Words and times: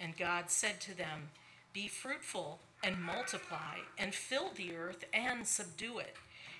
And 0.00 0.16
God 0.16 0.50
said 0.50 0.80
to 0.82 0.96
them, 0.96 1.28
Be 1.74 1.86
fruitful 1.86 2.60
and 2.82 3.02
multiply, 3.02 3.76
and 3.98 4.14
fill 4.14 4.50
the 4.56 4.74
earth 4.74 5.04
and 5.12 5.46
subdue 5.46 5.98
it, 5.98 6.16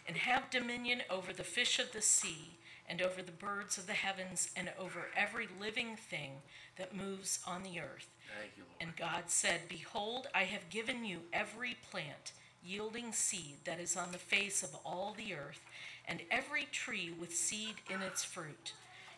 and 0.07 0.19
have 0.19 0.51
dominion 0.51 1.01
over 1.09 1.33
the 1.33 1.43
fish 1.43 1.79
of 1.79 1.93
the 1.93 2.03
sea, 2.03 2.59
and 2.87 3.01
over 3.01 3.23
the 3.23 3.33
birds 3.33 3.79
of 3.79 3.87
the 3.87 3.95
heavens, 3.95 4.51
and 4.55 4.71
over 4.79 5.07
every 5.17 5.49
living 5.59 5.97
thing 5.97 6.33
that 6.77 6.95
moves 6.95 7.39
on 7.47 7.63
the 7.63 7.81
earth. 7.81 8.09
You. 8.57 8.65
And 8.81 8.95
God 8.97 9.25
said, 9.29 9.61
Behold, 9.69 10.27
I 10.35 10.45
have 10.45 10.69
given 10.69 11.05
you 11.05 11.21
every 11.33 11.77
plant 11.91 12.33
yielding 12.63 13.13
seed 13.13 13.57
that 13.65 13.81
is 13.81 13.97
on 13.97 14.13
the 14.13 14.19
face 14.19 14.63
of 14.63 14.77
all 14.85 15.15
the 15.17 15.35
earth, 15.35 15.61
and 16.07 16.21
every 16.31 16.67
tree 16.71 17.11
with 17.19 17.35
seed 17.35 17.77
in 17.89 18.03
its 18.03 18.23
fruit. 18.23 18.75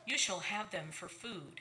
You 0.06 0.16
shall 0.16 0.40
have 0.40 0.70
them 0.70 0.86
for 0.90 1.08
food 1.08 1.60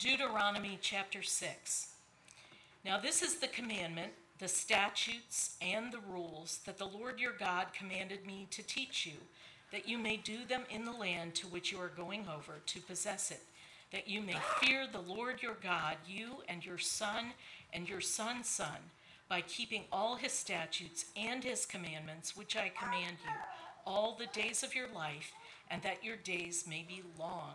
Deuteronomy 0.00 0.78
chapter 0.80 1.20
6. 1.20 1.88
Now, 2.86 2.98
this 2.98 3.20
is 3.20 3.36
the 3.36 3.48
commandment, 3.48 4.12
the 4.38 4.48
statutes, 4.48 5.58
and 5.60 5.92
the 5.92 6.00
rules 6.10 6.60
that 6.64 6.78
the 6.78 6.86
Lord 6.86 7.20
your 7.20 7.34
God 7.38 7.66
commanded 7.74 8.26
me 8.26 8.46
to 8.50 8.62
teach 8.62 9.04
you, 9.04 9.18
that 9.70 9.86
you 9.86 9.98
may 9.98 10.16
do 10.16 10.46
them 10.48 10.62
in 10.70 10.86
the 10.86 10.90
land 10.90 11.34
to 11.34 11.48
which 11.48 11.70
you 11.70 11.78
are 11.78 11.92
going 11.94 12.24
over 12.34 12.60
to 12.64 12.80
possess 12.80 13.30
it, 13.30 13.42
that 13.92 14.08
you 14.08 14.22
may 14.22 14.36
fear 14.58 14.86
the 14.90 15.02
Lord 15.02 15.42
your 15.42 15.58
God, 15.62 15.96
you 16.08 16.36
and 16.48 16.64
your 16.64 16.78
son 16.78 17.34
and 17.74 17.86
your 17.86 18.00
son's 18.00 18.48
son, 18.48 18.78
by 19.28 19.42
keeping 19.42 19.84
all 19.92 20.16
his 20.16 20.32
statutes 20.32 21.04
and 21.14 21.44
his 21.44 21.66
commandments, 21.66 22.34
which 22.34 22.56
I 22.56 22.70
command 22.70 23.18
you, 23.22 23.34
all 23.86 24.16
the 24.18 24.40
days 24.40 24.62
of 24.62 24.74
your 24.74 24.88
life, 24.94 25.32
and 25.70 25.82
that 25.82 26.02
your 26.02 26.16
days 26.16 26.64
may 26.66 26.86
be 26.88 27.02
long. 27.18 27.52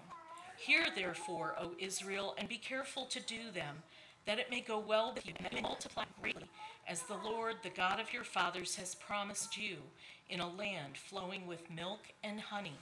Hear 0.58 0.86
therefore, 0.96 1.56
O 1.60 1.72
Israel, 1.80 2.36
and 2.38 2.48
be 2.48 2.58
careful 2.58 3.06
to 3.06 3.20
do 3.20 3.52
them, 3.54 3.84
that 4.26 4.40
it 4.40 4.50
may 4.50 4.62
go 4.62 4.80
well 4.80 5.14
with 5.14 5.26
you, 5.28 5.34
and 5.38 5.54
may 5.54 5.62
multiply 5.62 6.06
greatly, 6.22 6.50
as 6.88 7.04
the 7.04 7.18
Lord, 7.24 7.56
the 7.62 7.70
God 7.70 8.00
of 8.00 8.12
your 8.14 8.24
fathers, 8.24 8.76
has 8.76 8.96
promised 8.96 9.58
you, 9.58 9.78
in 10.30 10.40
a 10.40 10.50
land 10.50 10.98
flowing 10.98 11.46
with 11.46 11.70
milk 11.70 12.00
and 12.24 12.40
honey. 12.40 12.78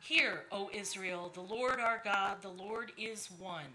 Hear, 0.00 0.44
O 0.52 0.70
Israel, 0.72 1.30
the 1.34 1.40
Lord 1.40 1.80
our 1.80 2.00
God, 2.04 2.42
the 2.42 2.48
Lord 2.48 2.92
is 2.98 3.28
one. 3.38 3.72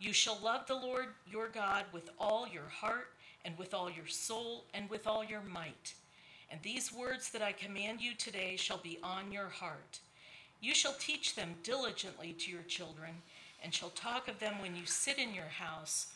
You 0.00 0.12
shall 0.12 0.38
love 0.42 0.66
the 0.66 0.74
Lord 0.74 1.06
your 1.30 1.48
God 1.48 1.84
with 1.92 2.10
all 2.18 2.46
your 2.48 2.68
heart, 2.68 3.08
and 3.44 3.56
with 3.58 3.74
all 3.74 3.90
your 3.90 4.06
soul, 4.06 4.64
and 4.74 4.90
with 4.90 5.06
all 5.06 5.24
your 5.24 5.42
might. 5.42 5.94
And 6.50 6.60
these 6.62 6.92
words 6.92 7.30
that 7.30 7.42
I 7.42 7.52
command 7.52 8.00
you 8.00 8.14
today 8.14 8.56
shall 8.56 8.78
be 8.78 8.98
on 9.02 9.30
your 9.30 9.48
heart. 9.48 10.00
You 10.60 10.74
shall 10.74 10.94
teach 10.98 11.34
them 11.34 11.54
diligently 11.62 12.32
to 12.32 12.50
your 12.50 12.62
children, 12.62 13.22
and 13.62 13.72
shall 13.72 13.90
talk 13.90 14.28
of 14.28 14.38
them 14.38 14.60
when 14.60 14.76
you 14.76 14.86
sit 14.86 15.18
in 15.18 15.34
your 15.34 15.44
house, 15.44 16.08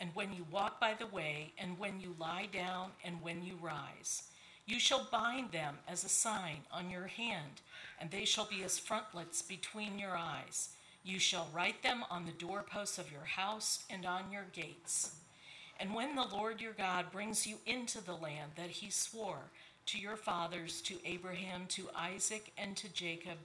and 0.00 0.10
when 0.14 0.32
you 0.32 0.46
walk 0.50 0.80
by 0.80 0.94
the 0.94 1.06
way, 1.06 1.52
and 1.58 1.78
when 1.78 2.00
you 2.00 2.14
lie 2.18 2.48
down, 2.52 2.90
and 3.04 3.22
when 3.22 3.44
you 3.44 3.56
rise. 3.60 4.24
You 4.66 4.78
shall 4.78 5.08
bind 5.10 5.50
them 5.52 5.78
as 5.88 6.04
a 6.04 6.08
sign 6.08 6.58
on 6.70 6.88
your 6.90 7.06
hand, 7.06 7.60
and 8.00 8.10
they 8.10 8.24
shall 8.24 8.46
be 8.46 8.62
as 8.62 8.78
frontlets 8.78 9.42
between 9.42 9.98
your 9.98 10.16
eyes. 10.16 10.70
You 11.04 11.18
shall 11.18 11.48
write 11.52 11.82
them 11.82 12.04
on 12.10 12.24
the 12.24 12.32
doorposts 12.32 12.98
of 12.98 13.10
your 13.10 13.24
house 13.24 13.84
and 13.90 14.06
on 14.06 14.30
your 14.30 14.46
gates. 14.52 15.16
And 15.80 15.94
when 15.94 16.14
the 16.14 16.22
Lord 16.22 16.60
your 16.60 16.74
God 16.74 17.10
brings 17.10 17.44
you 17.46 17.56
into 17.66 18.00
the 18.02 18.14
land 18.14 18.52
that 18.56 18.70
he 18.70 18.90
swore 18.90 19.50
to 19.86 19.98
your 19.98 20.16
fathers, 20.16 20.80
to 20.82 20.94
Abraham, 21.04 21.66
to 21.70 21.88
Isaac, 21.96 22.52
and 22.56 22.76
to 22.76 22.88
Jacob, 22.92 23.38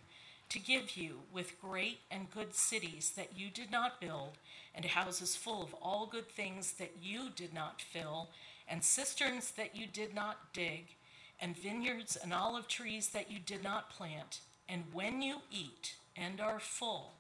to 0.50 0.59
give 0.59 0.96
you 0.96 1.19
with 1.34 1.59
great 1.62 2.00
and 2.09 2.31
good 2.31 2.56
cities 2.56 3.12
that 3.16 3.38
you 3.38 3.50
did 3.50 3.72
not 3.72 4.00
build, 4.00 4.38
and 4.74 4.85
houses 4.85 5.35
full 5.35 5.62
of 5.62 5.74
all 5.81 6.06
good 6.06 6.30
things 6.30 6.74
that 6.74 6.94
you 7.02 7.30
did 7.35 7.53
not 7.53 7.81
fill, 7.81 8.30
and 8.68 8.84
cisterns 8.84 9.52
that 9.52 9.75
you 9.75 9.85
did 9.88 10.13
not 10.13 10.53
dig, 10.53 10.96
and 11.40 11.58
vineyards 11.58 12.16
and 12.16 12.34
olive 12.34 12.68
trees 12.68 13.09
that 13.09 13.30
you 13.31 13.40
did 13.40 13.63
not 13.63 13.90
plant. 13.90 14.40
And 14.69 14.84
when 14.94 15.22
you 15.22 15.38
eat 15.52 15.96
and 16.16 16.40
are 16.41 16.59
full, 16.59 17.14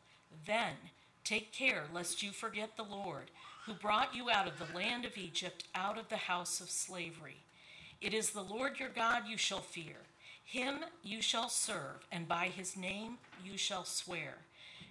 then 0.45 0.73
take 1.23 1.51
care 1.51 1.83
lest 1.93 2.23
you 2.23 2.31
forget 2.31 2.77
the 2.77 2.83
Lord, 2.83 3.31
who 3.65 3.73
brought 3.73 4.15
you 4.15 4.29
out 4.29 4.47
of 4.47 4.57
the 4.57 4.75
land 4.75 5.05
of 5.05 5.17
Egypt, 5.17 5.65
out 5.75 5.97
of 5.97 6.09
the 6.09 6.15
house 6.15 6.61
of 6.61 6.69
slavery. 6.69 7.37
It 8.01 8.13
is 8.13 8.29
the 8.29 8.41
Lord 8.41 8.79
your 8.79 8.89
God 8.89 9.23
you 9.27 9.37
shall 9.37 9.59
fear 9.59 10.06
him 10.47 10.77
you 11.03 11.21
shall 11.21 11.49
serve, 11.49 12.07
and 12.09 12.25
by 12.25 12.45
his 12.45 12.77
name 12.77 13.17
you 13.43 13.57
shall 13.57 13.83
swear. 13.83 14.35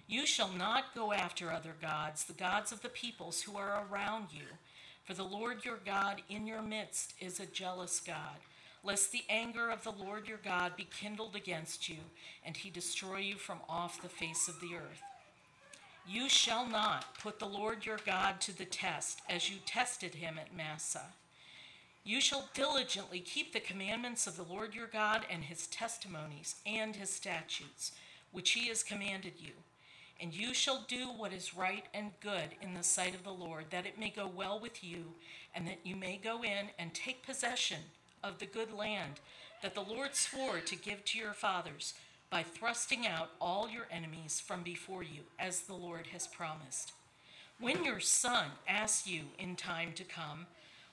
You 0.07 0.27
shall 0.27 0.51
not 0.51 0.93
go 0.93 1.11
after 1.11 1.51
other 1.51 1.73
gods, 1.81 2.25
the 2.25 2.33
gods 2.33 2.71
of 2.71 2.83
the 2.83 2.89
peoples 2.89 3.41
who 3.41 3.57
are 3.57 3.83
around 3.91 4.27
you. 4.31 4.45
For 5.03 5.15
the 5.15 5.23
Lord 5.23 5.65
your 5.65 5.79
God 5.83 6.21
in 6.29 6.45
your 6.45 6.61
midst 6.61 7.15
is 7.19 7.39
a 7.39 7.47
jealous 7.47 7.99
God, 7.99 8.37
lest 8.83 9.11
the 9.11 9.23
anger 9.31 9.71
of 9.71 9.83
the 9.83 9.91
Lord 9.91 10.27
your 10.27 10.37
God 10.37 10.75
be 10.77 10.87
kindled 11.01 11.35
against 11.35 11.89
you, 11.89 11.97
and 12.45 12.55
he 12.55 12.69
destroy 12.69 13.17
you 13.17 13.35
from 13.37 13.57
off 13.67 13.99
the 13.99 14.09
face 14.09 14.47
of 14.47 14.61
the 14.61 14.75
earth. 14.75 15.01
You 16.07 16.29
shall 16.29 16.67
not 16.67 17.17
put 17.17 17.39
the 17.39 17.47
Lord 17.47 17.83
your 17.83 17.99
God 18.05 18.39
to 18.41 18.55
the 18.55 18.65
test, 18.65 19.21
as 19.27 19.49
you 19.49 19.57
tested 19.65 20.13
him 20.13 20.35
at 20.39 20.55
Massah. 20.55 21.13
You 22.07 22.21
shall 22.21 22.47
diligently 22.53 23.19
keep 23.19 23.51
the 23.51 23.59
commandments 23.59 24.27
of 24.27 24.37
the 24.37 24.43
Lord 24.43 24.73
your 24.73 24.87
God 24.87 25.25
and 25.29 25.43
his 25.43 25.67
testimonies 25.67 26.55
and 26.65 26.95
his 26.95 27.09
statutes, 27.09 27.91
which 28.31 28.51
he 28.51 28.69
has 28.69 28.81
commanded 28.81 29.33
you. 29.39 29.51
And 30.21 30.33
you 30.33 30.53
shall 30.53 30.85
do 30.87 31.07
what 31.07 31.33
is 31.33 31.53
right 31.53 31.83
and 31.93 32.11
good 32.21 32.55
in 32.61 32.75
the 32.75 32.83
sight 32.83 33.13
of 33.13 33.25
the 33.25 33.33
Lord, 33.33 33.65
that 33.71 33.85
it 33.85 33.99
may 33.99 34.09
go 34.09 34.25
well 34.25 34.57
with 34.57 34.85
you, 34.85 35.15
and 35.53 35.67
that 35.67 35.79
you 35.83 35.97
may 35.97 36.15
go 36.15 36.43
in 36.43 36.67
and 36.79 36.93
take 36.93 37.25
possession 37.25 37.81
of 38.23 38.39
the 38.39 38.45
good 38.45 38.71
land 38.71 39.19
that 39.61 39.75
the 39.75 39.81
Lord 39.81 40.15
swore 40.15 40.59
to 40.59 40.75
give 40.77 41.03
to 41.03 41.19
your 41.19 41.33
fathers, 41.33 41.93
by 42.29 42.41
thrusting 42.41 43.05
out 43.05 43.31
all 43.41 43.69
your 43.69 43.87
enemies 43.91 44.39
from 44.39 44.63
before 44.63 45.03
you, 45.03 45.23
as 45.37 45.63
the 45.63 45.73
Lord 45.73 46.07
has 46.13 46.25
promised. 46.25 46.93
When 47.59 47.83
your 47.83 47.99
son 47.99 48.51
asks 48.65 49.07
you 49.07 49.23
in 49.37 49.57
time 49.57 49.91
to 49.95 50.05
come, 50.05 50.45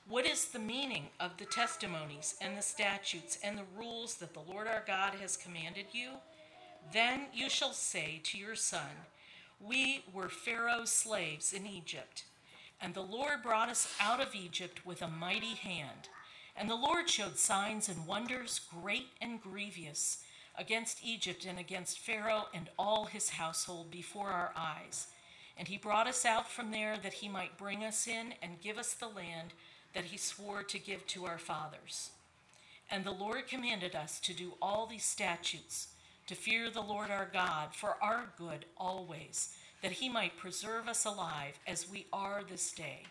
what 0.06 0.26
is 0.26 0.46
the 0.46 0.58
meaning 0.58 1.06
of 1.18 1.38
the 1.38 1.46
testimonies 1.46 2.34
and 2.42 2.58
the 2.58 2.62
statutes 2.62 3.38
and 3.42 3.56
the 3.56 3.64
rules 3.78 4.16
that 4.16 4.34
the 4.34 4.40
Lord 4.40 4.66
our 4.66 4.84
God 4.86 5.14
has 5.14 5.36
commanded 5.36 5.86
you? 5.92 6.10
Then 6.92 7.26
you 7.32 7.48
shall 7.48 7.72
say 7.72 8.20
to 8.24 8.38
your 8.38 8.54
son, 8.54 8.90
We 9.58 10.04
were 10.12 10.28
Pharaoh's 10.28 10.90
slaves 10.90 11.54
in 11.54 11.66
Egypt, 11.66 12.24
and 12.82 12.92
the 12.92 13.00
Lord 13.00 13.42
brought 13.42 13.70
us 13.70 13.94
out 13.98 14.20
of 14.20 14.34
Egypt 14.34 14.84
with 14.84 15.00
a 15.00 15.08
mighty 15.08 15.54
hand. 15.54 16.10
And 16.54 16.68
the 16.68 16.74
Lord 16.74 17.08
showed 17.08 17.38
signs 17.38 17.88
and 17.88 18.06
wonders, 18.06 18.60
great 18.82 19.08
and 19.22 19.40
grievous, 19.40 20.18
against 20.56 21.02
Egypt 21.02 21.46
and 21.46 21.58
against 21.58 21.98
Pharaoh 21.98 22.46
and 22.52 22.68
all 22.78 23.06
his 23.06 23.30
household 23.30 23.90
before 23.90 24.28
our 24.28 24.52
eyes. 24.54 25.08
And 25.56 25.66
he 25.66 25.78
brought 25.78 26.06
us 26.06 26.24
out 26.24 26.48
from 26.48 26.70
there 26.70 26.96
that 27.02 27.14
he 27.14 27.28
might 27.28 27.56
bring 27.56 27.84
us 27.84 28.06
in 28.06 28.34
and 28.42 28.60
give 28.60 28.76
us 28.76 28.92
the 28.92 29.08
land 29.08 29.54
that 29.94 30.04
he 30.04 30.16
swore 30.16 30.62
to 30.62 30.78
give 30.78 31.06
to 31.06 31.24
our 31.24 31.38
fathers. 31.38 32.10
And 32.90 33.04
the 33.04 33.12
Lord 33.12 33.48
commanded 33.48 33.94
us 33.94 34.20
to 34.20 34.34
do 34.34 34.54
all 34.60 34.86
these 34.86 35.04
statutes, 35.04 35.88
to 36.26 36.34
fear 36.34 36.70
the 36.70 36.80
Lord 36.80 37.10
our 37.10 37.28
God 37.32 37.74
for 37.74 37.96
our 38.02 38.32
good 38.36 38.66
always, 38.76 39.56
that 39.82 39.92
he 39.92 40.08
might 40.08 40.36
preserve 40.36 40.88
us 40.88 41.04
alive 41.04 41.58
as 41.66 41.90
we 41.90 42.06
are 42.12 42.42
this 42.48 42.72
day. 42.72 43.04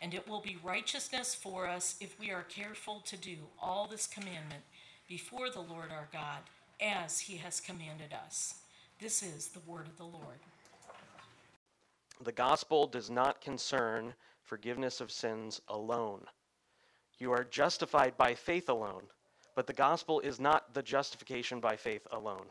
And 0.00 0.14
it 0.14 0.28
will 0.28 0.40
be 0.40 0.58
righteousness 0.62 1.34
for 1.34 1.66
us 1.66 1.96
if 2.00 2.18
we 2.20 2.30
are 2.30 2.44
careful 2.44 3.00
to 3.06 3.16
do 3.16 3.36
all 3.60 3.86
this 3.86 4.06
commandment 4.06 4.62
before 5.08 5.50
the 5.50 5.60
Lord 5.60 5.90
our 5.90 6.08
God, 6.12 6.38
as 6.80 7.18
he 7.18 7.36
has 7.38 7.60
commanded 7.60 8.12
us. 8.12 8.54
This 9.00 9.22
is 9.22 9.48
the 9.48 9.60
word 9.60 9.86
of 9.86 9.96
the 9.96 10.04
Lord. 10.04 10.38
The 12.22 12.32
gospel 12.32 12.86
does 12.86 13.10
not 13.10 13.40
concern 13.40 14.14
forgiveness 14.48 15.00
of 15.00 15.12
sins 15.12 15.60
alone. 15.68 16.24
You 17.18 17.32
are 17.32 17.44
justified 17.44 18.16
by 18.16 18.34
faith 18.34 18.70
alone, 18.70 19.02
but 19.54 19.66
the 19.66 19.72
gospel 19.72 20.20
is 20.20 20.40
not 20.40 20.72
the 20.72 20.82
justification 20.82 21.60
by 21.60 21.76
faith 21.76 22.06
alone. 22.12 22.46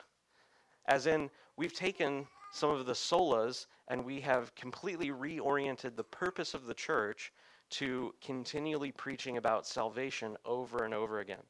As 0.85 1.07
in, 1.07 1.29
we've 1.57 1.73
taken 1.73 2.27
some 2.51 2.69
of 2.69 2.85
the 2.85 2.93
solas 2.93 3.65
and 3.87 4.05
we 4.05 4.21
have 4.21 4.53
completely 4.55 5.09
reoriented 5.09 5.95
the 5.95 6.03
purpose 6.03 6.53
of 6.53 6.67
the 6.67 6.73
church 6.73 7.33
to 7.69 8.13
continually 8.21 8.91
preaching 8.91 9.37
about 9.37 9.67
salvation 9.67 10.37
over 10.45 10.85
and 10.85 10.93
over 10.93 11.19
again. 11.19 11.43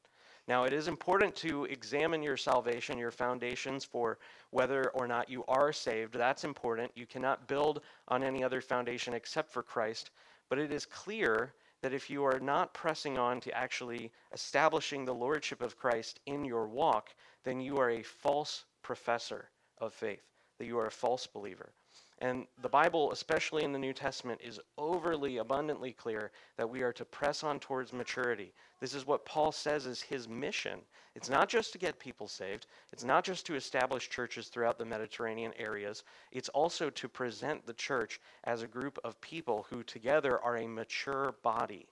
Now, 0.47 0.63
it 0.63 0.71
is 0.71 0.88
important 0.88 1.35
to 1.38 1.65
examine 1.65 2.23
your 2.23 2.38
salvation, 2.38 2.97
your 2.97 3.11
foundations 3.11 3.83
for 3.83 4.17
whether 4.51 4.89
or 4.91 5.05
not 5.05 5.29
you 5.29 5.43
are 5.50 5.73
saved. 5.73 6.13
That's 6.13 6.45
important. 6.45 6.91
You 6.95 7.05
cannot 7.05 7.47
build 7.47 7.81
on 8.07 8.23
any 8.23 8.43
other 8.45 8.61
foundation 8.61 9.13
except 9.13 9.51
for 9.51 9.61
Christ. 9.61 10.11
But 10.49 10.59
it 10.59 10.71
is 10.71 10.85
clear 10.85 11.53
that 11.81 11.94
if 11.94 12.09
you 12.09 12.23
are 12.25 12.39
not 12.39 12.73
pressing 12.73 13.17
on 13.17 13.39
to 13.41 13.51
actually 13.51 14.11
establishing 14.31 15.05
the 15.05 15.13
lordship 15.13 15.61
of 15.61 15.77
Christ 15.77 16.19
in 16.25 16.45
your 16.45 16.67
walk, 16.67 17.13
then 17.44 17.59
you 17.59 17.77
are 17.77 17.89
a 17.89 18.03
false 18.03 18.65
professor 18.81 19.49
of 19.77 19.94
faith, 19.94 20.23
that 20.57 20.65
you 20.65 20.79
are 20.79 20.88
a 20.88 20.91
false 20.91 21.27
believer. 21.27 21.73
And 22.19 22.47
the 22.63 22.69
Bible, 22.69 23.11
especially 23.11 23.63
in 23.63 23.71
the 23.71 23.77
New 23.77 23.93
Testament, 23.93 24.41
is 24.43 24.59
overly 24.77 25.37
abundantly 25.37 25.91
clear 25.91 26.31
that 26.57 26.67
we 26.67 26.81
are 26.81 26.93
to 26.93 27.05
press 27.05 27.43
on 27.43 27.59
towards 27.59 27.93
maturity. 27.93 28.53
This 28.79 28.95
is 28.95 29.05
what 29.05 29.25
Paul 29.25 29.51
says 29.51 29.85
is 29.85 30.01
his 30.01 30.27
mission. 30.27 30.79
It's 31.13 31.29
not 31.29 31.47
just 31.47 31.73
to 31.73 31.77
get 31.77 31.99
people 31.99 32.27
saved, 32.27 32.65
it's 32.91 33.03
not 33.03 33.23
just 33.23 33.45
to 33.47 33.55
establish 33.55 34.09
churches 34.09 34.47
throughout 34.47 34.79
the 34.79 34.85
Mediterranean 34.85 35.53
areas, 35.57 36.03
it's 36.31 36.49
also 36.49 36.89
to 36.89 37.07
present 37.07 37.65
the 37.65 37.73
church 37.73 38.19
as 38.45 38.63
a 38.63 38.67
group 38.67 38.97
of 39.03 39.21
people 39.21 39.67
who 39.69 39.83
together 39.83 40.39
are 40.39 40.57
a 40.57 40.67
mature 40.67 41.35
body. 41.43 41.87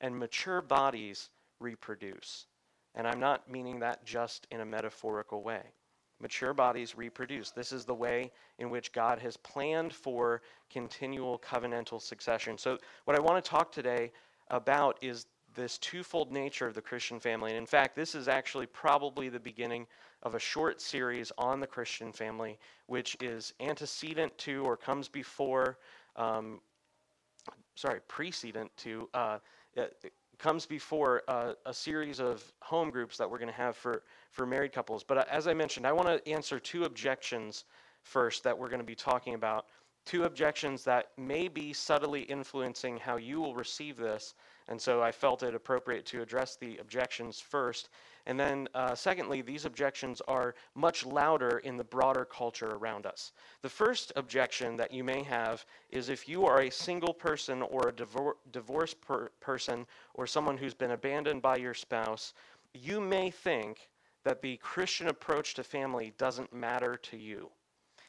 And 0.00 0.16
mature 0.16 0.62
bodies 0.62 1.30
reproduce. 1.58 2.46
And 2.94 3.08
I'm 3.08 3.20
not 3.20 3.50
meaning 3.50 3.80
that 3.80 4.04
just 4.04 4.46
in 4.52 4.60
a 4.60 4.66
metaphorical 4.66 5.42
way. 5.42 5.62
Mature 6.20 6.52
bodies 6.52 6.96
reproduce. 6.96 7.50
This 7.50 7.72
is 7.72 7.84
the 7.84 7.94
way 7.94 8.32
in 8.58 8.70
which 8.70 8.92
God 8.92 9.18
has 9.20 9.36
planned 9.36 9.92
for 9.92 10.42
continual 10.70 11.38
covenantal 11.38 12.02
succession. 12.02 12.58
So, 12.58 12.78
what 13.04 13.16
I 13.16 13.20
want 13.20 13.42
to 13.42 13.48
talk 13.48 13.70
today 13.70 14.10
about 14.50 14.98
is 15.00 15.26
this 15.54 15.78
twofold 15.78 16.32
nature 16.32 16.66
of 16.66 16.74
the 16.74 16.82
Christian 16.82 17.18
family. 17.18 17.50
And 17.50 17.58
in 17.58 17.66
fact, 17.66 17.96
this 17.96 18.14
is 18.14 18.28
actually 18.28 18.66
probably 18.66 19.28
the 19.28 19.40
beginning 19.40 19.86
of 20.22 20.34
a 20.34 20.38
short 20.38 20.80
series 20.80 21.32
on 21.38 21.60
the 21.60 21.66
Christian 21.66 22.12
family, 22.12 22.58
which 22.86 23.16
is 23.20 23.52
antecedent 23.60 24.36
to 24.38 24.62
or 24.64 24.76
comes 24.76 25.08
before, 25.08 25.78
um, 26.16 26.60
sorry, 27.74 28.00
precedent 28.08 28.70
to 28.78 29.08
uh, 29.14 29.38
comes 30.38 30.66
before 30.66 31.22
uh, 31.28 31.52
a 31.66 31.74
series 31.74 32.20
of 32.20 32.42
home 32.62 32.90
groups 32.90 33.16
that 33.16 33.28
we're 33.28 33.38
going 33.38 33.50
to 33.50 33.54
have 33.54 33.76
for, 33.76 34.02
for 34.30 34.46
married 34.46 34.72
couples. 34.72 35.02
But 35.02 35.18
uh, 35.18 35.24
as 35.30 35.48
I 35.48 35.54
mentioned, 35.54 35.86
I 35.86 35.92
want 35.92 36.08
to 36.08 36.30
answer 36.30 36.58
two 36.60 36.84
objections 36.84 37.64
first 38.02 38.44
that 38.44 38.56
we're 38.56 38.68
going 38.68 38.80
to 38.80 38.86
be 38.86 38.94
talking 38.94 39.34
about. 39.34 39.66
Two 40.06 40.24
objections 40.24 40.84
that 40.84 41.08
may 41.18 41.48
be 41.48 41.72
subtly 41.72 42.22
influencing 42.22 42.96
how 42.96 43.16
you 43.16 43.40
will 43.40 43.54
receive 43.54 43.96
this. 43.96 44.34
And 44.68 44.80
so 44.80 45.02
I 45.02 45.10
felt 45.10 45.42
it 45.42 45.54
appropriate 45.54 46.04
to 46.06 46.20
address 46.20 46.56
the 46.56 46.76
objections 46.76 47.40
first. 47.40 47.88
And 48.26 48.38
then, 48.38 48.68
uh, 48.74 48.94
secondly, 48.94 49.40
these 49.40 49.64
objections 49.64 50.20
are 50.28 50.54
much 50.74 51.06
louder 51.06 51.58
in 51.60 51.78
the 51.78 51.84
broader 51.84 52.26
culture 52.26 52.72
around 52.72 53.06
us. 53.06 53.32
The 53.62 53.70
first 53.70 54.12
objection 54.14 54.76
that 54.76 54.92
you 54.92 55.02
may 55.02 55.22
have 55.22 55.64
is 55.88 56.10
if 56.10 56.28
you 56.28 56.44
are 56.44 56.60
a 56.60 56.70
single 56.70 57.14
person 57.14 57.62
or 57.62 57.88
a 57.88 57.92
divor- 57.92 58.36
divorced 58.52 59.00
per- 59.00 59.30
person 59.40 59.86
or 60.12 60.26
someone 60.26 60.58
who's 60.58 60.74
been 60.74 60.90
abandoned 60.90 61.40
by 61.40 61.56
your 61.56 61.74
spouse, 61.74 62.34
you 62.74 63.00
may 63.00 63.30
think 63.30 63.88
that 64.24 64.42
the 64.42 64.58
Christian 64.58 65.08
approach 65.08 65.54
to 65.54 65.64
family 65.64 66.12
doesn't 66.18 66.52
matter 66.52 66.96
to 66.96 67.16
you. 67.16 67.50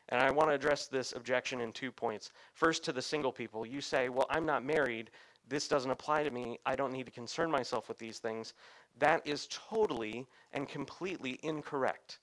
And 0.10 0.20
I 0.20 0.32
want 0.32 0.50
to 0.50 0.56
address 0.56 0.88
this 0.88 1.14
objection 1.14 1.62
in 1.62 1.72
two 1.72 1.92
points. 1.92 2.32
First, 2.54 2.84
to 2.86 2.92
the 2.92 3.02
single 3.02 3.32
people, 3.32 3.66
you 3.66 3.80
say, 3.80 4.10
Well, 4.10 4.26
I'm 4.30 4.46
not 4.46 4.66
married. 4.66 5.12
This 5.50 5.68
doesn't 5.68 5.92
apply 5.92 6.24
to 6.24 6.32
me. 6.32 6.60
I 6.66 6.76
don't 6.76 6.94
need 6.94 7.08
to 7.08 7.12
concern 7.12 7.50
myself 7.50 7.90
with 7.90 7.98
these 7.98 8.20
things 8.20 8.54
that 9.00 9.26
is 9.26 9.48
totally 9.52 10.28
and 10.54 10.70
completely 10.70 11.40
incorrect. 11.42 12.20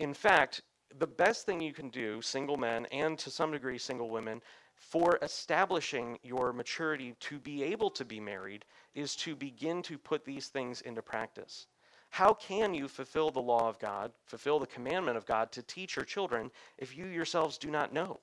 In 0.00 0.12
fact, 0.12 0.62
the 0.98 1.06
best 1.06 1.46
thing 1.46 1.60
you 1.60 1.72
can 1.72 1.90
do, 1.90 2.20
single 2.20 2.56
men 2.56 2.86
and 2.86 3.16
to 3.20 3.30
some 3.30 3.52
degree 3.52 3.78
single 3.78 4.10
women, 4.10 4.42
for 4.74 5.18
establishing 5.22 6.18
your 6.22 6.52
maturity 6.52 7.14
to 7.20 7.38
be 7.38 7.62
able 7.62 7.90
to 7.90 8.04
be 8.04 8.18
married 8.18 8.64
is 8.94 9.14
to 9.14 9.36
begin 9.36 9.82
to 9.82 9.98
put 9.98 10.24
these 10.24 10.48
things 10.48 10.80
into 10.80 11.02
practice. 11.02 11.68
How 12.08 12.32
can 12.32 12.74
you 12.74 12.88
fulfill 12.88 13.30
the 13.30 13.40
law 13.40 13.68
of 13.68 13.78
God, 13.78 14.10
fulfill 14.24 14.58
the 14.58 14.66
commandment 14.66 15.16
of 15.16 15.26
God 15.26 15.52
to 15.52 15.62
teach 15.62 15.94
your 15.94 16.04
children 16.04 16.50
if 16.78 16.96
you 16.96 17.06
yourselves 17.06 17.56
do 17.58 17.70
not 17.70 17.92
know? 17.92 18.18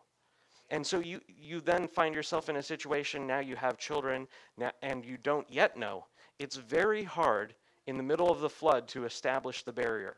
And 0.70 0.86
so 0.86 1.00
you, 1.00 1.22
you 1.28 1.62
then 1.62 1.88
find 1.88 2.14
yourself 2.14 2.50
in 2.50 2.58
a 2.58 2.64
situation 2.64 3.26
now 3.26 3.40
you 3.40 3.56
have 3.56 3.78
children 3.78 4.28
now, 4.58 4.72
and 4.82 5.06
you 5.06 5.18
don't 5.18 5.50
yet 5.50 5.78
know. 5.78 6.06
It's 6.40 6.58
very 6.58 7.04
hard 7.04 7.56
in 7.86 7.98
the 7.98 8.04
middle 8.04 8.30
of 8.30 8.42
the 8.42 8.50
flood 8.50 8.88
to 8.90 9.06
establish 9.06 9.64
the 9.64 9.72
barrier. 9.72 10.18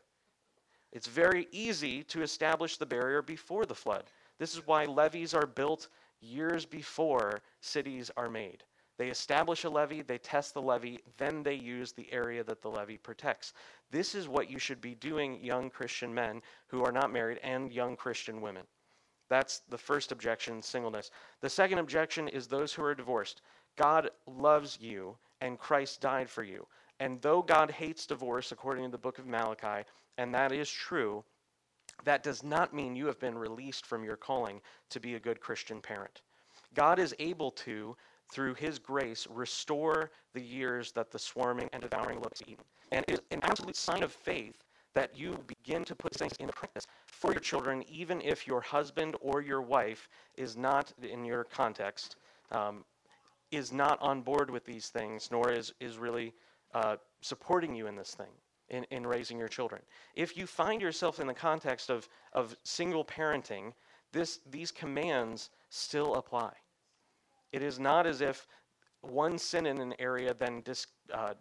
It's 0.92 1.06
very 1.06 1.46
easy 1.52 2.02
to 2.04 2.22
establish 2.22 2.76
the 2.76 2.86
barrier 2.86 3.22
before 3.22 3.64
the 3.64 3.74
flood. 3.74 4.10
This 4.38 4.54
is 4.54 4.66
why 4.66 4.86
levees 4.86 5.34
are 5.34 5.46
built 5.46 5.88
years 6.20 6.66
before 6.66 7.40
cities 7.60 8.10
are 8.16 8.28
made. 8.28 8.64
They 8.98 9.08
establish 9.08 9.64
a 9.64 9.70
levee, 9.70 10.02
they 10.02 10.18
test 10.18 10.52
the 10.52 10.60
levee, 10.60 10.98
then 11.16 11.42
they 11.42 11.54
use 11.54 11.92
the 11.92 12.12
area 12.12 12.44
that 12.44 12.60
the 12.60 12.68
levee 12.68 12.98
protects. 12.98 13.54
This 13.90 14.14
is 14.14 14.28
what 14.28 14.50
you 14.50 14.58
should 14.58 14.80
be 14.80 14.94
doing, 14.94 15.42
young 15.42 15.70
Christian 15.70 16.12
men 16.12 16.42
who 16.66 16.84
are 16.84 16.92
not 16.92 17.12
married 17.12 17.38
and 17.42 17.72
young 17.72 17.96
Christian 17.96 18.42
women. 18.42 18.66
That's 19.30 19.62
the 19.70 19.78
first 19.78 20.12
objection, 20.12 20.60
singleness. 20.60 21.10
The 21.40 21.48
second 21.48 21.78
objection 21.78 22.28
is 22.28 22.46
those 22.46 22.74
who 22.74 22.82
are 22.82 22.94
divorced. 22.94 23.42
God 23.76 24.10
loves 24.26 24.78
you 24.80 25.16
and 25.40 25.58
Christ 25.58 26.00
died 26.00 26.28
for 26.28 26.42
you. 26.42 26.66
And 26.98 27.22
though 27.22 27.40
God 27.40 27.70
hates 27.70 28.06
divorce, 28.06 28.52
according 28.52 28.84
to 28.84 28.90
the 28.90 28.98
book 28.98 29.18
of 29.18 29.26
Malachi, 29.26 29.86
and 30.18 30.34
that 30.34 30.52
is 30.52 30.68
true, 30.68 31.24
that 32.04 32.22
does 32.22 32.42
not 32.42 32.74
mean 32.74 32.96
you 32.96 33.06
have 33.06 33.20
been 33.20 33.38
released 33.38 33.86
from 33.86 34.04
your 34.04 34.16
calling 34.16 34.60
to 34.90 35.00
be 35.00 35.14
a 35.14 35.20
good 35.20 35.40
Christian 35.40 35.80
parent. 35.80 36.22
God 36.74 36.98
is 36.98 37.14
able 37.18 37.52
to, 37.52 37.96
through 38.30 38.54
his 38.54 38.78
grace, 38.78 39.26
restore 39.30 40.10
the 40.34 40.42
years 40.42 40.92
that 40.92 41.10
the 41.10 41.18
swarming 41.18 41.70
and 41.72 41.82
devouring 41.82 42.20
locusts 42.20 42.42
eaten. 42.46 42.64
And 42.92 43.04
it 43.08 43.14
is 43.14 43.20
an 43.30 43.40
absolute 43.42 43.76
sign 43.76 44.02
of 44.02 44.12
faith 44.12 44.64
that 44.94 45.16
you 45.16 45.38
begin 45.46 45.84
to 45.84 45.94
put 45.94 46.14
things 46.14 46.32
into 46.40 46.52
practice 46.52 46.86
for 47.06 47.32
your 47.32 47.40
children, 47.40 47.84
even 47.88 48.20
if 48.22 48.46
your 48.46 48.60
husband 48.60 49.16
or 49.20 49.40
your 49.40 49.62
wife 49.62 50.08
is 50.36 50.56
not, 50.56 50.92
in 51.02 51.24
your 51.24 51.44
context, 51.44 52.16
um, 52.50 52.84
is 53.50 53.72
not 53.72 54.00
on 54.00 54.22
board 54.22 54.50
with 54.50 54.64
these 54.64 54.88
things, 54.88 55.28
nor 55.30 55.50
is, 55.50 55.72
is 55.80 55.98
really 55.98 56.32
uh, 56.74 56.96
supporting 57.20 57.74
you 57.74 57.86
in 57.86 57.96
this 57.96 58.14
thing, 58.14 58.30
in, 58.68 58.84
in 58.90 59.06
raising 59.06 59.38
your 59.38 59.48
children. 59.48 59.82
If 60.14 60.36
you 60.36 60.46
find 60.46 60.80
yourself 60.80 61.20
in 61.20 61.26
the 61.26 61.34
context 61.34 61.90
of, 61.90 62.08
of 62.32 62.56
single 62.64 63.04
parenting, 63.04 63.72
this, 64.12 64.40
these 64.50 64.70
commands 64.70 65.50
still 65.68 66.16
apply. 66.16 66.52
It 67.52 67.62
is 67.62 67.78
not 67.78 68.06
as 68.06 68.20
if 68.20 68.46
one 69.02 69.38
sin 69.38 69.66
in 69.66 69.78
an 69.80 69.94
area 69.98 70.34
then 70.34 70.62
dis, 70.62 70.86
uh, 71.12 71.34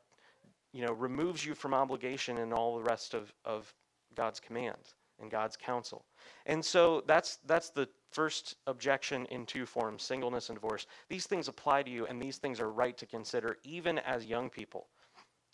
you 0.73 0.85
know, 0.85 0.93
removes 0.93 1.45
you 1.45 1.55
from 1.55 1.73
obligation 1.73 2.37
and 2.37 2.53
all 2.53 2.77
the 2.77 2.83
rest 2.83 3.13
of, 3.13 3.33
of 3.45 3.73
God's 4.15 4.39
command 4.39 4.93
and 5.19 5.29
God's 5.29 5.57
counsel. 5.57 6.05
And 6.45 6.63
so 6.63 7.03
that's 7.07 7.37
that's 7.45 7.69
the 7.69 7.89
first 8.11 8.55
objection 8.67 9.25
in 9.27 9.45
two 9.45 9.65
forms, 9.65 10.03
singleness 10.03 10.49
and 10.49 10.55
divorce. 10.55 10.87
These 11.09 11.27
things 11.27 11.47
apply 11.47 11.83
to 11.83 11.91
you 11.91 12.05
and 12.05 12.21
these 12.21 12.37
things 12.37 12.59
are 12.59 12.71
right 12.71 12.97
to 12.97 13.05
consider 13.05 13.57
even 13.63 13.99
as 13.99 14.25
young 14.25 14.49
people 14.49 14.87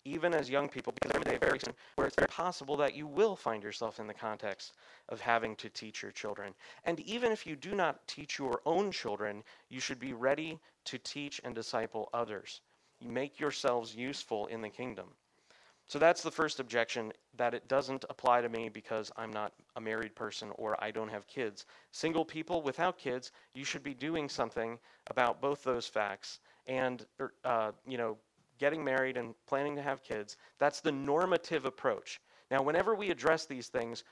even 0.06 0.34
as 0.34 0.48
young 0.48 0.68
people, 0.68 0.92
because 0.92 1.10
every 1.16 1.30
day 1.30 1.36
very 1.36 1.58
soon, 1.58 1.74
where 1.96 2.06
it's 2.06 2.16
very 2.16 2.28
possible 2.28 2.76
that 2.76 2.94
you 2.94 3.06
will 3.06 3.34
find 3.34 3.62
yourself 3.62 3.98
in 3.98 4.06
the 4.06 4.14
context 4.14 4.72
of 5.08 5.20
having 5.20 5.56
to 5.56 5.68
teach 5.68 6.00
your 6.00 6.12
children. 6.12 6.54
And 6.84 7.00
even 7.00 7.32
if 7.32 7.44
you 7.44 7.56
do 7.56 7.74
not 7.74 8.06
teach 8.06 8.38
your 8.38 8.60
own 8.64 8.92
children, 8.92 9.42
you 9.68 9.80
should 9.80 9.98
be 9.98 10.12
ready 10.12 10.60
to 10.84 10.98
teach 10.98 11.40
and 11.44 11.54
disciple 11.54 12.08
others. 12.14 12.60
Make 13.00 13.38
yourselves 13.38 13.94
useful 13.94 14.46
in 14.46 14.60
the 14.60 14.68
kingdom. 14.68 15.06
So 15.88 16.00
that's 16.00 16.22
the 16.22 16.32
first 16.32 16.58
objection 16.58 17.12
that 17.36 17.54
it 17.54 17.68
doesn't 17.68 18.04
apply 18.10 18.40
to 18.40 18.48
me 18.48 18.68
because 18.68 19.12
I'm 19.16 19.32
not 19.32 19.52
a 19.76 19.80
married 19.80 20.16
person 20.16 20.50
or 20.56 20.82
I 20.82 20.90
don't 20.90 21.08
have 21.08 21.28
kids. 21.28 21.66
Single 21.92 22.24
people 22.24 22.60
without 22.60 22.98
kids, 22.98 23.30
you 23.54 23.64
should 23.64 23.84
be 23.84 23.94
doing 23.94 24.28
something 24.28 24.78
about 25.08 25.40
both 25.40 25.62
those 25.62 25.86
facts 25.86 26.40
and 26.66 27.06
er, 27.20 27.32
uh, 27.44 27.70
you 27.86 27.98
know 27.98 28.16
getting 28.58 28.82
married 28.82 29.16
and 29.16 29.34
planning 29.46 29.76
to 29.76 29.82
have 29.82 30.02
kids. 30.02 30.36
That's 30.58 30.80
the 30.80 30.92
normative 30.92 31.66
approach. 31.66 32.20
Now, 32.50 32.62
whenever 32.62 32.94
we 32.94 33.10
address 33.10 33.44
these 33.44 33.68
things, 33.68 34.04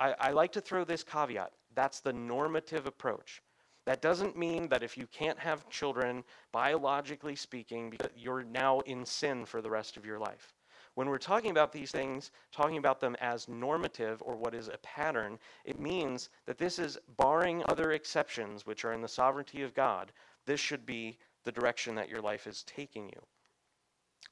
I, 0.00 0.14
I 0.18 0.30
like 0.32 0.52
to 0.52 0.60
throw 0.60 0.84
this 0.84 1.04
caveat. 1.04 1.52
That's 1.74 2.00
the 2.00 2.12
normative 2.12 2.86
approach. 2.86 3.42
That 3.86 4.00
doesn't 4.00 4.36
mean 4.36 4.68
that 4.68 4.82
if 4.82 4.96
you 4.96 5.06
can't 5.06 5.38
have 5.38 5.68
children, 5.68 6.24
biologically 6.52 7.36
speaking, 7.36 7.96
you're 8.16 8.44
now 8.44 8.80
in 8.80 9.04
sin 9.04 9.44
for 9.44 9.60
the 9.60 9.70
rest 9.70 9.96
of 9.96 10.06
your 10.06 10.18
life. 10.18 10.54
When 10.94 11.08
we're 11.08 11.18
talking 11.18 11.50
about 11.50 11.72
these 11.72 11.90
things, 11.90 12.30
talking 12.52 12.78
about 12.78 13.00
them 13.00 13.16
as 13.20 13.48
normative 13.48 14.22
or 14.24 14.36
what 14.36 14.54
is 14.54 14.68
a 14.68 14.78
pattern, 14.78 15.38
it 15.64 15.80
means 15.80 16.30
that 16.46 16.56
this 16.56 16.78
is 16.78 16.98
barring 17.16 17.64
other 17.68 17.92
exceptions, 17.92 18.64
which 18.64 18.84
are 18.84 18.92
in 18.92 19.02
the 19.02 19.08
sovereignty 19.08 19.62
of 19.62 19.74
God. 19.74 20.12
This 20.46 20.60
should 20.60 20.86
be 20.86 21.18
the 21.42 21.52
direction 21.52 21.94
that 21.96 22.08
your 22.08 22.20
life 22.20 22.46
is 22.46 22.62
taking 22.62 23.08
you. 23.08 23.20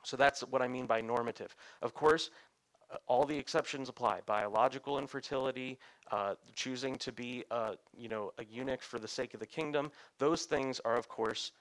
So 0.05 0.17
that's 0.17 0.41
what 0.43 0.63
I 0.63 0.69
mean 0.69 0.87
by 0.87 1.01
normative. 1.01 1.55
Of 1.83 1.95
course, 1.95 2.31
all 3.07 3.25
the 3.25 3.37
exceptions 3.37 3.89
apply. 3.89 4.21
Biological 4.27 4.99
infertility, 4.99 5.79
uh, 6.11 6.35
choosing 6.55 6.97
to 6.97 7.13
be, 7.13 7.45
a, 7.51 7.75
you 7.97 8.09
know, 8.09 8.33
a 8.39 8.45
eunuch 8.45 8.83
for 8.83 8.99
the 8.99 9.09
sake 9.09 9.35
of 9.35 9.41
the 9.41 9.47
kingdom. 9.47 9.91
Those 10.19 10.45
things 10.45 10.81
are, 10.85 10.97
of 10.97 11.09
course, 11.09 11.53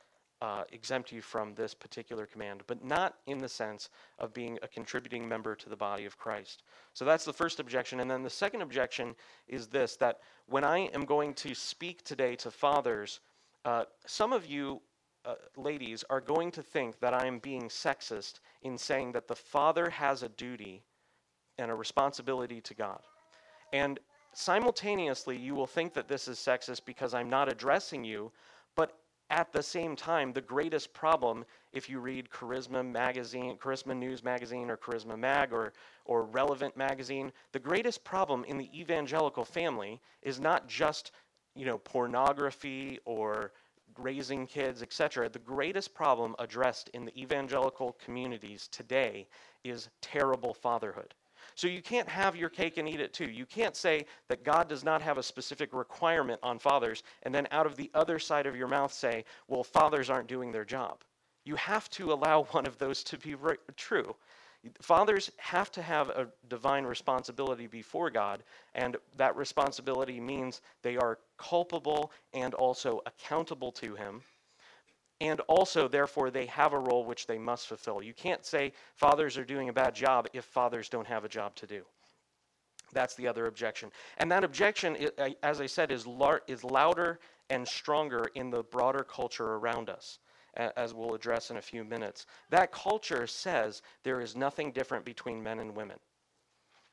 uh, 0.41 0.63
exempt 0.71 1.11
you 1.11 1.21
from 1.21 1.53
this 1.53 1.73
particular 1.73 2.25
command, 2.25 2.63
but 2.65 2.83
not 2.83 3.17
in 3.27 3.37
the 3.37 3.47
sense 3.47 3.89
of 4.17 4.33
being 4.33 4.57
a 4.63 4.67
contributing 4.67 5.27
member 5.27 5.55
to 5.55 5.69
the 5.69 5.75
body 5.75 6.05
of 6.05 6.17
Christ. 6.17 6.63
So 6.93 7.05
that's 7.05 7.25
the 7.25 7.33
first 7.33 7.59
objection. 7.59 7.99
And 7.99 8.09
then 8.09 8.23
the 8.23 8.29
second 8.29 8.61
objection 8.61 9.15
is 9.47 9.67
this 9.67 9.95
that 9.97 10.21
when 10.47 10.63
I 10.63 10.79
am 10.93 11.05
going 11.05 11.35
to 11.35 11.53
speak 11.53 12.03
today 12.03 12.35
to 12.37 12.49
fathers, 12.49 13.19
uh, 13.65 13.83
some 14.07 14.33
of 14.33 14.47
you 14.47 14.81
uh, 15.23 15.35
ladies 15.55 16.03
are 16.09 16.21
going 16.21 16.49
to 16.51 16.63
think 16.63 16.99
that 16.99 17.13
I 17.13 17.27
am 17.27 17.37
being 17.37 17.69
sexist 17.69 18.39
in 18.63 18.77
saying 18.77 19.11
that 19.11 19.27
the 19.27 19.35
father 19.35 19.91
has 19.91 20.23
a 20.23 20.29
duty 20.29 20.81
and 21.57 21.71
a 21.71 21.75
responsibility 21.75 22.61
to 22.61 22.73
God. 22.73 23.01
And 23.73 23.99
simultaneously, 24.33 25.37
you 25.37 25.55
will 25.55 25.67
think 25.67 25.93
that 25.93 26.07
this 26.07 26.27
is 26.27 26.37
sexist 26.37 26.85
because 26.85 27.13
I'm 27.13 27.29
not 27.29 27.51
addressing 27.51 28.03
you, 28.03 28.31
but 28.75 28.97
at 29.29 29.53
the 29.53 29.63
same 29.63 29.95
time, 29.95 30.33
the 30.33 30.41
greatest 30.41 30.93
problem, 30.93 31.45
if 31.71 31.89
you 31.89 31.99
read 31.99 32.29
Charisma 32.29 32.85
Magazine, 32.85 33.57
Charisma 33.57 33.95
News 33.95 34.23
Magazine, 34.23 34.69
or 34.69 34.75
Charisma 34.75 35.17
Mag, 35.17 35.53
or, 35.53 35.71
or 36.03 36.25
Relevant 36.25 36.75
Magazine, 36.75 37.31
the 37.53 37.59
greatest 37.59 38.03
problem 38.03 38.43
in 38.43 38.57
the 38.57 38.69
evangelical 38.77 39.45
family 39.45 40.01
is 40.21 40.41
not 40.41 40.67
just 40.67 41.11
you 41.55 41.65
know 41.65 41.77
pornography 41.77 42.99
or 43.05 43.51
raising 43.97 44.47
kids, 44.47 44.81
etc. 44.81 45.29
The 45.29 45.39
greatest 45.39 45.93
problem 45.93 46.35
addressed 46.39 46.89
in 46.89 47.05
the 47.05 47.17
evangelical 47.21 47.97
communities 48.03 48.67
today 48.69 49.27
is 49.63 49.89
terrible 50.01 50.53
fatherhood. 50.53 51.13
So 51.61 51.67
you 51.67 51.83
can't 51.83 52.09
have 52.09 52.35
your 52.35 52.49
cake 52.49 52.77
and 52.77 52.89
eat 52.89 52.99
it 52.99 53.13
too. 53.13 53.29
You 53.29 53.45
can't 53.45 53.75
say 53.75 54.07
that 54.29 54.43
God 54.43 54.67
does 54.67 54.83
not 54.83 54.99
have 55.03 55.19
a 55.19 55.21
specific 55.21 55.75
requirement 55.75 56.39
on 56.41 56.57
fathers 56.57 57.03
and 57.21 57.35
then 57.35 57.47
out 57.51 57.67
of 57.67 57.75
the 57.75 57.91
other 57.93 58.17
side 58.17 58.47
of 58.47 58.55
your 58.55 58.67
mouth 58.67 58.91
say, 58.91 59.25
well, 59.47 59.63
fathers 59.63 60.09
aren't 60.09 60.27
doing 60.27 60.51
their 60.51 60.65
job. 60.65 61.03
You 61.45 61.55
have 61.57 61.87
to 61.91 62.13
allow 62.13 62.43
one 62.49 62.65
of 62.65 62.79
those 62.79 63.03
to 63.03 63.17
be 63.19 63.35
re- 63.35 63.57
true. 63.77 64.15
Fathers 64.81 65.29
have 65.37 65.71
to 65.73 65.83
have 65.83 66.09
a 66.09 66.29
divine 66.49 66.83
responsibility 66.83 67.67
before 67.67 68.09
God, 68.09 68.41
and 68.73 68.97
that 69.17 69.35
responsibility 69.35 70.19
means 70.19 70.61
they 70.81 70.97
are 70.97 71.19
culpable 71.37 72.11
and 72.33 72.55
also 72.55 73.01
accountable 73.05 73.71
to 73.73 73.93
Him 73.93 74.23
and 75.21 75.39
also, 75.41 75.87
therefore, 75.87 76.31
they 76.31 76.47
have 76.47 76.73
a 76.73 76.79
role 76.79 77.05
which 77.05 77.27
they 77.27 77.37
must 77.37 77.67
fulfill. 77.67 78.01
You 78.01 78.13
can't 78.13 78.43
say 78.43 78.73
fathers 78.95 79.37
are 79.37 79.45
doing 79.45 79.69
a 79.69 79.73
bad 79.73 79.93
job 79.93 80.27
if 80.33 80.43
fathers 80.45 80.89
don't 80.89 81.05
have 81.05 81.23
a 81.23 81.29
job 81.29 81.53
to 81.57 81.67
do. 81.67 81.83
That's 82.91 83.13
the 83.13 83.27
other 83.27 83.45
objection. 83.45 83.91
And 84.17 84.31
that 84.31 84.43
objection, 84.43 84.97
as 85.43 85.61
I 85.61 85.67
said, 85.67 85.91
is, 85.91 86.07
lar- 86.07 86.41
is 86.47 86.63
louder 86.63 87.19
and 87.51 87.67
stronger 87.67 88.31
in 88.33 88.49
the 88.49 88.63
broader 88.63 89.03
culture 89.03 89.53
around 89.53 89.91
us, 89.91 90.17
as 90.55 90.95
we'll 90.95 91.13
address 91.13 91.51
in 91.51 91.57
a 91.57 91.61
few 91.61 91.83
minutes. 91.83 92.25
That 92.49 92.71
culture 92.71 93.27
says 93.27 93.83
there 94.01 94.21
is 94.21 94.35
nothing 94.35 94.71
different 94.71 95.05
between 95.05 95.43
men 95.43 95.59
and 95.59 95.75
women. 95.75 95.99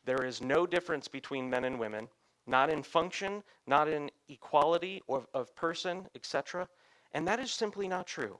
There 0.05 0.25
is 0.25 0.43
no 0.43 0.67
difference 0.67 1.09
between 1.09 1.49
men 1.49 1.65
and 1.65 1.79
women, 1.79 2.09
not 2.47 2.69
in 2.69 2.83
function, 2.83 3.43
not 3.67 3.89
in 3.89 4.11
equality 4.29 5.03
of, 5.09 5.27
of 5.33 5.55
person, 5.57 6.07
etc. 6.15 6.69
And 7.13 7.27
that 7.27 7.41
is 7.41 7.51
simply 7.51 7.89
not 7.89 8.07
true. 8.07 8.39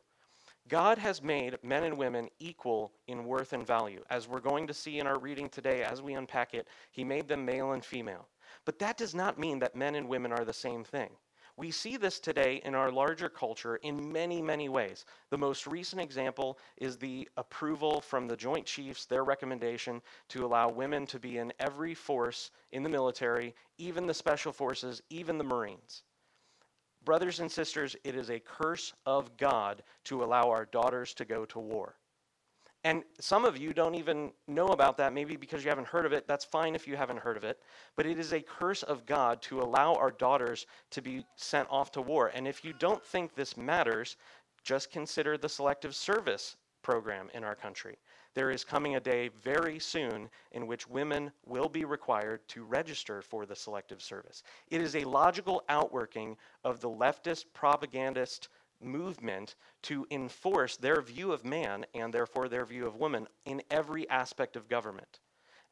God 0.69 0.99
has 0.99 1.23
made 1.23 1.57
men 1.63 1.85
and 1.85 1.97
women 1.97 2.29
equal 2.39 2.93
in 3.07 3.25
worth 3.25 3.55
and 3.55 3.67
value. 3.67 4.05
As 4.11 4.29
we're 4.29 4.41
going 4.41 4.67
to 4.67 4.75
see 4.75 4.99
in 4.99 5.07
our 5.07 5.19
reading 5.19 5.49
today, 5.49 5.83
as 5.83 6.03
we 6.03 6.15
unpack 6.15 6.53
it, 6.53 6.69
He 6.93 7.05
made 7.05 7.27
them 7.27 7.45
male 7.45 7.73
and 7.73 7.85
female. 7.85 8.29
But 8.67 8.79
that 8.81 8.99
does 8.99 9.15
not 9.15 9.39
mean 9.39 9.59
that 9.61 9.75
men 9.75 9.95
and 9.95 10.09
women 10.09 10.31
are 10.33 10.45
the 10.45 10.53
same 10.53 10.85
thing. 10.85 11.11
We 11.57 11.73
see 11.73 11.97
this 11.97 12.21
today 12.21 12.63
in 12.65 12.77
our 12.77 12.93
larger 12.93 13.29
culture 13.29 13.77
in 13.77 14.13
many, 14.13 14.41
many 14.41 14.69
ways. 14.69 15.07
The 15.31 15.39
most 15.39 15.67
recent 15.67 16.01
example 16.01 16.57
is 16.77 16.97
the 16.97 17.29
approval 17.37 18.01
from 18.01 18.29
the 18.29 18.37
Joint 18.37 18.65
Chiefs, 18.65 19.07
their 19.07 19.25
recommendation 19.25 20.01
to 20.29 20.45
allow 20.47 20.69
women 20.69 21.05
to 21.07 21.19
be 21.19 21.39
in 21.39 21.53
every 21.59 21.95
force 21.95 22.53
in 22.71 22.85
the 22.85 22.89
military, 22.89 23.57
even 23.77 24.07
the 24.07 24.15
special 24.15 24.53
forces, 24.53 25.03
even 25.11 25.37
the 25.37 25.43
Marines. 25.43 26.05
Brothers 27.09 27.41
and 27.41 27.51
sisters, 27.51 27.97
it 28.05 28.15
is 28.15 28.29
a 28.29 28.39
curse 28.39 28.93
of 29.07 29.35
God 29.39 29.83
to 30.05 30.23
allow 30.23 30.51
our 30.51 30.67
daughters 30.67 31.15
to 31.15 31.25
go 31.25 31.47
to 31.47 31.59
war. 31.59 31.95
And 32.85 33.03
some 33.19 33.47
of 33.47 33.57
you 33.57 33.73
don't 33.73 33.95
even 33.95 34.31
know 34.47 34.67
about 34.67 34.99
that, 34.99 35.15
maybe 35.15 35.35
because 35.35 35.65
you 35.65 35.71
haven't 35.71 35.87
heard 35.87 36.05
of 36.05 36.13
it. 36.13 36.29
That's 36.29 36.45
fine 36.45 36.75
if 36.75 36.87
you 36.87 36.99
haven't 36.99 37.21
heard 37.21 37.39
of 37.39 37.45
it. 37.45 37.61
But 37.97 38.05
it 38.05 38.19
is 38.19 38.35
a 38.35 38.43
curse 38.43 38.83
of 38.83 39.07
God 39.07 39.41
to 39.45 39.63
allow 39.63 39.95
our 39.95 40.11
daughters 40.11 40.67
to 40.91 41.01
be 41.01 41.25
sent 41.35 41.67
off 41.71 41.91
to 41.93 42.03
war. 42.03 42.31
And 42.35 42.47
if 42.47 42.63
you 42.63 42.75
don't 42.75 43.03
think 43.03 43.35
this 43.35 43.57
matters, 43.57 44.19
just 44.63 44.91
consider 44.91 45.39
the 45.39 45.49
selective 45.49 45.95
service 45.95 46.57
program 46.83 47.31
in 47.33 47.43
our 47.43 47.55
country 47.55 47.97
there 48.35 48.51
is 48.51 48.65
coming 48.65 48.97
a 48.97 49.01
day 49.01 49.29
very 49.43 49.79
soon 49.79 50.29
in 50.53 50.67
which 50.67 50.89
women 50.89 51.33
will 51.45 51.69
be 51.69 51.85
required 51.85 52.47
to 52.49 52.65
register 52.65 53.23
for 53.23 53.47
the 53.47 53.57
selective 53.57 54.03
service. 54.03 54.43
It 54.71 54.81
is 54.81 54.97
a 54.97 55.05
logical 55.05 55.65
outworking 55.69 56.37
of 56.65 56.81
the 56.81 56.91
leftist 56.91 57.47
propagandist 57.53 58.49
movement 58.81 59.57
to 59.83 60.07
enforce 60.11 60.77
their 60.77 61.01
view 61.03 61.33
of 61.33 61.45
man 61.45 61.85
and 61.95 62.13
therefore 62.13 62.49
their 62.49 62.65
view 62.65 62.87
of 62.87 62.97
woman 62.97 63.27
in 63.45 63.63
every 63.71 64.09
aspect 64.09 64.57
of 64.57 64.69
government. 64.69 65.21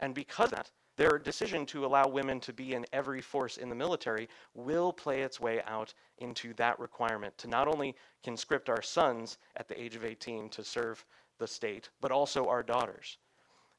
And 0.01 0.15
because 0.15 0.53
of 0.53 0.59
that, 0.59 0.71
their 0.97 1.19
decision 1.19 1.67
to 1.67 1.85
allow 1.85 2.09
women 2.09 2.41
to 2.41 2.53
be 2.55 2.73
in 2.73 2.87
every 2.93 3.21
force 3.21 3.59
in 3.59 3.69
the 3.69 3.75
military 3.75 4.29
will 4.55 4.93
play 4.93 5.21
its 5.21 5.39
way 5.39 5.63
out 5.67 5.93
into 6.19 6.55
that 6.55 6.79
requirement 6.81 7.37
to 7.39 7.49
not 7.49 7.69
only 7.69 7.95
conscript 8.25 8.71
our 8.71 8.81
sons 8.81 9.37
at 9.57 9.69
the 9.69 9.81
age 9.81 9.95
of 9.95 10.05
18 10.05 10.49
to 10.49 10.65
serve 10.65 11.05
the 11.39 11.47
state, 11.47 11.91
but 12.01 12.13
also 12.13 12.47
our 12.47 12.63
daughters. 12.63 13.19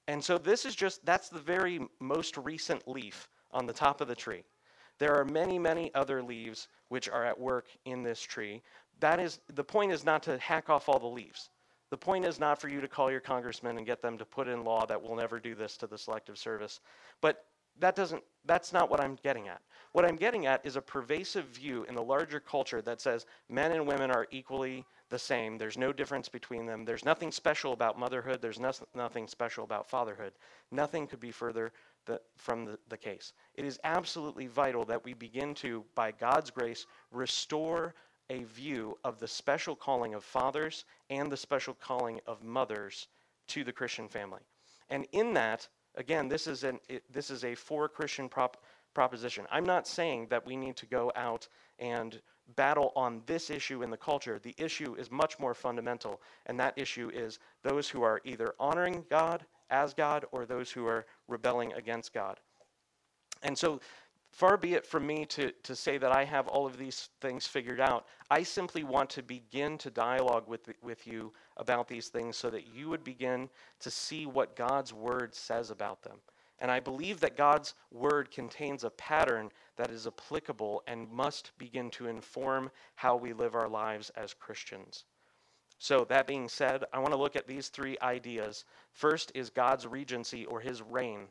And 0.08 0.24
so 0.24 0.38
this 0.38 0.66
is 0.66 0.76
just, 0.76 1.06
that's 1.06 1.30
the 1.30 1.40
very 1.40 1.80
most 2.00 2.38
recent 2.38 2.88
leaf 2.88 3.28
on 3.52 3.66
the 3.66 3.74
top 3.74 4.02
of 4.02 4.08
the 4.08 4.16
tree. 4.16 4.44
There 5.00 5.16
are 5.16 5.26
many, 5.26 5.60
many 5.60 5.94
other 5.94 6.24
leaves 6.24 6.68
which 6.90 7.10
are 7.10 7.26
at 7.26 7.40
work 7.40 7.68
in 7.86 8.04
this 8.04 8.22
tree. 8.22 8.62
That 9.00 9.20
is, 9.20 9.40
the 9.54 9.64
point 9.64 9.92
is 9.92 10.06
not 10.06 10.24
to 10.24 10.38
hack 10.40 10.70
off 10.70 10.90
all 10.90 11.00
the 11.00 11.08
leaves. 11.08 11.50
The 11.90 11.98
point 11.98 12.26
is 12.26 12.40
not 12.40 12.60
for 12.60 12.68
you 12.68 12.82
to 12.82 12.88
call 12.88 13.12
your 13.12 13.20
congressman 13.20 13.78
and 13.78 13.86
get 13.86 14.02
them 14.02 14.18
to 14.18 14.26
put 14.26 14.48
in 14.48 14.64
law 14.64 14.86
that 14.86 15.02
will 15.02 15.16
never 15.16 15.40
do 15.40 15.56
this 15.56 15.78
to 15.78 15.88
the 15.88 15.98
selective 15.98 16.38
service. 16.38 16.82
But 17.22 17.46
that 17.80 17.96
doesn't, 17.96 18.24
that's 18.46 18.74
not 18.74 18.90
what 18.90 19.00
I'm 19.00 19.18
getting 19.24 19.48
at. 19.48 19.62
What 19.92 20.04
I'm 20.04 20.16
getting 20.16 20.48
at 20.48 20.66
is 20.66 20.76
a 20.76 20.82
pervasive 20.82 21.46
view 21.46 21.86
in 21.88 21.96
the 21.96 22.02
larger 22.02 22.40
culture 22.40 22.82
that 22.82 23.00
says 23.00 23.26
men 23.50 23.72
and 23.72 23.88
women 23.88 24.10
are 24.12 24.28
equally 24.32 24.86
the 25.10 25.20
same. 25.20 25.58
There's 25.58 25.78
no 25.78 25.94
difference 25.94 26.30
between 26.30 26.66
them. 26.66 26.86
There's 26.86 27.06
nothing 27.06 27.32
special 27.32 27.74
about 27.74 27.98
motherhood. 27.98 28.42
There's 28.42 28.60
no, 28.60 28.72
nothing 28.96 29.28
special 29.28 29.64
about 29.64 29.90
fatherhood. 29.90 30.34
Nothing 30.72 31.08
could 31.08 31.20
be 31.20 31.32
further 31.32 31.72
the, 32.06 32.20
from 32.36 32.66
the, 32.66 32.80
the 32.90 32.98
case. 32.98 33.34
It 33.56 33.66
is 33.66 33.80
absolutely 33.84 34.48
vital 34.48 34.86
that 34.86 35.04
we 35.04 35.14
begin 35.14 35.54
to, 35.56 35.84
by 35.96 36.12
God's 36.12 36.52
grace, 36.52 36.86
restore 37.12 37.94
a 38.30 38.44
view 38.44 38.98
of 39.04 39.20
the 39.20 39.28
special 39.28 39.76
calling 39.76 40.14
of 40.14 40.24
fathers 40.24 40.86
and 41.10 41.32
the 41.32 41.38
special 41.38 41.74
calling 41.74 42.20
of 42.28 42.44
mothers 42.44 43.08
to 43.48 43.64
the 43.64 43.72
Christian 43.72 44.10
family. 44.10 44.42
And 44.90 45.08
in 45.14 45.34
that, 45.34 45.68
again, 45.96 46.28
this 46.28 46.48
is, 46.48 46.64
an, 46.64 46.80
it, 46.90 47.04
this 47.12 47.30
is 47.30 47.46
a 47.46 47.56
for 47.56 47.88
Christian 47.88 48.28
prop, 48.28 48.58
proposition. 48.94 49.46
I'm 49.52 49.66
not 49.66 49.88
saying 49.88 50.28
that 50.30 50.46
we 50.46 50.58
need 50.58 50.76
to 50.78 50.86
go 50.86 51.12
out 51.16 51.48
and 51.80 52.22
battle 52.56 52.92
on 52.96 53.22
this 53.26 53.50
issue 53.50 53.84
in 53.84 53.90
the 53.90 53.98
culture. 53.98 54.40
The 54.40 54.56
issue 54.58 54.96
is 54.96 55.12
much 55.12 55.40
more 55.40 55.54
fundamental, 55.54 56.22
and 56.46 56.60
that 56.60 56.78
issue 56.78 57.12
is 57.14 57.40
those 57.64 57.90
who 57.90 58.02
are 58.02 58.22
either 58.24 58.56
honoring 58.60 59.06
God 59.10 59.46
as 59.70 59.94
God 59.94 60.26
or 60.32 60.46
those 60.46 60.72
who 60.72 60.86
are 60.86 61.06
rebelling 61.28 61.74
against 61.74 62.14
God. 62.14 62.40
And 63.44 63.58
so, 63.58 63.80
Far 64.38 64.56
be 64.56 64.76
it 64.76 64.86
from 64.86 65.08
me 65.08 65.26
to, 65.26 65.52
to 65.64 65.76
say 65.76 65.98
that 65.98 66.12
I 66.12 66.24
have 66.24 66.48
all 66.48 66.68
of 66.68 66.78
these 66.78 67.10
things 67.22 67.48
figured 67.48 67.80
out. 67.80 68.06
I 68.30 68.44
simply 68.44 68.84
want 68.84 69.10
to 69.12 69.24
begin 69.24 69.80
to 69.80 69.90
dialogue 69.90 70.48
with, 70.48 70.70
with 70.84 71.08
you 71.08 71.34
about 71.56 71.88
these 71.88 72.10
things 72.10 72.38
so 72.38 72.52
that 72.52 72.68
you 72.68 72.88
would 72.88 73.04
begin 73.04 73.50
to 73.80 73.90
see 73.90 74.28
what 74.28 74.56
God's 74.56 74.94
word 74.94 75.34
says 75.34 75.72
about 75.72 76.04
them. 76.04 76.18
And 76.60 76.72
I 76.72 76.80
believe 76.80 77.20
that 77.20 77.38
God's 77.38 77.76
word 77.92 78.32
contains 78.32 78.84
a 78.84 78.90
pattern 78.90 79.52
that 79.76 79.92
is 79.92 80.08
applicable 80.08 80.84
and 80.88 81.12
must 81.12 81.52
begin 81.58 81.92
to 81.92 82.08
inform 82.08 82.72
how 82.96 83.16
we 83.16 83.34
live 83.34 83.54
our 83.56 83.70
lives 83.70 84.10
as 84.12 84.34
Christians. 84.34 85.06
So, 85.80 86.06
that 86.06 86.26
being 86.26 86.50
said, 86.50 86.86
I 86.92 86.98
want 86.98 87.12
to 87.12 87.20
look 87.20 87.36
at 87.36 87.46
these 87.46 87.70
three 87.70 87.98
ideas. 88.02 88.66
First 88.92 89.32
is 89.36 89.52
God's 89.52 89.86
regency 89.86 90.46
or 90.46 90.60
his 90.60 90.82
reign. 90.82 91.28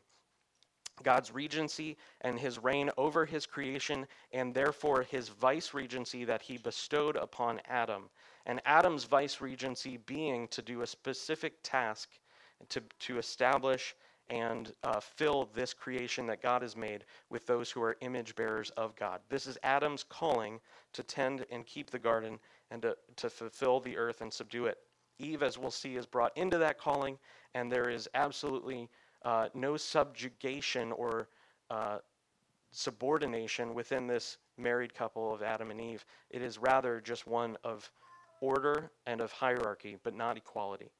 God's 1.03 1.31
regency 1.31 1.97
and 2.21 2.39
his 2.39 2.57
reign 2.57 2.89
over 2.97 3.25
his 3.25 3.45
creation, 3.45 4.07
and 4.31 4.53
therefore 4.53 5.03
his 5.03 5.27
vice 5.27 5.73
regency 5.73 6.23
that 6.25 6.41
he 6.41 6.57
bestowed 6.57 7.17
upon 7.17 7.61
Adam. 7.65 8.09
And 8.45 8.61
Adam's 8.65 9.03
vice 9.03 9.41
regency 9.41 9.97
being 9.97 10.47
to 10.49 10.61
do 10.61 10.81
a 10.81 10.87
specific 10.87 11.55
task 11.61 12.09
to, 12.69 12.81
to 12.99 13.17
establish 13.17 13.95
and 14.29 14.73
uh, 14.83 14.99
fill 14.99 15.49
this 15.53 15.73
creation 15.73 16.27
that 16.27 16.41
God 16.41 16.61
has 16.61 16.75
made 16.75 17.05
with 17.29 17.45
those 17.45 17.71
who 17.71 17.81
are 17.81 17.97
image 18.01 18.35
bearers 18.35 18.69
of 18.71 18.95
God. 18.95 19.21
This 19.29 19.47
is 19.47 19.57
Adam's 19.63 20.03
calling 20.03 20.59
to 20.93 21.03
tend 21.03 21.45
and 21.51 21.65
keep 21.65 21.89
the 21.89 21.99
garden 21.99 22.39
and 22.71 22.81
to, 22.81 22.97
to 23.17 23.29
fulfill 23.29 23.79
the 23.79 23.97
earth 23.97 24.21
and 24.21 24.31
subdue 24.31 24.65
it. 24.65 24.77
Eve, 25.19 25.43
as 25.43 25.57
we'll 25.57 25.71
see, 25.71 25.95
is 25.95 26.05
brought 26.05 26.35
into 26.37 26.57
that 26.57 26.77
calling, 26.77 27.17
and 27.55 27.71
there 27.71 27.89
is 27.89 28.07
absolutely 28.13 28.89
uh, 29.23 29.49
no 29.53 29.77
subjugation 29.77 30.91
or 30.91 31.27
uh, 31.69 31.97
subordination 32.71 33.73
within 33.73 34.07
this 34.07 34.37
married 34.57 34.93
couple 34.93 35.33
of 35.33 35.41
Adam 35.41 35.71
and 35.71 35.81
Eve. 35.81 36.05
It 36.29 36.41
is 36.41 36.57
rather 36.57 37.01
just 37.01 37.25
one 37.25 37.57
of 37.63 37.89
order 38.41 38.91
and 39.05 39.21
of 39.21 39.31
hierarchy, 39.31 39.97
but 40.03 40.13
not 40.13 40.37
equality. 40.37 40.91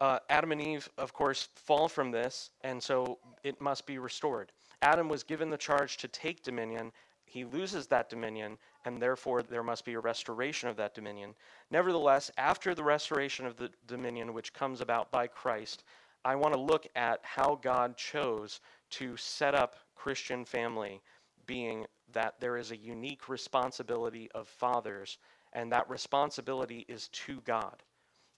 Uh, 0.00 0.18
Adam 0.28 0.52
and 0.52 0.62
Eve, 0.62 0.88
of 0.96 1.12
course, 1.12 1.48
fall 1.54 1.88
from 1.88 2.10
this, 2.10 2.50
and 2.62 2.80
so 2.82 3.18
it 3.42 3.60
must 3.60 3.84
be 3.84 3.98
restored. 3.98 4.52
Adam 4.80 5.08
was 5.08 5.24
given 5.24 5.50
the 5.50 5.56
charge 5.56 5.96
to 5.96 6.08
take 6.08 6.42
dominion. 6.42 6.92
He 7.24 7.44
loses 7.44 7.88
that 7.88 8.08
dominion, 8.08 8.58
and 8.84 9.02
therefore 9.02 9.42
there 9.42 9.64
must 9.64 9.84
be 9.84 9.94
a 9.94 10.00
restoration 10.00 10.68
of 10.68 10.76
that 10.76 10.94
dominion. 10.94 11.34
Nevertheless, 11.70 12.30
after 12.38 12.74
the 12.74 12.84
restoration 12.84 13.44
of 13.44 13.56
the 13.56 13.70
dominion, 13.86 14.32
which 14.32 14.52
comes 14.52 14.80
about 14.80 15.10
by 15.10 15.26
Christ, 15.26 15.82
I 16.24 16.36
want 16.36 16.54
to 16.54 16.60
look 16.60 16.86
at 16.94 17.20
how 17.22 17.56
God 17.56 17.96
chose 17.96 18.60
to 18.90 19.16
set 19.16 19.54
up 19.54 19.76
Christian 19.96 20.44
family, 20.44 21.00
being 21.46 21.86
that 22.12 22.40
there 22.40 22.56
is 22.56 22.70
a 22.70 22.76
unique 22.76 23.28
responsibility 23.28 24.30
of 24.32 24.46
fathers, 24.46 25.18
and 25.52 25.72
that 25.72 25.90
responsibility 25.90 26.86
is 26.88 27.08
to 27.08 27.40
God. 27.40 27.82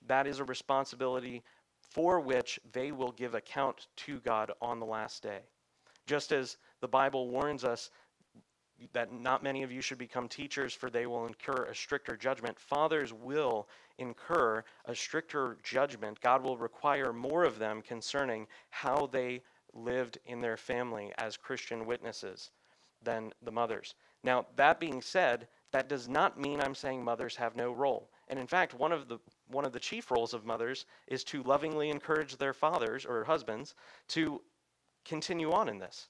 That 0.06 0.26
is 0.26 0.40
a 0.40 0.44
responsibility 0.44 1.42
for 1.80 2.20
which 2.20 2.60
they 2.72 2.92
will 2.92 3.12
give 3.12 3.34
account 3.34 3.88
to 3.96 4.20
God 4.20 4.52
on 4.60 4.78
the 4.78 4.86
last 4.86 5.22
day. 5.22 5.40
Just 6.06 6.32
as 6.32 6.56
the 6.80 6.88
Bible 6.88 7.28
warns 7.28 7.64
us 7.64 7.90
that 8.92 9.12
not 9.12 9.42
many 9.42 9.62
of 9.62 9.70
you 9.70 9.80
should 9.80 9.98
become 9.98 10.28
teachers, 10.28 10.72
for 10.72 10.88
they 10.88 11.06
will 11.06 11.26
incur 11.26 11.64
a 11.64 11.74
stricter 11.74 12.16
judgment. 12.16 12.58
Fathers 12.58 13.12
will 13.12 13.68
incur 13.98 14.64
a 14.86 14.94
stricter 14.94 15.58
judgment. 15.62 16.20
God 16.20 16.42
will 16.42 16.56
require 16.56 17.12
more 17.12 17.44
of 17.44 17.58
them 17.58 17.82
concerning 17.82 18.46
how 18.70 19.06
they 19.06 19.42
lived 19.74 20.18
in 20.26 20.40
their 20.40 20.56
family 20.56 21.12
as 21.18 21.36
Christian 21.36 21.84
witnesses 21.84 22.50
than 23.02 23.32
the 23.42 23.52
mothers. 23.52 23.94
Now, 24.22 24.46
that 24.56 24.80
being 24.80 25.00
said, 25.00 25.48
that 25.72 25.88
does 25.88 26.08
not 26.08 26.38
mean 26.40 26.60
I'm 26.60 26.74
saying 26.74 27.04
mothers 27.04 27.36
have 27.36 27.56
no 27.56 27.72
role. 27.72 28.10
And 28.28 28.38
in 28.38 28.46
fact, 28.46 28.74
one 28.74 28.92
of 28.92 29.08
the 29.08 29.18
one 29.50 29.64
of 29.64 29.72
the 29.72 29.80
chief 29.80 30.10
roles 30.10 30.34
of 30.34 30.44
mothers 30.44 30.86
is 31.06 31.24
to 31.24 31.42
lovingly 31.42 31.90
encourage 31.90 32.36
their 32.36 32.54
fathers 32.54 33.04
or 33.04 33.24
husbands 33.24 33.74
to 34.08 34.40
continue 35.04 35.52
on 35.52 35.68
in 35.68 35.78
this. 35.78 36.08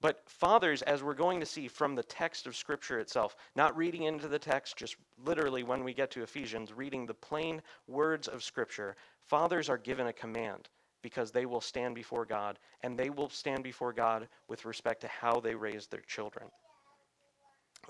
But 0.00 0.22
fathers, 0.26 0.82
as 0.82 1.02
we're 1.02 1.14
going 1.14 1.40
to 1.40 1.46
see 1.46 1.66
from 1.66 1.94
the 1.94 2.02
text 2.02 2.46
of 2.46 2.56
Scripture 2.56 2.98
itself, 2.98 3.36
not 3.56 3.76
reading 3.76 4.02
into 4.02 4.28
the 4.28 4.38
text, 4.38 4.76
just 4.76 4.96
literally 5.24 5.62
when 5.62 5.82
we 5.82 5.94
get 5.94 6.10
to 6.10 6.22
Ephesians, 6.22 6.72
reading 6.72 7.06
the 7.06 7.14
plain 7.14 7.62
words 7.86 8.28
of 8.28 8.42
Scripture, 8.42 8.96
fathers 9.22 9.70
are 9.70 9.78
given 9.78 10.08
a 10.08 10.12
command 10.12 10.68
because 11.00 11.30
they 11.30 11.46
will 11.46 11.60
stand 11.60 11.94
before 11.94 12.24
God, 12.24 12.58
and 12.82 12.98
they 12.98 13.10
will 13.10 13.28
stand 13.28 13.62
before 13.62 13.92
God 13.92 14.28
with 14.48 14.64
respect 14.64 15.00
to 15.02 15.08
how 15.08 15.40
they 15.40 15.54
raise 15.54 15.86
their 15.86 16.00
children. 16.00 16.46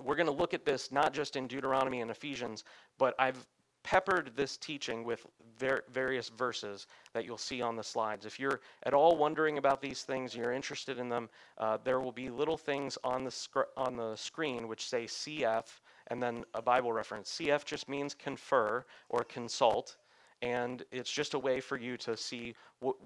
We're 0.02 0.16
going 0.16 0.26
to 0.26 0.32
look 0.32 0.54
at 0.54 0.64
this 0.64 0.90
not 0.92 1.12
just 1.12 1.36
in 1.36 1.46
Deuteronomy 1.46 2.00
and 2.00 2.10
Ephesians, 2.10 2.64
but 2.98 3.14
I've 3.18 3.46
peppered 3.84 4.32
this 4.34 4.56
teaching 4.56 5.04
with 5.04 5.24
ver- 5.58 5.84
various 5.92 6.30
verses 6.30 6.88
that 7.12 7.24
you'll 7.24 7.38
see 7.38 7.62
on 7.62 7.76
the 7.76 7.82
slides. 7.82 8.26
If 8.26 8.40
you're 8.40 8.60
at 8.82 8.94
all 8.94 9.16
wondering 9.16 9.58
about 9.58 9.80
these 9.80 10.02
things, 10.02 10.34
you're 10.34 10.52
interested 10.52 10.98
in 10.98 11.08
them, 11.08 11.28
uh, 11.58 11.78
there 11.84 12.00
will 12.00 12.10
be 12.10 12.30
little 12.30 12.56
things 12.56 12.98
on 13.04 13.24
the, 13.24 13.64
on 13.76 13.94
the 13.96 14.16
screen 14.16 14.66
which 14.66 14.88
say 14.88 15.04
CF 15.04 15.66
and 16.08 16.20
then 16.20 16.44
a 16.54 16.62
Bible 16.62 16.92
reference. 16.92 17.30
CF 17.30 17.64
just 17.64 17.88
means 17.88 18.14
confer 18.14 18.84
or 19.10 19.22
consult, 19.24 19.98
and 20.42 20.84
it's 20.90 21.10
just 21.10 21.34
a 21.34 21.38
way 21.38 21.60
for 21.60 21.78
you 21.78 21.96
to 21.98 22.16
see 22.16 22.54
wh- 22.84 22.98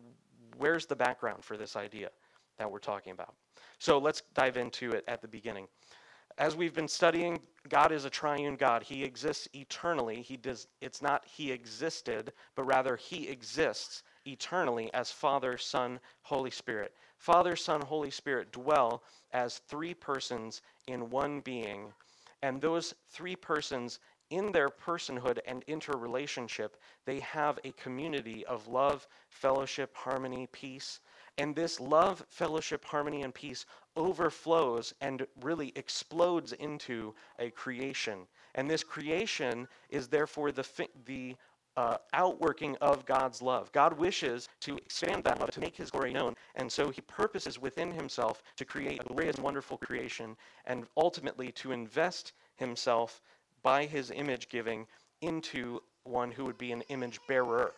where's 0.56 0.86
the 0.86 0.96
background 0.96 1.44
for 1.44 1.56
this 1.56 1.76
idea 1.76 2.10
that 2.56 2.70
we're 2.70 2.78
talking 2.78 3.12
about. 3.12 3.34
So 3.78 3.98
let's 3.98 4.22
dive 4.34 4.56
into 4.56 4.90
it 4.90 5.04
at 5.06 5.22
the 5.22 5.28
beginning 5.28 5.68
as 6.38 6.56
we've 6.56 6.74
been 6.74 6.88
studying, 6.88 7.40
God 7.68 7.90
is 7.92 8.04
a 8.04 8.10
triune 8.10 8.56
God. 8.56 8.82
He 8.82 9.02
exists 9.02 9.48
eternally. 9.52 10.22
He 10.22 10.36
does 10.36 10.68
it's 10.80 11.02
not 11.02 11.24
he 11.26 11.50
existed, 11.50 12.32
but 12.54 12.64
rather 12.64 12.96
he 12.96 13.28
exists 13.28 14.04
eternally 14.26 14.90
as 14.94 15.10
Father, 15.10 15.58
Son, 15.58 15.98
Holy 16.22 16.50
Spirit. 16.50 16.94
Father, 17.18 17.56
Son, 17.56 17.80
Holy 17.80 18.10
Spirit 18.10 18.52
dwell 18.52 19.02
as 19.32 19.58
three 19.58 19.94
persons 19.94 20.62
in 20.86 21.10
one 21.10 21.40
being. 21.40 21.92
And 22.42 22.60
those 22.60 22.94
three 23.10 23.34
persons 23.34 23.98
in 24.30 24.52
their 24.52 24.68
personhood 24.68 25.38
and 25.46 25.64
interrelationship, 25.66 26.76
they 27.04 27.18
have 27.20 27.58
a 27.64 27.72
community 27.72 28.46
of 28.46 28.68
love, 28.68 29.08
fellowship, 29.30 29.96
harmony, 29.96 30.46
peace. 30.52 31.00
And 31.38 31.54
this 31.54 31.78
love, 31.78 32.24
fellowship, 32.30 32.84
harmony, 32.84 33.22
and 33.22 33.32
peace 33.32 33.64
overflows 33.96 34.92
and 35.00 35.26
really 35.40 35.72
explodes 35.76 36.52
into 36.52 37.14
a 37.38 37.50
creation. 37.50 38.26
And 38.56 38.68
this 38.68 38.82
creation 38.82 39.68
is 39.88 40.08
therefore 40.08 40.50
the, 40.50 40.66
the 41.06 41.36
uh, 41.76 41.96
outworking 42.12 42.76
of 42.80 43.06
God's 43.06 43.40
love. 43.40 43.70
God 43.70 43.96
wishes 43.96 44.48
to 44.62 44.76
expand 44.78 45.22
that 45.24 45.38
love, 45.38 45.52
to 45.52 45.60
make 45.60 45.76
his 45.76 45.92
glory 45.92 46.12
known. 46.12 46.34
And 46.56 46.70
so 46.70 46.90
he 46.90 47.00
purposes 47.02 47.60
within 47.60 47.92
himself 47.92 48.42
to 48.56 48.64
create 48.64 49.00
a 49.00 49.04
glorious 49.04 49.38
wonderful 49.38 49.78
creation 49.78 50.36
and 50.64 50.86
ultimately 50.96 51.52
to 51.52 51.70
invest 51.70 52.32
himself 52.56 53.20
by 53.62 53.84
his 53.86 54.10
image 54.10 54.48
giving 54.48 54.88
into 55.20 55.80
one 56.02 56.32
who 56.32 56.44
would 56.44 56.58
be 56.58 56.72
an 56.72 56.82
image 56.88 57.20
bearer. 57.28 57.74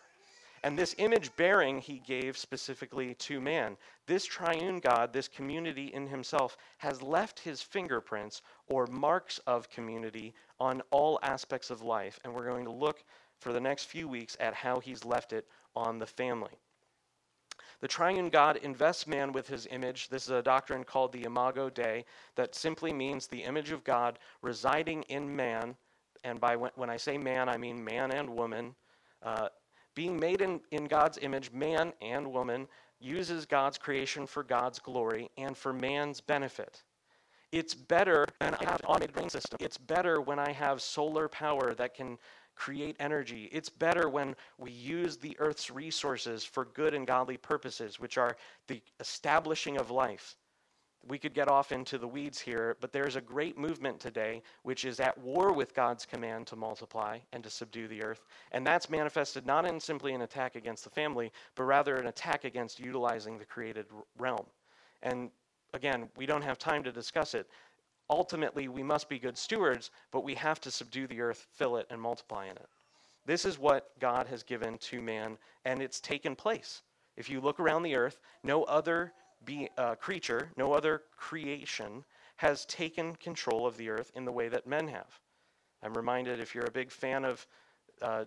And 0.63 0.77
this 0.77 0.93
image 0.99 1.35
bearing 1.35 1.79
he 1.79 1.99
gave 1.99 2.37
specifically 2.37 3.15
to 3.15 3.41
man. 3.41 3.77
This 4.05 4.25
triune 4.25 4.79
God, 4.79 5.11
this 5.11 5.27
community 5.27 5.87
in 5.87 6.05
himself, 6.05 6.55
has 6.77 7.01
left 7.01 7.39
his 7.39 7.61
fingerprints 7.63 8.43
or 8.67 8.85
marks 8.85 9.39
of 9.47 9.69
community 9.69 10.33
on 10.59 10.83
all 10.91 11.19
aspects 11.23 11.71
of 11.71 11.81
life. 11.81 12.19
And 12.23 12.33
we're 12.33 12.47
going 12.47 12.65
to 12.65 12.71
look 12.71 13.03
for 13.39 13.53
the 13.53 13.59
next 13.59 13.85
few 13.85 14.07
weeks 14.07 14.37
at 14.39 14.53
how 14.53 14.79
he's 14.79 15.03
left 15.03 15.33
it 15.33 15.47
on 15.75 15.97
the 15.97 16.05
family. 16.05 16.59
The 17.79 17.87
triune 17.87 18.29
God 18.29 18.57
invests 18.57 19.07
man 19.07 19.31
with 19.31 19.47
his 19.47 19.67
image. 19.71 20.09
This 20.09 20.25
is 20.25 20.29
a 20.29 20.43
doctrine 20.43 20.83
called 20.83 21.11
the 21.11 21.23
Imago 21.23 21.71
Dei 21.71 22.05
that 22.35 22.53
simply 22.53 22.93
means 22.93 23.25
the 23.25 23.43
image 23.43 23.71
of 23.71 23.83
God 23.83 24.19
residing 24.43 25.01
in 25.03 25.35
man. 25.35 25.75
And 26.23 26.39
by 26.39 26.55
when, 26.55 26.91
I 26.91 26.97
say 26.97 27.17
man, 27.17 27.49
I 27.49 27.57
mean 27.57 27.83
man 27.83 28.11
and 28.11 28.29
woman. 28.29 28.75
Uh, 29.23 29.49
being 29.95 30.19
made 30.19 30.41
in, 30.41 30.61
in 30.71 30.85
God's 30.85 31.17
image, 31.21 31.51
man 31.51 31.93
and 32.01 32.31
woman 32.31 32.67
uses 32.99 33.45
God's 33.45 33.77
creation 33.77 34.27
for 34.27 34.43
God's 34.43 34.79
glory 34.79 35.29
and 35.37 35.57
for 35.57 35.73
man's 35.73 36.21
benefit. 36.21 36.83
It's 37.51 37.73
better 37.73 38.25
when 38.39 38.53
I 38.53 38.63
have 38.63 38.79
an 38.79 38.85
automated 38.85 39.13
brain 39.13 39.29
system. 39.29 39.57
It's 39.59 39.77
better 39.77 40.21
when 40.21 40.39
I 40.39 40.51
have 40.51 40.81
solar 40.81 41.27
power 41.27 41.73
that 41.73 41.93
can 41.93 42.17
create 42.55 42.95
energy. 42.99 43.49
It's 43.51 43.69
better 43.69 44.07
when 44.07 44.35
we 44.57 44.71
use 44.71 45.17
the 45.17 45.35
earth's 45.39 45.69
resources 45.69 46.43
for 46.43 46.65
good 46.65 46.93
and 46.93 47.07
godly 47.07 47.37
purposes, 47.37 47.99
which 47.99 48.17
are 48.17 48.37
the 48.67 48.81
establishing 48.99 49.77
of 49.77 49.91
life, 49.91 50.37
we 51.07 51.17
could 51.17 51.33
get 51.33 51.47
off 51.47 51.71
into 51.71 51.97
the 51.97 52.07
weeds 52.07 52.39
here, 52.39 52.77
but 52.79 52.91
there's 52.91 53.15
a 53.15 53.21
great 53.21 53.57
movement 53.57 53.99
today 53.99 54.41
which 54.63 54.85
is 54.85 54.99
at 54.99 55.17
war 55.17 55.51
with 55.51 55.73
God's 55.73 56.05
command 56.05 56.47
to 56.47 56.55
multiply 56.55 57.17
and 57.33 57.43
to 57.43 57.49
subdue 57.49 57.87
the 57.87 58.03
earth. 58.03 58.25
And 58.51 58.65
that's 58.65 58.89
manifested 58.89 59.45
not 59.45 59.65
in 59.65 59.79
simply 59.79 60.13
an 60.13 60.21
attack 60.21 60.55
against 60.55 60.83
the 60.83 60.89
family, 60.91 61.31
but 61.55 61.63
rather 61.63 61.95
an 61.95 62.07
attack 62.07 62.43
against 62.43 62.79
utilizing 62.79 63.37
the 63.37 63.45
created 63.45 63.87
realm. 64.17 64.45
And 65.01 65.31
again, 65.73 66.09
we 66.17 66.25
don't 66.25 66.43
have 66.43 66.59
time 66.59 66.83
to 66.83 66.91
discuss 66.91 67.33
it. 67.33 67.49
Ultimately, 68.09 68.67
we 68.67 68.83
must 68.83 69.09
be 69.09 69.17
good 69.17 69.37
stewards, 69.37 69.89
but 70.11 70.23
we 70.23 70.35
have 70.35 70.59
to 70.61 70.71
subdue 70.71 71.07
the 71.07 71.21
earth, 71.21 71.47
fill 71.53 71.77
it, 71.77 71.87
and 71.89 71.99
multiply 71.99 72.45
in 72.45 72.51
it. 72.51 72.67
This 73.25 73.45
is 73.45 73.57
what 73.57 73.91
God 73.99 74.27
has 74.27 74.43
given 74.43 74.77
to 74.79 75.01
man, 75.01 75.37
and 75.65 75.81
it's 75.81 75.99
taken 75.99 76.35
place. 76.35 76.81
If 77.15 77.29
you 77.29 77.39
look 77.39 77.59
around 77.59 77.83
the 77.83 77.95
earth, 77.95 78.19
no 78.43 78.63
other 78.63 79.13
be, 79.45 79.69
uh, 79.77 79.95
creature, 79.95 80.49
no 80.57 80.73
other 80.73 81.03
creation 81.15 82.03
has 82.37 82.65
taken 82.65 83.15
control 83.15 83.67
of 83.67 83.77
the 83.77 83.89
earth 83.89 84.11
in 84.15 84.25
the 84.25 84.31
way 84.31 84.47
that 84.49 84.67
men 84.67 84.87
have. 84.87 85.19
I'm 85.83 85.93
reminded, 85.93 86.39
if 86.39 86.53
you're 86.53 86.65
a 86.65 86.71
big 86.71 86.91
fan 86.91 87.25
of, 87.25 87.45
uh, 88.01 88.25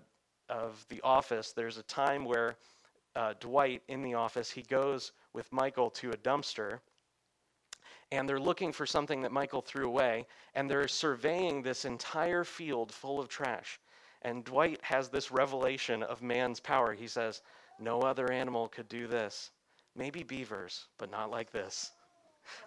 of 0.49 0.85
The 0.89 1.01
Office, 1.03 1.53
there's 1.53 1.79
a 1.79 1.83
time 1.85 2.25
where 2.25 2.57
uh, 3.17 3.35
Dwight 3.41 3.83
in 3.89 4.03
the 4.03 4.15
office, 4.15 4.51
he 4.51 4.63
goes 4.63 5.13
with 5.33 5.53
Michael 5.53 5.91
to 5.91 6.11
a 6.11 6.17
dumpster 6.17 6.81
and 8.11 8.29
they're 8.29 8.41
looking 8.41 8.73
for 8.73 8.87
something 8.87 9.23
that 9.23 9.33
Michael 9.33 9.61
threw 9.61 9.87
away, 9.87 10.27
and 10.55 10.71
they're 10.71 10.89
surveying 10.89 11.63
this 11.63 11.85
entire 11.85 12.45
field 12.45 12.93
full 12.93 13.19
of 13.19 13.29
trash. 13.29 13.81
And 14.23 14.45
Dwight 14.45 14.81
has 14.83 15.09
this 15.09 15.31
revelation 15.31 16.03
of 16.03 16.23
man's 16.23 16.61
power. 16.61 16.93
He 16.93 17.09
says, 17.09 17.43
No 17.79 18.01
other 18.01 18.31
animal 18.31 18.69
could 18.69 18.89
do 18.89 19.07
this. 19.07 19.51
Maybe 19.97 20.23
beavers, 20.23 20.87
but 20.99 21.11
not 21.11 21.31
like 21.31 21.53
this. 21.53 21.93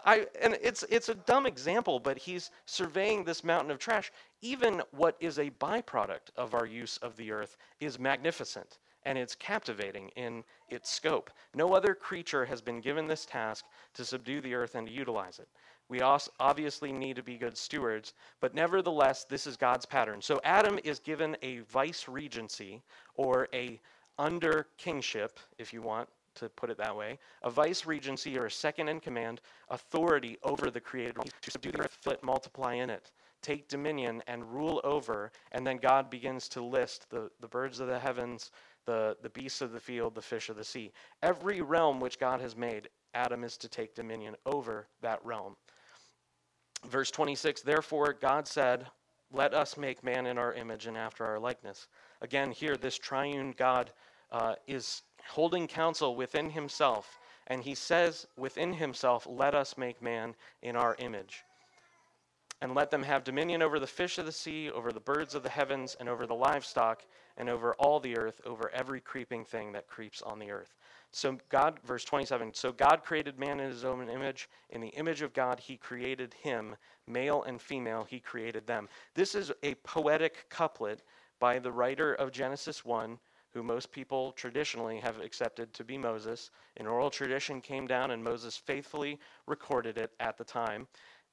I, 0.05 0.27
and 0.41 0.57
it's, 0.61 0.83
it's 0.89 1.09
a 1.09 1.15
dumb 1.15 1.45
example, 1.45 1.99
but 1.99 2.17
he's 2.17 2.51
surveying 2.65 3.23
this 3.23 3.43
mountain 3.43 3.71
of 3.71 3.79
trash. 3.79 4.11
Even 4.41 4.81
what 4.91 5.15
is 5.19 5.37
a 5.37 5.51
byproduct 5.51 6.31
of 6.35 6.53
our 6.53 6.65
use 6.65 6.97
of 6.97 7.15
the 7.15 7.31
earth 7.31 7.57
is 7.79 7.99
magnificent 7.99 8.79
and 9.03 9.17
it's 9.17 9.35
captivating 9.35 10.09
in 10.15 10.43
its 10.69 10.89
scope. 10.89 11.29
No 11.55 11.73
other 11.73 11.95
creature 11.95 12.45
has 12.45 12.61
been 12.61 12.81
given 12.81 13.07
this 13.07 13.25
task 13.25 13.65
to 13.93 14.03
subdue 14.03 14.41
the 14.41 14.53
earth 14.53 14.75
and 14.75 14.87
to 14.87 14.93
utilize 14.93 15.39
it. 15.39 15.47
We 15.89 16.01
obviously 16.01 16.91
need 16.91 17.15
to 17.15 17.23
be 17.23 17.37
good 17.37 17.57
stewards, 17.57 18.13
but 18.41 18.53
nevertheless, 18.53 19.23
this 19.23 19.47
is 19.47 19.55
God's 19.55 19.85
pattern. 19.85 20.21
So 20.21 20.41
Adam 20.43 20.77
is 20.83 20.99
given 20.99 21.37
a 21.41 21.59
vice 21.59 22.09
regency 22.09 22.81
or 23.15 23.47
a 23.53 23.79
under 24.19 24.67
kingship, 24.77 25.39
if 25.57 25.71
you 25.71 25.81
want 25.81 26.09
to 26.37 26.49
put 26.49 26.69
it 26.69 26.77
that 26.77 26.95
way, 26.95 27.19
a 27.43 27.49
vice 27.49 27.85
regency 27.85 28.37
or 28.37 28.45
a 28.45 28.51
second 28.51 28.89
in 28.89 28.99
command 28.99 29.41
authority 29.69 30.37
over 30.43 30.71
the 30.71 30.79
created 30.79 31.17
realm 31.17 31.27
to 31.41 31.51
subdue 31.51 31.71
the 31.71 31.81
earth, 31.81 31.97
fill 32.01 32.13
it, 32.13 32.23
multiply 32.23 32.75
in 32.75 32.89
it, 32.89 33.11
take 33.41 33.67
dominion 33.67 34.21
and 34.27 34.43
rule 34.51 34.81
over. 34.83 35.31
And 35.51 35.65
then 35.65 35.77
God 35.77 36.09
begins 36.09 36.47
to 36.49 36.61
list 36.61 37.09
the, 37.09 37.29
the 37.39 37.47
birds 37.47 37.79
of 37.79 37.87
the 37.87 37.99
heavens, 37.99 38.51
the, 38.85 39.17
the 39.21 39.29
beasts 39.29 39.61
of 39.61 39.71
the 39.71 39.79
field, 39.79 40.15
the 40.15 40.21
fish 40.21 40.49
of 40.49 40.55
the 40.55 40.63
sea. 40.63 40.91
Every 41.21 41.61
realm 41.61 41.99
which 41.99 42.19
God 42.19 42.41
has 42.41 42.55
made, 42.55 42.89
Adam 43.13 43.43
is 43.43 43.57
to 43.57 43.69
take 43.69 43.95
dominion 43.95 44.35
over 44.45 44.87
that 45.01 45.23
realm. 45.25 45.55
Verse 46.85 47.11
26 47.11 47.61
Therefore, 47.61 48.13
God 48.19 48.47
said, 48.47 48.87
Let 49.31 49.53
us 49.53 49.77
make 49.77 50.03
man 50.03 50.27
in 50.27 50.37
our 50.37 50.53
image 50.53 50.85
and 50.85 50.97
after 50.97 51.25
our 51.25 51.39
likeness. 51.39 51.87
Again, 52.21 52.51
here, 52.51 52.77
this 52.77 52.97
triune 52.97 53.53
God 53.57 53.91
uh, 54.31 54.55
is 54.67 55.03
holding 55.29 55.67
counsel 55.67 56.15
within 56.15 56.49
himself, 56.49 57.19
and 57.47 57.63
he 57.63 57.75
says 57.75 58.27
within 58.37 58.73
himself, 58.73 59.27
Let 59.29 59.55
us 59.55 59.77
make 59.77 60.01
man 60.01 60.35
in 60.61 60.75
our 60.75 60.95
image 60.99 61.43
and 62.61 62.73
let 62.73 62.89
them 62.89 63.03
have 63.03 63.23
dominion 63.23 63.61
over 63.61 63.79
the 63.79 63.87
fish 63.87 64.17
of 64.17 64.25
the 64.25 64.31
sea, 64.31 64.71
over 64.71 64.91
the 64.91 64.99
birds 64.99 65.35
of 65.35 65.43
the 65.43 65.49
heavens, 65.49 65.95
and 65.99 66.09
over 66.09 66.25
the 66.25 66.33
livestock, 66.33 67.03
and 67.37 67.49
over 67.49 67.75
all 67.75 67.99
the 67.99 68.17
earth, 68.17 68.41
over 68.45 68.71
every 68.73 68.99
creeping 68.99 69.45
thing 69.45 69.71
that 69.71 69.87
creeps 69.87 70.21
on 70.23 70.39
the 70.39 70.49
earth. 70.49 70.73
So, 71.11 71.37
God, 71.49 71.79
verse 71.85 72.03
27 72.03 72.53
So 72.53 72.71
God 72.71 73.03
created 73.03 73.39
man 73.39 73.59
in 73.59 73.69
his 73.69 73.85
own 73.85 74.09
image. 74.09 74.49
In 74.71 74.81
the 74.81 74.89
image 74.89 75.21
of 75.21 75.33
God, 75.33 75.59
he 75.59 75.77
created 75.77 76.33
him. 76.33 76.75
Male 77.05 77.43
and 77.43 77.61
female, 77.61 78.05
he 78.09 78.19
created 78.19 78.65
them. 78.65 78.89
This 79.13 79.35
is 79.35 79.51
a 79.63 79.75
poetic 79.75 80.49
couplet 80.49 81.03
by 81.39 81.59
the 81.59 81.71
writer 81.71 82.13
of 82.15 82.31
Genesis 82.31 82.83
1, 82.83 83.19
who 83.57 83.63
most 83.63 83.91
people 83.91 84.33
traditionally 84.33 84.99
have 84.99 85.19
accepted 85.19 85.73
to 85.73 85.83
be 85.83 85.97
Moses. 85.97 86.51
An 86.77 86.85
oral 86.85 87.09
tradition 87.09 87.59
came 87.59 87.87
down, 87.87 88.11
and 88.11 88.23
Moses 88.23 88.55
faithfully 88.55 89.19
recorded 89.47 89.97
it 89.97 90.11
at 90.19 90.37
the 90.37 90.43
time 90.43 90.87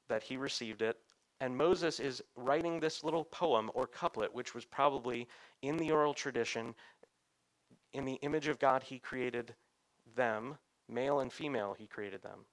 that 0.09 0.23
he 0.23 0.39
received 0.39 0.81
it. 0.81 0.97
And 1.43 1.55
Moses 1.55 2.01
is 2.01 2.23
writing 2.35 2.81
this 2.81 3.05
little 3.05 3.25
poem 3.25 3.71
or 3.75 3.87
couplet, 3.87 4.35
which 4.35 4.55
was 4.55 4.65
probably 4.65 5.29
in 5.61 5.77
the 5.77 5.91
oral 5.91 6.15
tradition. 6.15 6.75
In 7.93 8.07
the 8.07 8.19
image 8.23 8.49
of 8.49 8.59
God, 8.59 8.83
he 8.83 8.99
created 8.99 9.55
them, 10.17 10.57
male 10.89 11.21
and 11.21 11.31
female, 11.31 11.77
he 11.79 11.87
created 11.87 12.23
them. 12.23 12.47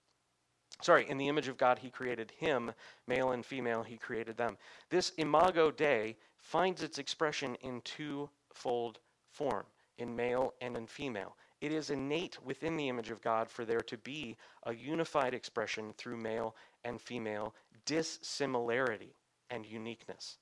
Sorry, 0.82 1.10
in 1.10 1.18
the 1.18 1.30
image 1.30 1.48
of 1.48 1.58
God, 1.58 1.80
he 1.80 1.90
created 1.90 2.34
him, 2.38 2.74
male 3.08 3.32
and 3.32 3.46
female, 3.46 3.84
he 3.84 3.96
created 3.96 4.36
them. 4.36 4.58
This 4.90 5.14
imago 5.18 5.72
Dei 5.72 6.18
finds 6.36 6.84
its 6.84 6.98
expression 6.98 7.56
in 7.62 7.80
twofold 7.86 9.00
form, 9.32 9.66
in 9.98 10.16
male 10.16 10.54
and 10.62 10.76
in 10.78 10.88
female. 10.88 11.36
It 11.62 11.72
is 11.72 11.90
innate 11.90 12.38
within 12.44 12.76
the 12.76 12.90
image 12.90 13.12
of 13.12 13.22
God 13.22 13.50
for 13.50 13.66
there 13.66 13.82
to 13.82 13.98
be 13.98 14.36
a 14.64 14.74
unified 14.74 15.34
expression 15.34 15.94
through 15.98 16.18
male 16.18 16.56
and 16.84 17.00
female 17.00 17.54
dissimilarity 17.86 19.16
and 19.50 19.66
uniqueness. 19.66 20.38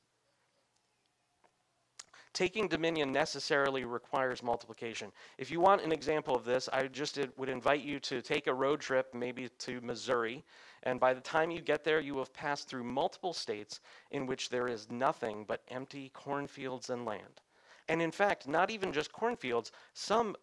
Taking 2.32 2.68
dominion 2.68 3.12
necessarily 3.12 3.84
requires 3.86 4.44
multiplication. 4.44 5.12
If 5.38 5.50
you 5.50 5.60
want 5.60 5.82
an 5.82 5.92
example 5.92 6.36
of 6.36 6.46
this, 6.46 6.70
I 6.72 6.88
just 6.88 7.20
would 7.38 7.50
invite 7.50 7.82
you 7.82 8.00
to 8.02 8.22
take 8.22 8.48
a 8.48 8.54
road 8.54 8.80
trip, 8.80 9.14
maybe 9.14 9.50
to 9.50 9.82
Missouri, 9.82 10.46
and 10.84 11.00
by 11.00 11.14
the 11.14 11.22
time 11.22 11.52
you 11.52 11.60
get 11.60 11.84
there, 11.84 12.00
you 12.00 12.18
have 12.20 12.32
passed 12.32 12.70
through 12.70 12.84
multiple 12.84 13.34
states 13.34 13.82
in 14.12 14.26
which 14.26 14.50
there 14.50 14.68
is 14.68 14.90
nothing 14.90 15.44
but 15.44 15.64
empty 15.68 16.10
cornfields 16.14 16.90
and 16.90 17.04
land. 17.04 17.42
And 17.90 18.02
in 18.02 18.12
fact, 18.12 18.48
not 18.48 18.70
even 18.70 18.94
just 18.94 19.12
cornfields, 19.12 19.72
some 19.94 20.36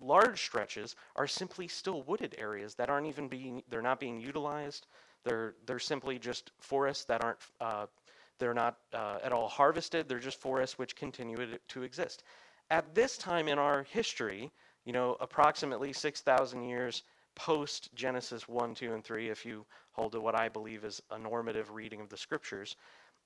large 0.00 0.42
stretches 0.42 0.96
are 1.14 1.28
simply 1.28 1.68
still 1.68 2.02
wooded 2.02 2.34
areas 2.36 2.74
that 2.74 2.90
aren't 2.90 3.06
even 3.06 3.28
being, 3.28 3.62
they're 3.68 3.80
not 3.80 4.00
being 4.00 4.20
utilized. 4.20 4.88
They're, 5.24 5.54
they're 5.64 5.78
simply 5.78 6.18
just 6.18 6.50
forests 6.58 7.04
that 7.04 7.22
aren't, 7.22 7.38
uh, 7.60 7.86
they're 8.40 8.52
not 8.52 8.78
uh, 8.92 9.18
at 9.22 9.32
all 9.32 9.48
harvested. 9.48 10.08
They're 10.08 10.18
just 10.18 10.40
forests 10.40 10.76
which 10.76 10.96
continue 10.96 11.36
to 11.68 11.82
exist. 11.84 12.24
At 12.70 12.92
this 12.94 13.16
time 13.16 13.46
in 13.46 13.58
our 13.58 13.84
history, 13.84 14.50
you 14.84 14.92
know, 14.92 15.16
approximately 15.20 15.92
6,000 15.92 16.62
years 16.62 17.04
post 17.36 17.94
Genesis 17.94 18.48
1, 18.48 18.74
2, 18.74 18.92
and 18.92 19.04
3, 19.04 19.28
if 19.28 19.46
you 19.46 19.64
hold 19.92 20.12
to 20.12 20.20
what 20.20 20.34
I 20.34 20.48
believe 20.48 20.84
is 20.84 21.00
a 21.10 21.18
normative 21.18 21.70
reading 21.70 22.00
of 22.00 22.08
the 22.08 22.16
scriptures, 22.16 22.76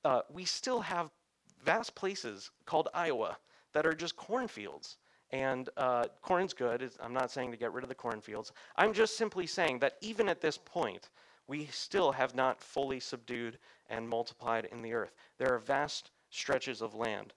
uh, 0.04 0.20
we 0.30 0.44
still 0.44 0.80
have 0.80 1.10
vast 1.64 1.94
places 1.94 2.50
called 2.66 2.88
Iowa 2.94 3.36
that 3.72 3.86
are 3.86 3.94
just 3.94 4.16
cornfields. 4.16 4.96
And 5.30 5.68
uh, 5.76 6.06
corn's 6.22 6.54
good. 6.54 6.90
I'm 7.00 7.12
not 7.12 7.30
saying 7.30 7.50
to 7.50 7.58
get 7.58 7.72
rid 7.72 7.84
of 7.84 7.88
the 7.88 7.94
cornfields. 7.94 8.52
I'm 8.76 8.94
just 8.94 9.18
simply 9.18 9.46
saying 9.46 9.80
that 9.80 9.96
even 10.00 10.28
at 10.28 10.40
this 10.40 10.56
point, 10.56 11.10
we 11.46 11.66
still 11.66 12.12
have 12.12 12.34
not 12.34 12.60
fully 12.60 13.00
subdued 13.00 13.58
and 13.90 14.08
multiplied 14.08 14.66
in 14.66 14.80
the 14.80 14.94
earth. 14.94 15.14
There 15.38 15.52
are 15.52 15.58
vast 15.58 16.10
stretches 16.30 16.80
of 16.80 16.94
land 16.94 17.34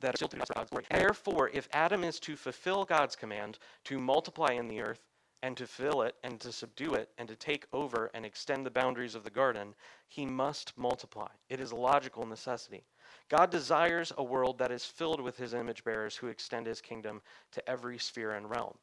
that 0.00 0.14
are 0.14 0.16
still 0.16 0.28
to 0.28 0.54
God's. 0.54 0.70
Therefore, 0.90 1.50
if 1.52 1.68
Adam 1.72 2.04
is 2.04 2.20
to 2.20 2.36
fulfill 2.36 2.84
God's 2.84 3.16
command 3.16 3.58
to 3.84 3.98
multiply 3.98 4.52
in 4.52 4.68
the 4.68 4.80
earth 4.80 5.00
and 5.42 5.56
to 5.56 5.66
fill 5.66 6.02
it 6.02 6.16
and 6.22 6.40
to 6.40 6.52
subdue 6.52 6.94
it 6.94 7.10
and 7.18 7.28
to 7.28 7.36
take 7.36 7.66
over 7.72 8.10
and 8.14 8.26
extend 8.26 8.66
the 8.66 8.70
boundaries 8.70 9.14
of 9.14 9.24
the 9.24 9.30
garden, 9.30 9.74
he 10.08 10.26
must 10.26 10.76
multiply. 10.76 11.28
It 11.48 11.60
is 11.60 11.70
a 11.70 11.76
logical 11.76 12.26
necessity. 12.26 12.84
God 13.28 13.50
desires 13.50 14.12
a 14.16 14.22
world 14.22 14.58
that 14.58 14.70
is 14.70 14.84
filled 14.84 15.20
with 15.20 15.36
his 15.36 15.54
image 15.54 15.84
bearers 15.84 16.16
who 16.16 16.28
extend 16.28 16.66
his 16.66 16.80
kingdom 16.80 17.22
to 17.52 17.68
every 17.68 17.98
sphere 17.98 18.32
and 18.32 18.48
realm. 18.48 18.76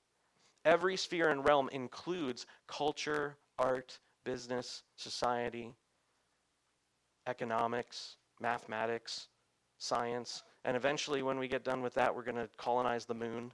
Every 0.66 0.98
sphere 0.98 1.30
and 1.30 1.46
realm 1.46 1.70
includes 1.72 2.46
culture, 2.68 3.38
art, 3.58 4.00
business, 4.24 4.84
society, 4.96 5.74
economics, 7.28 8.18
mathematics, 8.40 9.28
science, 9.78 10.44
and 10.66 10.76
eventually, 10.76 11.24
when 11.24 11.40
we 11.40 11.48
get 11.48 11.64
done 11.64 11.82
with 11.82 11.94
that, 11.94 12.14
we're 12.14 12.24
going 12.24 12.36
to 12.36 12.50
colonize 12.58 13.06
the 13.06 13.14
moon. 13.14 13.52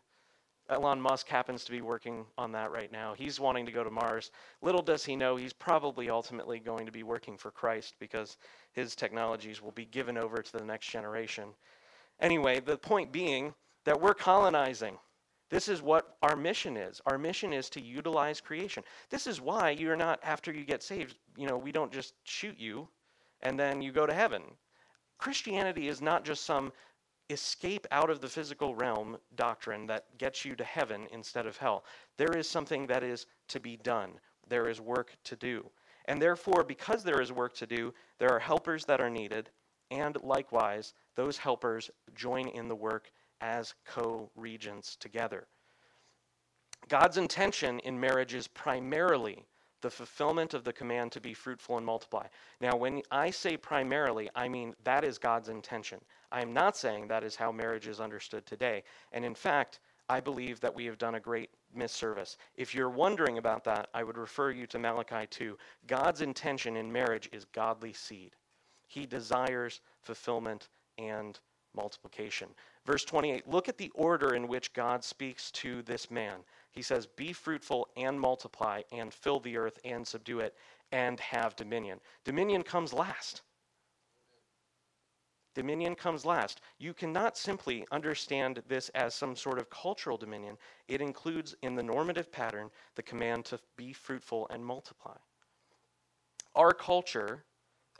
Elon 0.69 0.99
Musk 0.99 1.27
happens 1.27 1.63
to 1.63 1.71
be 1.71 1.81
working 1.81 2.25
on 2.37 2.51
that 2.53 2.71
right 2.71 2.91
now. 2.91 3.13
He's 3.13 3.39
wanting 3.39 3.65
to 3.67 3.71
go 3.71 3.83
to 3.83 3.91
Mars. 3.91 4.31
Little 4.61 4.81
does 4.81 5.05
he 5.05 5.15
know, 5.15 5.35
he's 5.35 5.53
probably 5.53 6.09
ultimately 6.09 6.59
going 6.59 6.87
to 6.87 6.91
be 6.91 7.03
working 7.03 7.37
for 7.37 7.51
Christ 7.51 7.95
because 7.99 8.37
his 8.73 8.95
technologies 8.95 9.61
will 9.61 9.71
be 9.71 9.85
given 9.85 10.17
over 10.17 10.37
to 10.37 10.51
the 10.51 10.65
next 10.65 10.87
generation. 10.87 11.49
Anyway, 12.19 12.59
the 12.59 12.77
point 12.77 13.11
being 13.11 13.53
that 13.83 13.99
we're 13.99 14.15
colonizing. 14.15 14.97
This 15.49 15.67
is 15.67 15.81
what 15.81 16.17
our 16.23 16.35
mission 16.35 16.75
is. 16.75 16.99
Our 17.05 17.19
mission 17.19 17.53
is 17.53 17.69
to 17.69 17.81
utilize 17.81 18.41
creation. 18.41 18.83
This 19.11 19.27
is 19.27 19.39
why 19.39 19.69
you're 19.69 19.95
not, 19.95 20.19
after 20.23 20.51
you 20.51 20.65
get 20.65 20.81
saved, 20.81 21.15
you 21.37 21.47
know, 21.47 21.57
we 21.57 21.71
don't 21.71 21.91
just 21.91 22.15
shoot 22.23 22.57
you 22.57 22.87
and 23.41 23.59
then 23.59 23.81
you 23.81 23.91
go 23.91 24.07
to 24.07 24.13
heaven. 24.13 24.41
Christianity 25.19 25.87
is 25.87 26.01
not 26.01 26.25
just 26.25 26.45
some 26.45 26.73
escape 27.29 27.87
out 27.91 28.09
of 28.09 28.21
the 28.21 28.27
physical 28.27 28.75
realm 28.75 29.17
doctrine 29.35 29.87
that 29.87 30.17
gets 30.17 30.45
you 30.45 30.55
to 30.55 30.63
heaven 30.63 31.07
instead 31.11 31.45
of 31.45 31.57
hell. 31.57 31.83
There 32.17 32.37
is 32.37 32.49
something 32.49 32.87
that 32.87 33.03
is 33.03 33.25
to 33.49 33.59
be 33.59 33.77
done. 33.77 34.19
there 34.47 34.69
is 34.69 34.79
work 34.79 35.17
to 35.23 35.35
do. 35.35 35.71
And 36.07 36.21
therefore, 36.21 36.63
because 36.63 37.03
there 37.03 37.19
is 37.19 37.31
work 37.31 37.55
to 37.55 37.65
do, 37.65 37.95
there 38.19 38.29
are 38.29 38.39
helpers 38.39 38.85
that 38.85 39.01
are 39.01 39.09
needed, 39.09 39.49
and 39.89 40.15
likewise, 40.21 40.93
those 41.15 41.37
helpers 41.37 41.89
join 42.13 42.47
in 42.49 42.67
the 42.67 42.75
work 42.75 43.11
as 43.41 43.73
co 43.85 44.29
regents 44.35 44.95
together. 44.95 45.47
God's 46.87 47.17
intention 47.17 47.79
in 47.79 47.99
marriage 47.99 48.35
is 48.35 48.47
primarily 48.47 49.45
the 49.81 49.89
fulfillment 49.89 50.53
of 50.53 50.63
the 50.63 50.73
command 50.73 51.11
to 51.11 51.21
be 51.21 51.33
fruitful 51.33 51.77
and 51.77 51.85
multiply. 51.85 52.25
Now, 52.61 52.75
when 52.75 53.01
I 53.11 53.29
say 53.29 53.57
primarily, 53.57 54.29
I 54.35 54.47
mean 54.47 54.73
that 54.83 55.03
is 55.03 55.17
God's 55.17 55.49
intention. 55.49 55.99
I 56.31 56.41
am 56.41 56.53
not 56.53 56.77
saying 56.77 57.07
that 57.07 57.23
is 57.23 57.35
how 57.35 57.51
marriage 57.51 57.87
is 57.87 57.99
understood 57.99 58.45
today. 58.45 58.83
And 59.11 59.23
in 59.23 59.35
fact, 59.35 59.79
I 60.07 60.19
believe 60.19 60.59
that 60.59 60.75
we 60.75 60.85
have 60.85 60.97
done 60.97 61.15
a 61.15 61.19
great 61.19 61.49
misservice. 61.75 62.37
If 62.55 62.75
you're 62.75 62.89
wondering 62.89 63.37
about 63.37 63.63
that, 63.63 63.89
I 63.93 64.03
would 64.03 64.17
refer 64.17 64.51
you 64.51 64.67
to 64.67 64.79
Malachi 64.79 65.25
2. 65.29 65.57
God's 65.87 66.21
intention 66.21 66.77
in 66.77 66.91
marriage 66.91 67.29
is 67.31 67.45
godly 67.45 67.93
seed. 67.93 68.35
He 68.87 69.05
desires 69.05 69.81
fulfillment 70.01 70.69
and 70.97 71.39
multiplication. 71.75 72.49
Verse 72.85 73.03
28 73.03 73.47
look 73.47 73.67
at 73.67 73.77
the 73.77 73.91
order 73.95 74.35
in 74.35 74.47
which 74.47 74.73
God 74.73 75.03
speaks 75.03 75.51
to 75.51 75.81
this 75.81 76.11
man. 76.11 76.37
He 76.71 76.81
says, 76.81 77.07
Be 77.07 77.33
fruitful 77.33 77.87
and 77.97 78.19
multiply, 78.19 78.81
and 78.91 79.13
fill 79.13 79.39
the 79.39 79.57
earth 79.57 79.79
and 79.83 80.05
subdue 80.05 80.39
it, 80.39 80.55
and 80.91 81.19
have 81.19 81.55
dominion. 81.55 81.99
Dominion 82.23 82.63
comes 82.63 82.93
last. 82.93 83.41
Dominion 85.55 85.95
comes 85.95 86.25
last. 86.25 86.59
You 86.77 86.93
cannot 86.93 87.37
simply 87.37 87.87
understand 87.91 88.61
this 88.67 88.89
as 88.89 89.15
some 89.15 89.35
sort 89.35 89.57
of 89.57 89.69
cultural 89.69 90.17
dominion. 90.17 90.57
It 90.89 91.01
includes 91.01 91.55
in 91.61 91.75
the 91.75 91.83
normative 91.83 92.31
pattern 92.31 92.69
the 92.95 93.01
command 93.01 93.45
to 93.45 93.59
be 93.77 93.93
fruitful 93.93 94.47
and 94.49 94.63
multiply. 94.63 95.15
Our 96.55 96.73
culture, 96.73 97.45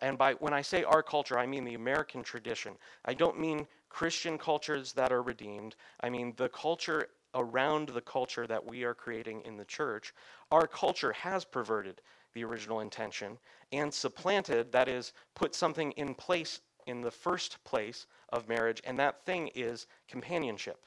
and 0.01 0.17
by 0.17 0.33
when 0.33 0.53
I 0.53 0.61
say 0.61 0.83
our 0.83 1.01
culture, 1.01 1.39
I 1.39 1.45
mean 1.45 1.63
the 1.63 1.75
American 1.75 2.23
tradition. 2.23 2.73
I 3.05 3.13
don't 3.13 3.39
mean 3.39 3.67
Christian 3.89 4.37
cultures 4.37 4.91
that 4.93 5.13
are 5.13 5.23
redeemed. 5.23 5.77
I 6.01 6.09
mean 6.09 6.33
the 6.35 6.49
culture 6.49 7.07
around 7.33 7.89
the 7.89 8.01
culture 8.01 8.47
that 8.47 8.65
we 8.65 8.83
are 8.83 8.93
creating 8.93 9.41
in 9.45 9.55
the 9.55 9.65
church. 9.65 10.13
Our 10.51 10.67
culture 10.67 11.13
has 11.13 11.45
perverted 11.45 12.01
the 12.33 12.43
original 12.43 12.81
intention 12.81 13.37
and 13.71 13.93
supplanted, 13.93 14.71
that 14.73 14.89
is, 14.89 15.13
put 15.35 15.55
something 15.55 15.91
in 15.93 16.13
place 16.15 16.59
in 16.85 17.01
the 17.01 17.11
first 17.11 17.63
place 17.63 18.07
of 18.29 18.47
marriage, 18.47 18.81
and 18.83 18.97
that 18.99 19.25
thing 19.25 19.49
is 19.55 19.87
companionship. 20.07 20.79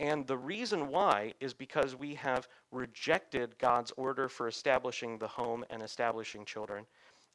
And 0.00 0.26
the 0.26 0.36
reason 0.36 0.88
why 0.88 1.34
is 1.40 1.54
because 1.54 1.94
we 1.94 2.14
have 2.14 2.48
rejected 2.72 3.56
God's 3.58 3.92
order 3.96 4.28
for 4.28 4.48
establishing 4.48 5.18
the 5.18 5.28
home 5.28 5.64
and 5.70 5.82
establishing 5.82 6.44
children, 6.44 6.84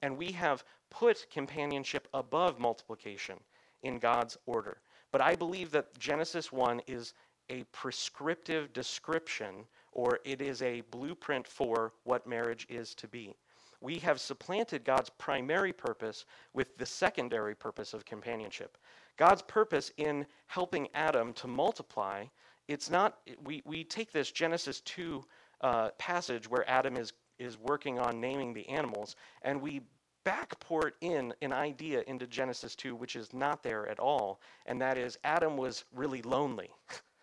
and 0.02 0.18
we 0.18 0.32
have 0.34 0.64
put 0.90 1.28
companionship 1.32 2.08
above 2.14 2.60
multiplication 2.60 3.40
in 3.84 3.98
God's 3.98 4.38
order. 4.46 4.78
But 5.12 5.22
I 5.22 5.36
believe 5.36 5.72
that 5.72 5.98
Genesis 5.98 6.52
1 6.52 6.82
is 6.88 7.14
a 7.50 7.64
prescriptive 7.72 8.72
description, 8.74 9.66
or 9.92 10.20
it 10.24 10.42
is 10.42 10.62
a 10.62 10.82
blueprint 10.92 11.48
for 11.48 11.94
what 12.04 12.28
marriage 12.28 12.68
is 12.70 12.94
to 12.96 13.08
be 13.08 13.36
we 13.82 13.98
have 14.00 14.20
supplanted 14.20 14.84
God's 14.84 15.10
primary 15.10 15.74
purpose 15.74 16.26
with 16.54 16.78
the 16.78 16.86
secondary 16.86 17.56
purpose 17.56 17.94
of 17.94 18.06
companionship. 18.06 18.78
God's 19.18 19.42
purpose 19.42 19.92
in 19.98 20.26
helping 20.48 20.88
Adam 20.94 21.34
to 21.34 21.48
multiply, 21.48 22.26
it's 22.68 22.90
not, 22.90 23.20
we, 23.44 23.62
we 23.66 23.84
take 23.84 24.12
this 24.12 24.32
Genesis 24.32 24.82
2 24.82 25.24
uh, 25.62 25.90
passage 25.98 26.50
where 26.50 26.70
Adam 26.70 26.98
is, 26.98 27.14
is 27.38 27.58
working 27.58 28.00
on 28.00 28.20
naming 28.22 28.54
the 28.54 28.68
animals, 28.70 29.16
and 29.42 29.62
we 29.62 29.82
backport 30.26 30.92
in 31.02 31.34
an 31.42 31.54
idea 31.54 32.04
into 32.08 32.28
Genesis 32.28 32.76
2 32.76 32.96
which 32.96 33.16
is 33.16 33.34
not 33.34 33.64
there 33.64 33.88
at 33.88 34.00
all, 34.00 34.42
and 34.66 34.80
that 34.82 34.98
is 34.98 35.18
Adam 35.24 35.58
was 35.58 35.86
really 35.94 36.22
lonely. 36.22 36.70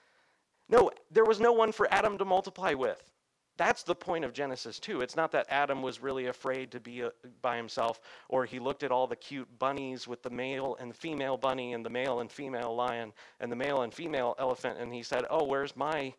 no, 0.68 0.90
there 1.10 1.24
was 1.24 1.38
no 1.38 1.52
one 1.52 1.72
for 1.72 1.86
Adam 1.92 2.18
to 2.18 2.24
multiply 2.24 2.72
with. 2.74 3.12
That's 3.56 3.82
the 3.82 3.94
point 3.94 4.24
of 4.24 4.34
Genesis 4.34 4.78
2. 4.78 5.00
It's 5.00 5.16
not 5.16 5.32
that 5.32 5.46
Adam 5.48 5.80
was 5.80 6.02
really 6.02 6.26
afraid 6.26 6.70
to 6.72 6.80
be 6.80 7.04
uh, 7.04 7.10
by 7.40 7.56
himself, 7.56 8.00
or 8.28 8.44
he 8.44 8.58
looked 8.58 8.82
at 8.82 8.92
all 8.92 9.06
the 9.06 9.16
cute 9.16 9.48
bunnies 9.58 10.06
with 10.06 10.22
the 10.22 10.30
male 10.30 10.76
and 10.78 10.94
female 10.94 11.38
bunny, 11.38 11.72
and 11.72 11.84
the 11.84 11.90
male 11.90 12.20
and 12.20 12.30
female 12.30 12.74
lion, 12.74 13.12
and 13.40 13.50
the 13.50 13.56
male 13.56 13.82
and 13.82 13.94
female 13.94 14.34
elephant, 14.38 14.78
and 14.78 14.92
he 14.92 15.02
said, 15.02 15.24
Oh, 15.30 15.44
where's 15.44 15.74
my 15.74 16.12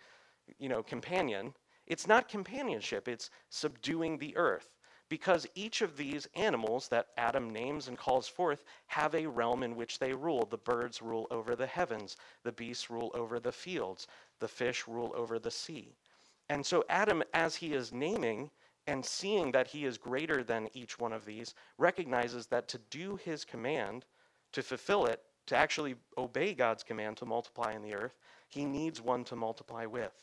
you 0.57 0.69
know, 0.69 0.81
companion? 0.81 1.53
It's 1.85 2.07
not 2.07 2.27
companionship, 2.27 3.07
it's 3.07 3.29
subduing 3.49 4.17
the 4.17 4.35
earth. 4.35 4.69
Because 5.09 5.47
each 5.55 5.81
of 5.81 5.95
these 5.95 6.27
animals 6.35 6.89
that 6.89 7.07
Adam 7.17 7.49
names 7.53 7.87
and 7.87 7.97
calls 7.97 8.27
forth 8.27 8.65
have 8.87 9.15
a 9.15 9.25
realm 9.25 9.63
in 9.63 9.75
which 9.77 9.99
they 9.99 10.11
rule. 10.11 10.45
The 10.45 10.57
birds 10.57 11.01
rule 11.01 11.27
over 11.31 11.55
the 11.55 11.67
heavens, 11.67 12.17
the 12.43 12.51
beasts 12.51 12.89
rule 12.89 13.11
over 13.13 13.39
the 13.39 13.53
fields, 13.53 14.07
the 14.39 14.49
fish 14.49 14.85
rule 14.85 15.13
over 15.15 15.39
the 15.39 15.51
sea. 15.51 15.95
And 16.49 16.65
so 16.65 16.83
Adam, 16.89 17.23
as 17.33 17.55
he 17.55 17.73
is 17.73 17.91
naming 17.91 18.49
and 18.85 19.05
seeing 19.05 19.51
that 19.51 19.67
he 19.67 19.85
is 19.85 19.97
greater 19.97 20.43
than 20.43 20.69
each 20.73 20.97
one 20.97 21.11
of 21.11 21.25
these, 21.25 21.53
recognizes 21.77 22.47
that 22.47 22.67
to 22.69 22.77
do 22.89 23.17
his 23.17 23.43
command, 23.43 24.05
to 24.53 24.63
fulfill 24.63 25.05
it, 25.05 25.21
to 25.47 25.55
actually 25.55 25.95
obey 26.17 26.53
God's 26.53 26.83
command 26.83 27.17
to 27.17 27.25
multiply 27.25 27.73
in 27.73 27.81
the 27.81 27.93
earth, 27.93 28.17
he 28.47 28.65
needs 28.65 29.01
one 29.01 29.23
to 29.25 29.35
multiply 29.35 29.85
with. 29.85 30.13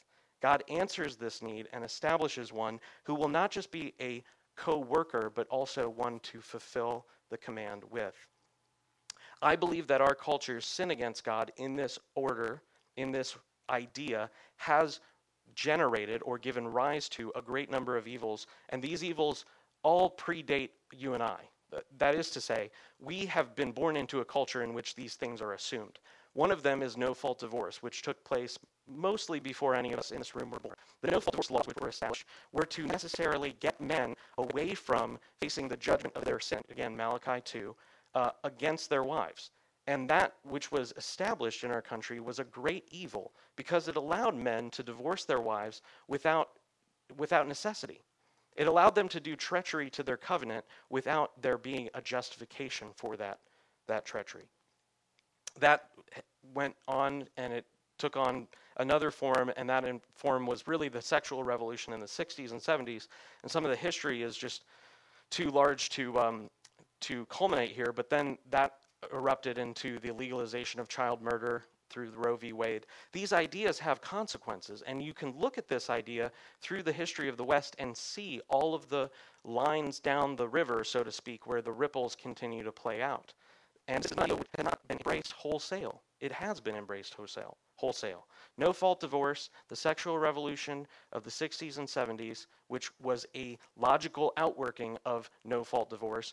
God 0.40 0.62
answers 0.68 1.16
this 1.16 1.42
need 1.42 1.68
and 1.72 1.84
establishes 1.84 2.52
one 2.52 2.80
who 3.04 3.14
will 3.14 3.28
not 3.28 3.50
just 3.50 3.70
be 3.70 3.94
a 4.00 4.22
co 4.56 4.78
worker, 4.78 5.30
but 5.34 5.48
also 5.48 5.88
one 5.88 6.20
to 6.20 6.40
fulfill 6.40 7.06
the 7.30 7.38
command 7.38 7.82
with. 7.90 8.14
I 9.42 9.56
believe 9.56 9.86
that 9.88 10.00
our 10.00 10.14
culture's 10.14 10.64
sin 10.64 10.90
against 10.90 11.24
God 11.24 11.52
in 11.56 11.76
this 11.76 11.98
order, 12.14 12.62
in 12.96 13.10
this 13.10 13.36
idea, 13.68 14.30
has 14.56 15.00
generated 15.54 16.22
or 16.24 16.38
given 16.38 16.68
rise 16.68 17.08
to 17.10 17.32
a 17.34 17.42
great 17.42 17.70
number 17.70 17.96
of 17.96 18.06
evils, 18.06 18.46
and 18.68 18.82
these 18.82 19.04
evils 19.04 19.44
all 19.82 20.10
predate 20.10 20.70
you 20.92 21.14
and 21.14 21.22
I. 21.22 21.40
That 21.98 22.14
is 22.14 22.30
to 22.30 22.40
say, 22.40 22.70
we 23.00 23.26
have 23.26 23.56
been 23.56 23.72
born 23.72 23.96
into 23.96 24.20
a 24.20 24.24
culture 24.24 24.62
in 24.62 24.74
which 24.74 24.94
these 24.94 25.14
things 25.14 25.40
are 25.40 25.54
assumed. 25.54 25.98
One 26.32 26.50
of 26.50 26.62
them 26.62 26.82
is 26.82 26.96
no 26.96 27.14
fault 27.14 27.40
divorce, 27.40 27.82
which 27.82 28.02
took 28.02 28.22
place 28.24 28.58
mostly 28.86 29.40
before 29.40 29.74
any 29.74 29.92
of 29.92 29.98
us 29.98 30.10
in 30.10 30.18
this 30.18 30.34
room 30.34 30.50
were 30.50 30.58
born. 30.58 30.76
The 31.00 31.10
no 31.10 31.20
fault 31.20 31.32
divorce 31.32 31.50
laws 31.50 31.66
which 31.66 31.78
were 31.80 31.88
established 31.88 32.26
were 32.52 32.66
to 32.66 32.86
necessarily 32.86 33.56
get 33.60 33.80
men 33.80 34.14
away 34.38 34.74
from 34.74 35.18
facing 35.40 35.68
the 35.68 35.76
judgment 35.76 36.14
of 36.16 36.24
their 36.24 36.40
sin, 36.40 36.62
again, 36.70 36.96
Malachi 36.96 37.40
2, 37.44 37.76
uh, 38.14 38.30
against 38.42 38.90
their 38.90 39.04
wives. 39.04 39.50
And 39.86 40.08
that 40.08 40.34
which 40.44 40.72
was 40.72 40.94
established 40.96 41.62
in 41.62 41.70
our 41.70 41.82
country 41.82 42.18
was 42.20 42.38
a 42.38 42.44
great 42.44 42.88
evil 42.90 43.32
because 43.56 43.88
it 43.88 43.96
allowed 43.96 44.34
men 44.34 44.70
to 44.70 44.82
divorce 44.82 45.24
their 45.24 45.40
wives 45.40 45.82
without, 46.08 46.50
without 47.18 47.46
necessity. 47.46 48.00
It 48.56 48.66
allowed 48.66 48.94
them 48.94 49.08
to 49.08 49.20
do 49.20 49.36
treachery 49.36 49.90
to 49.90 50.02
their 50.02 50.16
covenant 50.16 50.64
without 50.88 51.42
there 51.42 51.58
being 51.58 51.90
a 51.94 52.00
justification 52.00 52.88
for 52.94 53.16
that, 53.16 53.40
that 53.86 54.06
treachery. 54.06 54.48
That 55.60 55.90
went 56.54 56.76
on 56.88 57.28
and 57.36 57.52
it 57.52 57.66
took 57.98 58.16
on 58.16 58.46
another 58.78 59.10
form, 59.10 59.52
and 59.56 59.68
that 59.68 59.84
form 60.14 60.46
was 60.46 60.66
really 60.66 60.88
the 60.88 61.02
sexual 61.02 61.44
revolution 61.44 61.92
in 61.92 62.00
the 62.00 62.06
60s 62.06 62.50
and 62.52 62.60
70s. 62.60 63.08
And 63.42 63.50
some 63.50 63.64
of 63.64 63.70
the 63.70 63.76
history 63.76 64.22
is 64.22 64.36
just 64.36 64.64
too 65.30 65.50
large 65.50 65.90
to, 65.90 66.18
um, 66.18 66.50
to 67.00 67.26
culminate 67.26 67.70
here, 67.70 67.92
but 67.94 68.10
then 68.10 68.38
that 68.50 68.74
erupted 69.12 69.58
into 69.58 69.98
the 70.00 70.12
legalization 70.12 70.80
of 70.80 70.88
child 70.88 71.22
murder 71.22 71.64
through 71.90 72.10
Roe 72.16 72.36
v. 72.36 72.52
Wade. 72.52 72.86
These 73.12 73.32
ideas 73.32 73.78
have 73.78 74.00
consequences, 74.00 74.82
and 74.82 75.02
you 75.02 75.14
can 75.14 75.38
look 75.38 75.58
at 75.58 75.68
this 75.68 75.90
idea 75.90 76.32
through 76.60 76.82
the 76.82 76.92
history 76.92 77.28
of 77.28 77.36
the 77.36 77.44
West 77.44 77.76
and 77.78 77.96
see 77.96 78.40
all 78.48 78.74
of 78.74 78.88
the 78.88 79.10
lines 79.44 80.00
down 80.00 80.36
the 80.36 80.48
river, 80.48 80.82
so 80.82 81.04
to 81.04 81.12
speak, 81.12 81.46
where 81.46 81.62
the 81.62 81.72
ripples 81.72 82.16
continue 82.16 82.64
to 82.64 82.72
play 82.72 83.02
out. 83.02 83.32
And 83.86 84.02
this 84.02 84.12
has 84.12 84.64
not 84.64 84.88
been 84.88 84.96
embraced 84.96 85.32
wholesale. 85.32 86.00
It 86.20 86.32
has 86.32 86.58
been 86.58 86.74
embraced 86.74 87.14
wholesale. 87.14 87.58
Wholesale. 87.76 88.26
No 88.56 88.72
fault 88.72 89.00
divorce, 89.00 89.50
the 89.68 89.76
sexual 89.76 90.18
revolution 90.18 90.86
of 91.12 91.22
the 91.22 91.30
60s 91.30 91.76
and 91.76 91.86
70s, 91.86 92.46
which 92.68 92.90
was 93.02 93.26
a 93.36 93.58
logical 93.76 94.32
outworking 94.38 94.96
of 95.04 95.28
no 95.44 95.62
fault 95.62 95.90
divorce, 95.90 96.32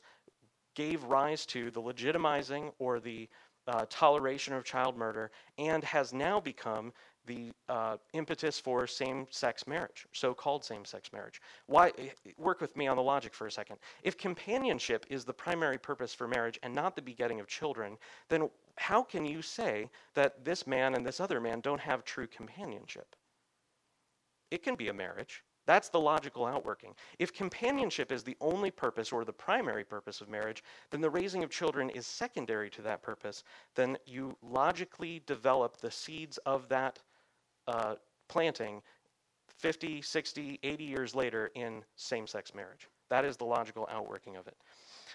gave 0.75 1.03
rise 1.03 1.45
to 1.47 1.71
the 1.71 1.81
legitimizing 1.81 2.71
or 2.79 2.99
the 2.99 3.29
uh, 3.67 3.85
toleration 3.89 4.53
of 4.53 4.63
child 4.63 4.97
murder 4.97 5.31
and 5.57 5.83
has 5.83 6.13
now 6.13 6.39
become 6.39 6.91
the 7.27 7.51
uh, 7.69 7.97
impetus 8.13 8.59
for 8.59 8.87
same-sex 8.87 9.67
marriage, 9.67 10.07
so-called 10.11 10.65
same-sex 10.65 11.13
marriage. 11.13 11.39
Why? 11.67 11.91
Work 12.37 12.61
with 12.61 12.75
me 12.75 12.87
on 12.87 12.97
the 12.97 13.03
logic 13.03 13.33
for 13.35 13.45
a 13.45 13.51
second. 13.51 13.77
If 14.01 14.17
companionship 14.17 15.05
is 15.09 15.23
the 15.23 15.33
primary 15.33 15.77
purpose 15.77 16.15
for 16.15 16.27
marriage 16.27 16.59
and 16.63 16.73
not 16.73 16.95
the 16.95 17.01
begetting 17.01 17.39
of 17.39 17.47
children, 17.47 17.97
then 18.29 18.49
how 18.77 19.03
can 19.03 19.23
you 19.23 19.41
say 19.43 19.89
that 20.15 20.43
this 20.43 20.65
man 20.65 20.95
and 20.95 21.05
this 21.05 21.19
other 21.19 21.39
man 21.39 21.61
don't 21.61 21.79
have 21.79 22.03
true 22.03 22.27
companionship? 22.27 23.15
It 24.49 24.63
can 24.63 24.75
be 24.75 24.89
a 24.89 24.93
marriage. 24.93 25.43
That's 25.65 25.89
the 25.89 25.99
logical 25.99 26.45
outworking. 26.45 26.95
If 27.19 27.33
companionship 27.33 28.11
is 28.11 28.23
the 28.23 28.37
only 28.41 28.71
purpose 28.71 29.11
or 29.11 29.23
the 29.23 29.33
primary 29.33 29.83
purpose 29.83 30.21
of 30.21 30.29
marriage, 30.29 30.63
then 30.89 31.01
the 31.01 31.09
raising 31.09 31.43
of 31.43 31.49
children 31.49 31.89
is 31.91 32.07
secondary 32.07 32.69
to 32.71 32.81
that 32.81 33.01
purpose. 33.01 33.43
Then 33.75 33.97
you 34.05 34.35
logically 34.41 35.21
develop 35.25 35.77
the 35.77 35.91
seeds 35.91 36.37
of 36.39 36.67
that 36.69 36.99
uh, 37.67 37.95
planting 38.27 38.81
50, 39.59 40.01
60, 40.01 40.59
80 40.63 40.83
years 40.83 41.13
later 41.13 41.51
in 41.53 41.83
same 41.95 42.25
sex 42.25 42.55
marriage. 42.55 42.87
That 43.09 43.25
is 43.25 43.37
the 43.37 43.45
logical 43.45 43.87
outworking 43.91 44.37
of 44.37 44.47
it. 44.47 44.57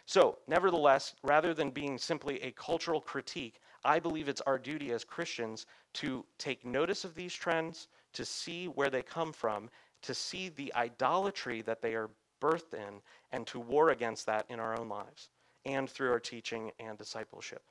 So, 0.05 0.39
nevertheless, 0.47 1.15
rather 1.25 1.53
than 1.53 1.71
being 1.71 1.99
simply 1.99 2.41
a 2.43 2.53
cultural 2.53 3.01
critique, 3.01 3.59
I 3.85 3.99
believe 3.99 4.29
it's 4.29 4.43
our 4.43 4.59
duty 4.59 4.93
as 4.93 5.03
Christians 5.03 5.67
to 5.95 6.25
take 6.39 6.65
notice 6.65 7.05
of 7.05 7.15
these 7.15 7.35
trends, 7.35 7.89
to 8.13 8.25
see 8.25 8.67
where 8.67 8.91
they 8.91 9.03
come 9.03 9.33
from, 9.33 9.69
to 10.03 10.15
see 10.15 10.49
the 10.49 10.73
idolatry 10.75 11.63
that 11.63 11.83
they 11.83 11.95
are 11.95 12.11
birthed 12.41 12.75
in, 12.75 13.01
and 13.33 13.47
to 13.47 13.59
war 13.59 13.91
against 13.91 14.27
that 14.27 14.47
in 14.49 14.61
our 14.61 14.79
own 14.79 14.89
lives 14.89 15.31
and 15.65 15.89
through 15.89 16.11
our 16.11 16.21
teaching 16.21 16.71
and 16.79 16.97
discipleship. 16.97 17.63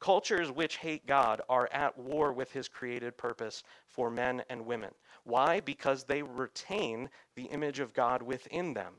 Cultures 0.00 0.50
which 0.50 0.76
hate 0.76 1.06
God 1.06 1.40
are 1.48 1.68
at 1.72 1.96
war 1.98 2.32
with 2.32 2.52
his 2.52 2.68
created 2.68 3.16
purpose 3.16 3.62
for 3.86 4.10
men 4.10 4.42
and 4.48 4.66
women. 4.66 4.90
Why? 5.24 5.60
Because 5.60 6.04
they 6.04 6.22
retain 6.22 7.08
the 7.34 7.44
image 7.44 7.80
of 7.80 7.94
God 7.94 8.22
within 8.22 8.74
them. 8.74 8.94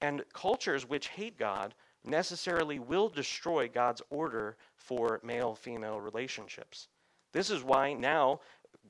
And 0.00 0.24
cultures 0.32 0.88
which 0.88 1.08
hate 1.08 1.38
God 1.38 1.74
necessarily 2.04 2.78
will 2.78 3.08
destroy 3.08 3.68
God's 3.68 4.02
order 4.10 4.56
for 4.76 5.20
male 5.22 5.54
female 5.54 6.00
relationships. 6.00 6.88
This 7.32 7.50
is 7.50 7.62
why 7.62 7.92
now 7.92 8.40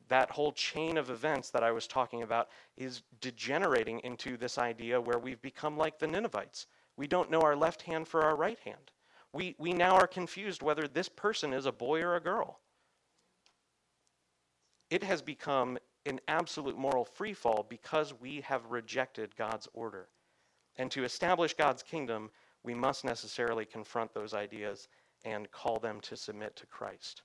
that 0.08 0.30
whole 0.30 0.52
chain 0.52 0.96
of 0.96 1.10
events 1.10 1.50
that 1.50 1.62
I 1.62 1.70
was 1.70 1.86
talking 1.86 2.22
about 2.22 2.48
is 2.76 3.02
degenerating 3.20 4.00
into 4.00 4.36
this 4.36 4.58
idea 4.58 5.00
where 5.00 5.18
we've 5.18 5.42
become 5.42 5.76
like 5.76 5.98
the 5.98 6.06
Ninevites. 6.06 6.66
We 6.96 7.06
don't 7.06 7.30
know 7.30 7.42
our 7.42 7.56
left 7.56 7.82
hand 7.82 8.08
for 8.08 8.22
our 8.22 8.36
right 8.36 8.58
hand. 8.60 8.90
We, 9.32 9.54
we 9.58 9.72
now 9.72 9.94
are 9.96 10.06
confused 10.06 10.62
whether 10.62 10.88
this 10.88 11.08
person 11.08 11.52
is 11.52 11.66
a 11.66 11.72
boy 11.72 12.02
or 12.02 12.16
a 12.16 12.20
girl. 12.20 12.60
It 14.90 15.02
has 15.04 15.20
become 15.20 15.78
an 16.06 16.20
absolute 16.28 16.78
moral 16.78 17.06
freefall 17.06 17.68
because 17.68 18.14
we 18.18 18.40
have 18.40 18.70
rejected 18.70 19.36
God's 19.36 19.68
order. 19.74 20.08
And 20.76 20.90
to 20.92 21.04
establish 21.04 21.54
God's 21.54 21.82
kingdom, 21.82 22.30
we 22.62 22.74
must 22.74 23.04
necessarily 23.04 23.66
confront 23.66 24.14
those 24.14 24.32
ideas 24.32 24.88
and 25.24 25.50
call 25.50 25.78
them 25.78 26.00
to 26.00 26.16
submit 26.16 26.56
to 26.56 26.66
Christ. 26.66 27.22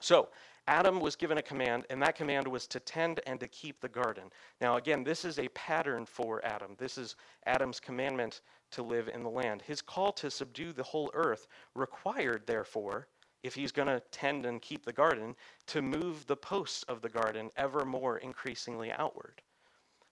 So, 0.00 0.28
Adam 0.68 0.98
was 0.98 1.14
given 1.14 1.38
a 1.38 1.42
command, 1.42 1.86
and 1.90 2.02
that 2.02 2.16
command 2.16 2.48
was 2.48 2.66
to 2.66 2.80
tend 2.80 3.20
and 3.26 3.38
to 3.38 3.46
keep 3.46 3.80
the 3.80 3.88
garden. 3.88 4.24
Now, 4.60 4.76
again, 4.76 5.04
this 5.04 5.24
is 5.24 5.38
a 5.38 5.48
pattern 5.48 6.04
for 6.06 6.44
Adam. 6.44 6.74
This 6.76 6.98
is 6.98 7.14
Adam's 7.46 7.78
commandment 7.78 8.40
to 8.72 8.82
live 8.82 9.08
in 9.08 9.22
the 9.22 9.30
land. 9.30 9.62
His 9.62 9.80
call 9.80 10.10
to 10.14 10.30
subdue 10.30 10.72
the 10.72 10.82
whole 10.82 11.10
earth 11.14 11.46
required, 11.74 12.42
therefore, 12.46 13.06
if 13.44 13.54
he's 13.54 13.70
going 13.70 13.86
to 13.86 14.02
tend 14.10 14.44
and 14.44 14.60
keep 14.60 14.84
the 14.84 14.92
garden, 14.92 15.36
to 15.68 15.82
move 15.82 16.26
the 16.26 16.36
posts 16.36 16.82
of 16.84 17.00
the 17.00 17.08
garden 17.08 17.50
ever 17.56 17.84
more 17.84 18.18
increasingly 18.18 18.90
outward. 18.90 19.40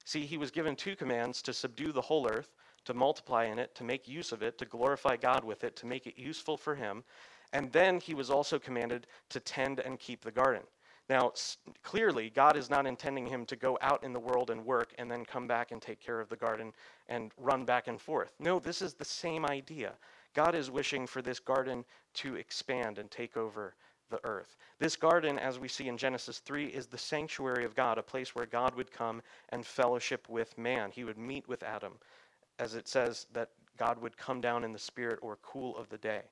See, 0.05 0.25
he 0.25 0.39
was 0.39 0.53
given 0.53 0.77
two 0.77 0.95
commands 0.95 1.43
to 1.43 1.53
subdue 1.53 1.91
the 1.91 2.01
whole 2.01 2.29
earth, 2.29 2.55
to 2.85 2.95
multiply 2.95 3.47
in 3.47 3.59
it, 3.59 3.75
to 3.75 3.85
make 3.85 4.07
use 4.07 4.31
of 4.31 4.43
it, 4.43 4.59
to 4.59 4.67
glorify 4.67 5.17
God 5.17 5.43
with 5.43 5.65
it, 5.65 5.75
to 5.77 5.87
make 5.87 6.07
it 6.07 6.17
useful 6.17 6.57
for 6.57 6.77
him. 6.77 7.03
And 7.55 7.71
then 7.73 8.01
he 8.01 8.15
was 8.15 8.31
also 8.31 8.59
commanded 8.59 9.07
to 9.31 9.41
tend 9.41 9.79
and 9.79 9.99
keep 9.99 10.23
the 10.23 10.33
garden. 10.33 10.63
Now, 11.09 11.33
clearly, 11.83 12.31
God 12.31 12.57
is 12.57 12.69
not 12.69 12.87
intending 12.87 13.27
him 13.27 13.47
to 13.47 13.57
go 13.57 13.79
out 13.81 14.03
in 14.03 14.13
the 14.13 14.21
world 14.21 14.51
and 14.51 14.67
work 14.67 14.93
and 14.99 15.11
then 15.11 15.25
come 15.25 15.47
back 15.47 15.71
and 15.71 15.81
take 15.81 16.01
care 16.01 16.21
of 16.21 16.29
the 16.29 16.37
garden 16.37 16.73
and 17.09 17.31
run 17.39 17.65
back 17.65 17.87
and 17.87 18.01
forth. 18.01 18.33
No, 18.41 18.59
this 18.59 18.83
is 18.83 18.95
the 18.95 19.05
same 19.05 19.47
idea. 19.47 19.93
God 20.35 20.55
is 20.55 20.71
wishing 20.71 21.07
for 21.07 21.23
this 21.23 21.39
garden 21.39 21.85
to 22.15 22.35
expand 22.35 22.99
and 22.99 23.11
take 23.11 23.37
over 23.37 23.75
the 24.11 24.21
earth. 24.25 24.57
This 24.79 24.97
garden, 24.97 25.39
as 25.39 25.59
we 25.61 25.69
see 25.69 25.89
in 25.89 25.97
Genesis 25.97 26.39
3, 26.41 26.67
is 26.67 26.87
the 26.87 26.99
sanctuary 26.99 27.65
of 27.65 27.77
God, 27.77 27.99
a 27.99 28.03
place 28.03 28.35
where 28.35 28.47
God 28.47 28.75
would 28.75 28.91
come 28.91 29.23
and 29.51 29.65
fellowship 29.65 30.29
with 30.29 30.57
man. 30.59 30.91
He 30.91 31.05
would 31.05 31.19
meet 31.19 31.47
with 31.47 31.63
Adam, 31.63 31.93
as 32.59 32.75
it 32.75 32.89
says 32.89 33.27
that 33.33 33.51
God 33.79 34.01
would 34.01 34.17
come 34.17 34.41
down 34.41 34.65
in 34.65 34.73
the 34.73 34.79
spirit 34.79 35.19
or 35.23 35.39
cool 35.43 35.77
of 35.77 35.89
the 35.89 35.99
day. 35.99 36.23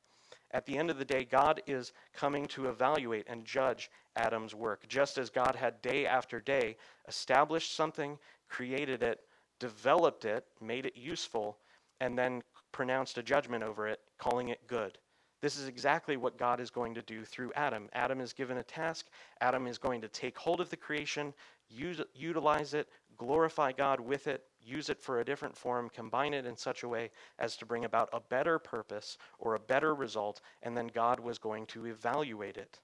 At 0.53 0.67
the 0.67 0.77
end 0.77 0.91
of 0.91 0.99
the 0.99 1.05
day, 1.05 1.25
God 1.25 1.63
is 1.67 1.93
coming 2.13 2.47
to 2.49 2.69
evaluate 2.69 3.27
and 3.29 3.45
judge 3.45 3.91
Adam's 4.17 4.55
work. 4.55 4.87
Just 4.89 5.17
as 5.17 5.31
God 5.31 5.57
had 5.57 5.81
day 5.81 6.07
after 6.07 6.41
day 6.41 6.77
established 7.09 7.75
something, 7.75 8.19
created 8.49 9.03
it, 9.03 9.21
developed 9.59 10.25
it, 10.25 10.45
made 10.61 10.85
it 10.85 10.97
useful, 10.97 11.57
and 12.01 12.19
then 12.19 12.43
pronounced 12.73 13.17
a 13.17 13.23
judgment 13.23 13.65
over 13.65 13.89
it, 13.89 14.01
calling 14.19 14.49
it 14.49 14.67
good. 14.67 14.99
This 15.41 15.57
is 15.57 15.67
exactly 15.67 16.17
what 16.17 16.39
God 16.39 16.61
is 16.61 16.71
going 16.71 16.95
to 16.95 17.03
do 17.03 17.25
through 17.25 17.53
Adam. 17.57 17.89
Adam 17.95 18.21
is 18.21 18.33
given 18.33 18.59
a 18.59 18.63
task. 18.63 19.07
Adam 19.41 19.67
is 19.67 19.79
going 19.79 20.01
to 20.01 20.09
take 20.09 20.39
hold 20.39 20.61
of 20.61 20.71
the 20.71 20.77
creation, 20.77 21.35
use, 21.69 22.01
utilize 22.15 22.75
it, 22.75 22.89
glorify 23.17 23.73
God 23.73 23.99
with 23.99 24.29
it, 24.29 24.45
use 24.65 24.89
it 24.89 25.01
for 25.01 25.21
a 25.21 25.25
different 25.25 25.57
form, 25.57 25.89
combine 25.89 26.35
it 26.35 26.47
in 26.47 26.57
such 26.57 26.83
a 26.83 26.89
way 26.89 27.11
as 27.39 27.57
to 27.57 27.67
bring 27.67 27.85
about 27.85 28.09
a 28.13 28.21
better 28.21 28.59
purpose 28.59 29.19
or 29.39 29.55
a 29.55 29.61
better 29.61 29.95
result, 29.95 30.41
and 30.63 30.77
then 30.77 30.89
God 30.89 31.21
was 31.21 31.39
going 31.39 31.67
to 31.67 31.87
evaluate 31.87 32.57
it. 32.57 32.79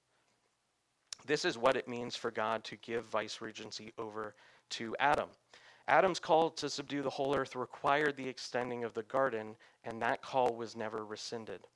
This 1.27 1.45
is 1.45 1.59
what 1.59 1.77
it 1.77 1.89
means 1.89 2.17
for 2.17 2.31
God 2.31 2.65
to 2.65 2.77
give 2.77 3.05
vice 3.05 3.41
regency 3.41 3.93
over 3.99 4.35
to 4.71 4.97
Adam. 4.99 5.29
Adam's 5.89 6.21
call 6.21 6.51
to 6.51 6.69
subdue 6.69 7.03
the 7.03 7.11
whole 7.11 7.35
earth 7.35 7.57
required 7.57 8.17
the 8.17 8.29
extending 8.29 8.85
of 8.85 8.95
the 8.95 9.03
garden, 9.05 9.57
and 9.85 10.01
that 10.03 10.23
call 10.23 10.55
was 10.55 10.77
never 10.77 11.05
rescinded. 11.05 11.67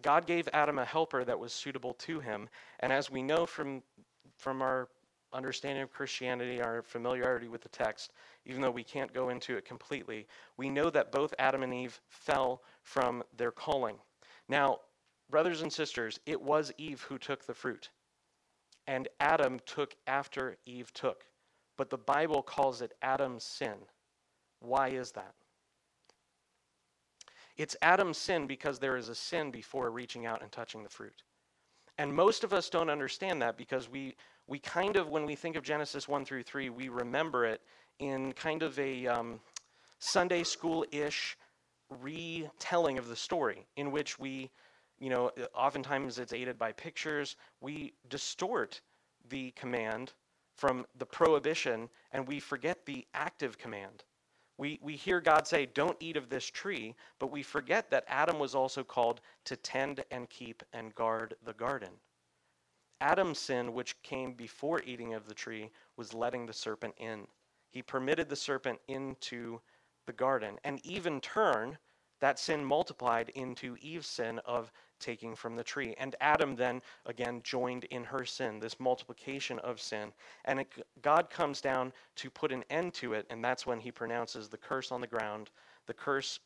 God 0.00 0.26
gave 0.26 0.48
Adam 0.52 0.78
a 0.78 0.84
helper 0.84 1.24
that 1.24 1.38
was 1.38 1.52
suitable 1.52 1.94
to 1.94 2.20
him, 2.20 2.48
and 2.80 2.92
as 2.92 3.10
we 3.10 3.22
know 3.22 3.46
from, 3.46 3.82
from 4.36 4.62
our 4.62 4.88
understanding 5.32 5.82
of 5.82 5.92
Christianity, 5.92 6.60
our 6.60 6.82
familiarity 6.82 7.48
with 7.48 7.62
the 7.62 7.68
text, 7.68 8.12
even 8.44 8.60
though 8.60 8.70
we 8.70 8.84
can't 8.84 9.12
go 9.12 9.28
into 9.28 9.56
it 9.56 9.64
completely, 9.64 10.26
we 10.56 10.70
know 10.70 10.90
that 10.90 11.12
both 11.12 11.34
Adam 11.38 11.62
and 11.62 11.72
Eve 11.72 12.00
fell 12.08 12.62
from 12.82 13.22
their 13.36 13.50
calling. 13.50 13.96
Now, 14.48 14.80
brothers 15.30 15.62
and 15.62 15.72
sisters, 15.72 16.20
it 16.26 16.40
was 16.40 16.72
Eve 16.78 17.02
who 17.02 17.18
took 17.18 17.46
the 17.46 17.54
fruit, 17.54 17.90
and 18.86 19.08
Adam 19.20 19.60
took 19.66 19.94
after 20.06 20.56
Eve 20.66 20.92
took. 20.92 21.24
But 21.76 21.90
the 21.90 21.98
Bible 21.98 22.42
calls 22.42 22.82
it 22.82 22.92
Adam's 23.02 23.44
sin. 23.44 23.74
Why 24.60 24.88
is 24.88 25.12
that? 25.12 25.34
It's 27.56 27.76
Adam's 27.82 28.18
sin 28.18 28.46
because 28.46 28.78
there 28.78 28.96
is 28.96 29.08
a 29.08 29.14
sin 29.14 29.50
before 29.50 29.90
reaching 29.90 30.26
out 30.26 30.42
and 30.42 30.50
touching 30.50 30.82
the 30.82 30.88
fruit. 30.88 31.22
And 31.98 32.12
most 32.12 32.44
of 32.44 32.52
us 32.52 32.70
don't 32.70 32.90
understand 32.90 33.42
that 33.42 33.56
because 33.56 33.88
we, 33.88 34.14
we 34.46 34.58
kind 34.58 34.96
of, 34.96 35.08
when 35.08 35.26
we 35.26 35.34
think 35.34 35.56
of 35.56 35.62
Genesis 35.62 36.08
1 36.08 36.24
through 36.24 36.42
3, 36.42 36.70
we 36.70 36.88
remember 36.88 37.44
it 37.44 37.60
in 37.98 38.32
kind 38.32 38.62
of 38.62 38.78
a 38.78 39.06
um, 39.06 39.40
Sunday 39.98 40.42
school 40.42 40.84
ish 40.90 41.36
retelling 42.00 42.98
of 42.98 43.08
the 43.08 43.16
story 43.16 43.66
in 43.76 43.92
which 43.92 44.18
we, 44.18 44.50
you 44.98 45.10
know, 45.10 45.30
oftentimes 45.54 46.18
it's 46.18 46.32
aided 46.32 46.58
by 46.58 46.72
pictures. 46.72 47.36
We 47.60 47.94
distort 48.08 48.80
the 49.28 49.52
command 49.52 50.12
from 50.56 50.86
the 50.98 51.06
prohibition 51.06 51.88
and 52.12 52.26
we 52.26 52.40
forget 52.40 52.84
the 52.86 53.06
active 53.14 53.58
command. 53.58 54.04
We, 54.58 54.78
we 54.82 54.96
hear 54.96 55.20
God 55.20 55.46
say, 55.46 55.66
Don't 55.66 55.96
eat 56.00 56.16
of 56.16 56.28
this 56.28 56.46
tree, 56.46 56.94
but 57.18 57.30
we 57.30 57.42
forget 57.42 57.90
that 57.90 58.04
Adam 58.06 58.38
was 58.38 58.54
also 58.54 58.84
called 58.84 59.20
to 59.44 59.56
tend 59.56 60.04
and 60.10 60.28
keep 60.28 60.62
and 60.72 60.94
guard 60.94 61.34
the 61.44 61.54
garden. 61.54 61.90
Adam's 63.02 63.40
sin, 63.40 63.74
which 63.74 64.00
came 64.02 64.32
before 64.32 64.80
eating 64.86 65.12
of 65.12 65.26
the 65.26 65.34
tree, 65.34 65.70
was 65.96 66.14
letting 66.14 66.46
the 66.46 66.52
serpent 66.52 66.94
in. 66.98 67.26
He 67.68 67.82
permitted 67.82 68.28
the 68.28 68.36
serpent 68.36 68.78
into 68.86 69.60
the 70.06 70.12
garden. 70.12 70.58
And 70.62 70.78
even 70.86 71.20
turn, 71.20 71.78
that 72.20 72.38
sin 72.38 72.64
multiplied 72.64 73.30
into 73.30 73.76
Eve's 73.80 74.06
sin 74.06 74.38
of 74.46 74.70
taking 75.00 75.34
from 75.34 75.56
the 75.56 75.64
tree. 75.64 75.96
And 75.98 76.14
Adam 76.20 76.54
then 76.54 76.80
again 77.04 77.40
joined 77.42 77.84
in 77.84 78.04
her 78.04 78.24
sin, 78.24 78.60
this 78.60 78.78
multiplication 78.78 79.58
of 79.58 79.80
sin. 79.80 80.12
And 80.44 80.60
it, 80.60 80.68
God 81.02 81.28
comes 81.28 81.60
down 81.60 81.92
to 82.16 82.30
put 82.30 82.52
an 82.52 82.62
end 82.70 82.94
to 82.94 83.14
it, 83.14 83.26
and 83.30 83.44
that's 83.44 83.66
when 83.66 83.80
he 83.80 83.90
pronounces 83.90 84.48
the 84.48 84.56
curse 84.56 84.92
on 84.92 85.00
the 85.00 85.08
ground, 85.08 85.50
the 85.86 85.94
curse 85.94 86.38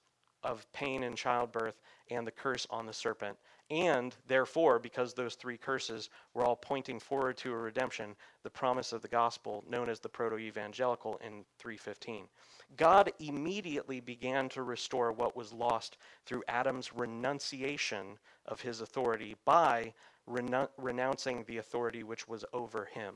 of 0.42 0.66
pain 0.72 1.02
and 1.02 1.16
childbirth, 1.16 1.82
and 2.10 2.26
the 2.26 2.30
curse 2.30 2.66
on 2.70 2.86
the 2.86 2.94
serpent. 2.94 3.36
And 3.70 4.14
therefore, 4.28 4.78
because 4.78 5.12
those 5.12 5.34
three 5.34 5.58
curses 5.58 6.08
were 6.34 6.44
all 6.44 6.54
pointing 6.54 7.00
forward 7.00 7.36
to 7.38 7.52
a 7.52 7.56
redemption, 7.56 8.14
the 8.44 8.50
promise 8.50 8.92
of 8.92 9.02
the 9.02 9.08
gospel 9.08 9.64
known 9.68 9.88
as 9.88 9.98
the 9.98 10.08
proto-evangelium 10.08 11.20
in 11.20 11.44
315. 11.58 12.28
God 12.76 13.12
immediately 13.18 14.00
began 14.00 14.48
to 14.50 14.62
restore 14.62 15.12
what 15.12 15.36
was 15.36 15.52
lost 15.52 15.98
through 16.24 16.44
Adam's 16.46 16.92
renunciation 16.92 18.18
of 18.46 18.60
his 18.60 18.80
authority 18.80 19.34
by 19.44 19.92
renouncing 20.26 21.44
the 21.44 21.58
authority 21.58 22.02
which 22.02 22.28
was 22.28 22.44
over 22.52 22.84
him. 22.84 23.14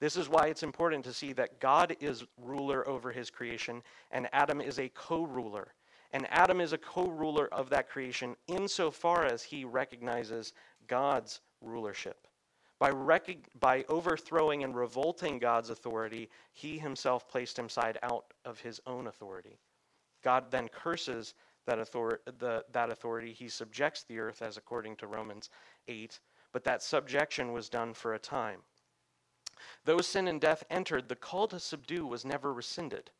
This 0.00 0.16
is 0.16 0.28
why 0.28 0.46
it's 0.46 0.62
important 0.62 1.04
to 1.04 1.12
see 1.12 1.32
that 1.34 1.60
God 1.60 1.94
is 2.00 2.24
ruler 2.38 2.88
over 2.88 3.12
his 3.12 3.30
creation 3.30 3.82
and 4.10 4.28
Adam 4.32 4.60
is 4.60 4.78
a 4.78 4.88
co 4.88 5.22
ruler. 5.24 5.74
And 6.12 6.26
Adam 6.30 6.60
is 6.60 6.72
a 6.72 6.78
co 6.78 7.06
ruler 7.06 7.48
of 7.52 7.70
that 7.70 7.88
creation 7.88 8.36
insofar 8.48 9.24
as 9.24 9.42
he 9.42 9.64
recognizes 9.64 10.52
God's 10.88 11.40
rulership. 11.60 12.26
By, 12.78 12.90
rec- 12.90 13.48
by 13.60 13.84
overthrowing 13.88 14.64
and 14.64 14.74
revolting 14.74 15.38
God's 15.38 15.70
authority, 15.70 16.30
he 16.52 16.78
himself 16.78 17.28
placed 17.28 17.56
himself 17.56 17.96
out 18.02 18.32
of 18.44 18.58
his 18.58 18.80
own 18.86 19.06
authority. 19.06 19.58
God 20.22 20.50
then 20.50 20.68
curses 20.68 21.34
that, 21.66 21.78
author- 21.78 22.22
the, 22.38 22.64
that 22.72 22.90
authority. 22.90 23.32
He 23.32 23.48
subjects 23.48 24.04
the 24.04 24.18
earth, 24.18 24.42
as 24.42 24.56
according 24.56 24.96
to 24.96 25.06
Romans 25.06 25.50
8, 25.88 26.18
but 26.52 26.64
that 26.64 26.82
subjection 26.82 27.52
was 27.52 27.68
done 27.68 27.92
for 27.92 28.14
a 28.14 28.18
time. 28.18 28.60
Though 29.84 30.00
sin 30.00 30.26
and 30.26 30.40
death 30.40 30.64
entered, 30.70 31.08
the 31.08 31.16
call 31.16 31.46
to 31.48 31.60
subdue 31.60 32.06
was 32.06 32.24
never 32.24 32.52
rescinded. 32.52 33.10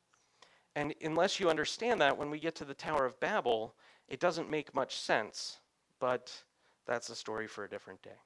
And 0.76 0.94
unless 1.02 1.40
you 1.40 1.50
understand 1.50 2.00
that, 2.00 2.16
when 2.16 2.30
we 2.30 2.38
get 2.38 2.54
to 2.56 2.64
the 2.64 2.74
Tower 2.74 3.04
of 3.04 3.18
Babel, 3.20 3.74
it 4.08 4.20
doesn't 4.20 4.50
make 4.50 4.74
much 4.74 4.96
sense, 4.96 5.58
but 5.98 6.32
that's 6.86 7.10
a 7.10 7.16
story 7.16 7.46
for 7.46 7.64
a 7.64 7.68
different 7.68 8.02
day. 8.02 8.18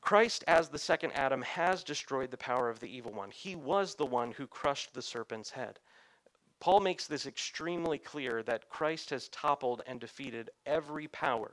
Christ, 0.00 0.42
as 0.48 0.68
the 0.68 0.78
second 0.78 1.12
Adam, 1.12 1.42
has 1.42 1.84
destroyed 1.84 2.30
the 2.30 2.36
power 2.36 2.68
of 2.68 2.80
the 2.80 2.94
evil 2.94 3.12
one. 3.12 3.30
He 3.30 3.54
was 3.54 3.94
the 3.94 4.06
one 4.06 4.32
who 4.32 4.46
crushed 4.46 4.92
the 4.92 5.02
serpent's 5.02 5.50
head. 5.50 5.78
Paul 6.58 6.80
makes 6.80 7.06
this 7.06 7.26
extremely 7.26 7.98
clear 7.98 8.42
that 8.42 8.68
Christ 8.68 9.10
has 9.10 9.28
toppled 9.28 9.82
and 9.86 10.00
defeated 10.00 10.50
every 10.66 11.08
power, 11.08 11.52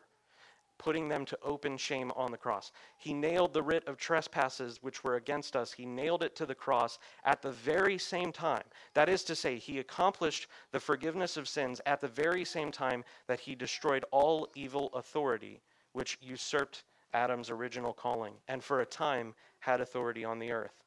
putting 0.80 1.10
them 1.10 1.26
to 1.26 1.38
open 1.44 1.78
shame 1.78 2.12
on 2.16 2.32
the 2.32 2.38
cross. 2.38 2.72
He 2.98 3.14
nailed 3.14 3.54
the 3.54 3.62
writ 3.62 3.88
of 3.88 3.98
trespasses 3.98 4.82
which 4.82 5.04
were 5.04 5.18
against 5.18 5.56
us, 5.56 5.72
he 5.72 5.86
nailed 5.86 6.24
it 6.24 6.36
to 6.38 6.48
the 6.48 6.56
cross 6.56 6.98
at 7.26 7.44
the 7.44 7.52
very 7.52 8.00
same 8.00 8.32
time. 8.32 8.64
That 8.96 9.10
is 9.10 9.24
to 9.26 9.36
say, 9.36 9.58
he 9.58 9.78
accomplished 9.78 10.48
the 10.72 10.80
forgiveness 10.80 11.38
of 11.38 11.48
sins 11.48 11.80
at 11.86 12.02
the 12.02 12.08
very 12.08 12.46
same 12.46 12.72
time 12.72 13.04
that 13.28 13.42
he 13.42 13.54
destroyed 13.54 14.06
all 14.10 14.48
evil 14.56 14.90
authority, 14.96 15.62
which 15.92 16.18
usurped 16.22 16.84
Adam's 17.14 17.50
original 17.50 17.94
calling, 17.94 18.34
and 18.48 18.64
for 18.64 18.82
a 18.82 18.86
time 18.86 19.36
had 19.60 19.82
authority 19.82 20.24
on 20.24 20.40
the 20.40 20.52
earth. 20.52 20.84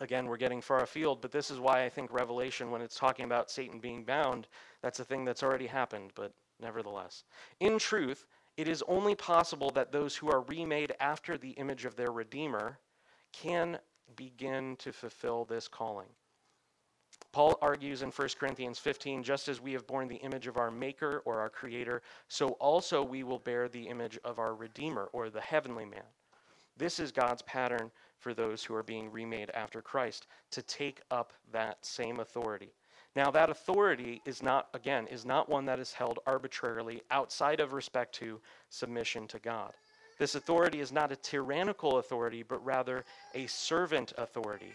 Again, 0.00 0.26
we're 0.26 0.36
getting 0.36 0.60
far 0.60 0.82
afield, 0.82 1.20
but 1.20 1.32
this 1.32 1.50
is 1.50 1.58
why 1.58 1.84
I 1.84 1.88
think 1.88 2.12
Revelation, 2.12 2.70
when 2.70 2.80
it's 2.80 2.96
talking 2.96 3.24
about 3.24 3.50
Satan 3.50 3.80
being 3.80 4.04
bound, 4.04 4.46
that's 4.80 5.00
a 5.00 5.04
thing 5.04 5.24
that's 5.24 5.42
already 5.42 5.66
happened, 5.66 6.12
but 6.14 6.32
nevertheless. 6.60 7.24
In 7.60 7.78
truth, 7.78 8.26
it 8.58 8.66
is 8.66 8.82
only 8.88 9.14
possible 9.14 9.70
that 9.70 9.92
those 9.92 10.16
who 10.16 10.28
are 10.28 10.40
remade 10.40 10.92
after 10.98 11.38
the 11.38 11.50
image 11.50 11.84
of 11.84 11.94
their 11.94 12.10
Redeemer 12.10 12.80
can 13.32 13.78
begin 14.16 14.74
to 14.80 14.92
fulfill 14.92 15.44
this 15.44 15.68
calling. 15.68 16.08
Paul 17.30 17.56
argues 17.62 18.02
in 18.02 18.10
1 18.10 18.28
Corinthians 18.36 18.80
15 18.80 19.22
just 19.22 19.48
as 19.48 19.60
we 19.60 19.72
have 19.74 19.86
borne 19.86 20.08
the 20.08 20.16
image 20.16 20.48
of 20.48 20.56
our 20.56 20.72
Maker 20.72 21.22
or 21.24 21.38
our 21.38 21.48
Creator, 21.48 22.02
so 22.26 22.48
also 22.54 23.00
we 23.00 23.22
will 23.22 23.38
bear 23.38 23.68
the 23.68 23.86
image 23.86 24.18
of 24.24 24.40
our 24.40 24.56
Redeemer 24.56 25.08
or 25.12 25.30
the 25.30 25.40
heavenly 25.40 25.84
man. 25.84 26.02
This 26.76 26.98
is 26.98 27.12
God's 27.12 27.42
pattern 27.42 27.92
for 28.18 28.34
those 28.34 28.64
who 28.64 28.74
are 28.74 28.82
being 28.82 29.12
remade 29.12 29.50
after 29.54 29.80
Christ 29.80 30.26
to 30.50 30.62
take 30.62 31.00
up 31.12 31.32
that 31.52 31.84
same 31.86 32.18
authority. 32.18 32.72
Now, 33.18 33.32
that 33.32 33.50
authority 33.50 34.22
is 34.24 34.44
not, 34.44 34.68
again, 34.74 35.08
is 35.08 35.26
not 35.26 35.48
one 35.48 35.64
that 35.64 35.80
is 35.80 35.92
held 35.92 36.20
arbitrarily 36.24 37.02
outside 37.10 37.58
of 37.58 37.72
respect 37.72 38.14
to 38.20 38.40
submission 38.70 39.26
to 39.26 39.40
God. 39.40 39.72
This 40.20 40.36
authority 40.36 40.78
is 40.78 40.92
not 40.92 41.10
a 41.10 41.16
tyrannical 41.16 41.98
authority, 41.98 42.44
but 42.44 42.64
rather 42.64 43.04
a 43.34 43.48
servant 43.48 44.12
authority 44.18 44.72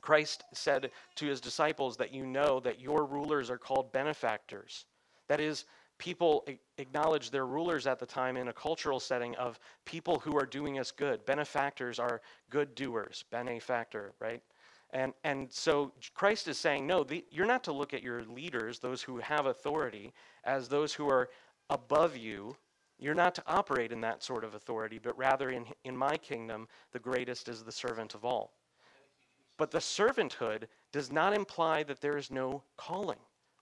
Christ 0.00 0.42
said 0.52 0.90
to 1.14 1.26
his 1.26 1.40
disciples 1.40 1.96
that 1.98 2.12
you 2.12 2.26
know 2.26 2.58
that 2.58 2.80
your 2.80 3.04
rulers 3.04 3.50
are 3.50 3.56
called 3.56 3.92
benefactors. 3.92 4.86
That 5.28 5.38
is, 5.38 5.64
people 5.98 6.44
acknowledge 6.76 7.30
their 7.30 7.46
rulers 7.46 7.86
at 7.86 8.00
the 8.00 8.06
time 8.06 8.36
in 8.36 8.48
a 8.48 8.52
cultural 8.52 8.98
setting 8.98 9.36
of 9.36 9.60
people 9.84 10.18
who 10.18 10.36
are 10.36 10.44
doing 10.44 10.80
us 10.80 10.90
good. 10.90 11.24
Benefactors 11.24 12.00
are 12.00 12.20
good 12.50 12.74
doers, 12.74 13.24
benefactor, 13.30 14.12
right? 14.18 14.42
And, 14.92 15.14
and 15.24 15.50
so 15.50 15.92
Christ 16.14 16.48
is 16.48 16.58
saying, 16.58 16.86
no, 16.86 17.02
the, 17.02 17.24
you're 17.30 17.46
not 17.46 17.64
to 17.64 17.72
look 17.72 17.94
at 17.94 18.02
your 18.02 18.24
leaders, 18.24 18.78
those 18.78 19.02
who 19.02 19.18
have 19.18 19.46
authority, 19.46 20.12
as 20.44 20.68
those 20.68 20.92
who 20.92 21.08
are 21.08 21.30
above 21.70 22.16
you. 22.16 22.56
You're 22.98 23.14
not 23.14 23.34
to 23.36 23.42
operate 23.46 23.90
in 23.90 24.00
that 24.02 24.22
sort 24.22 24.44
of 24.44 24.54
authority, 24.54 25.00
but 25.02 25.16
rather 25.16 25.50
in, 25.50 25.64
in 25.84 25.96
my 25.96 26.16
kingdom, 26.16 26.68
the 26.92 26.98
greatest 26.98 27.48
is 27.48 27.62
the 27.62 27.72
servant 27.72 28.14
of 28.14 28.24
all. 28.24 28.52
But 29.56 29.70
the 29.70 29.78
servanthood 29.78 30.64
does 30.92 31.10
not 31.10 31.34
imply 31.34 31.82
that 31.84 32.00
there 32.00 32.16
is 32.16 32.30
no 32.30 32.62
calling 32.76 33.18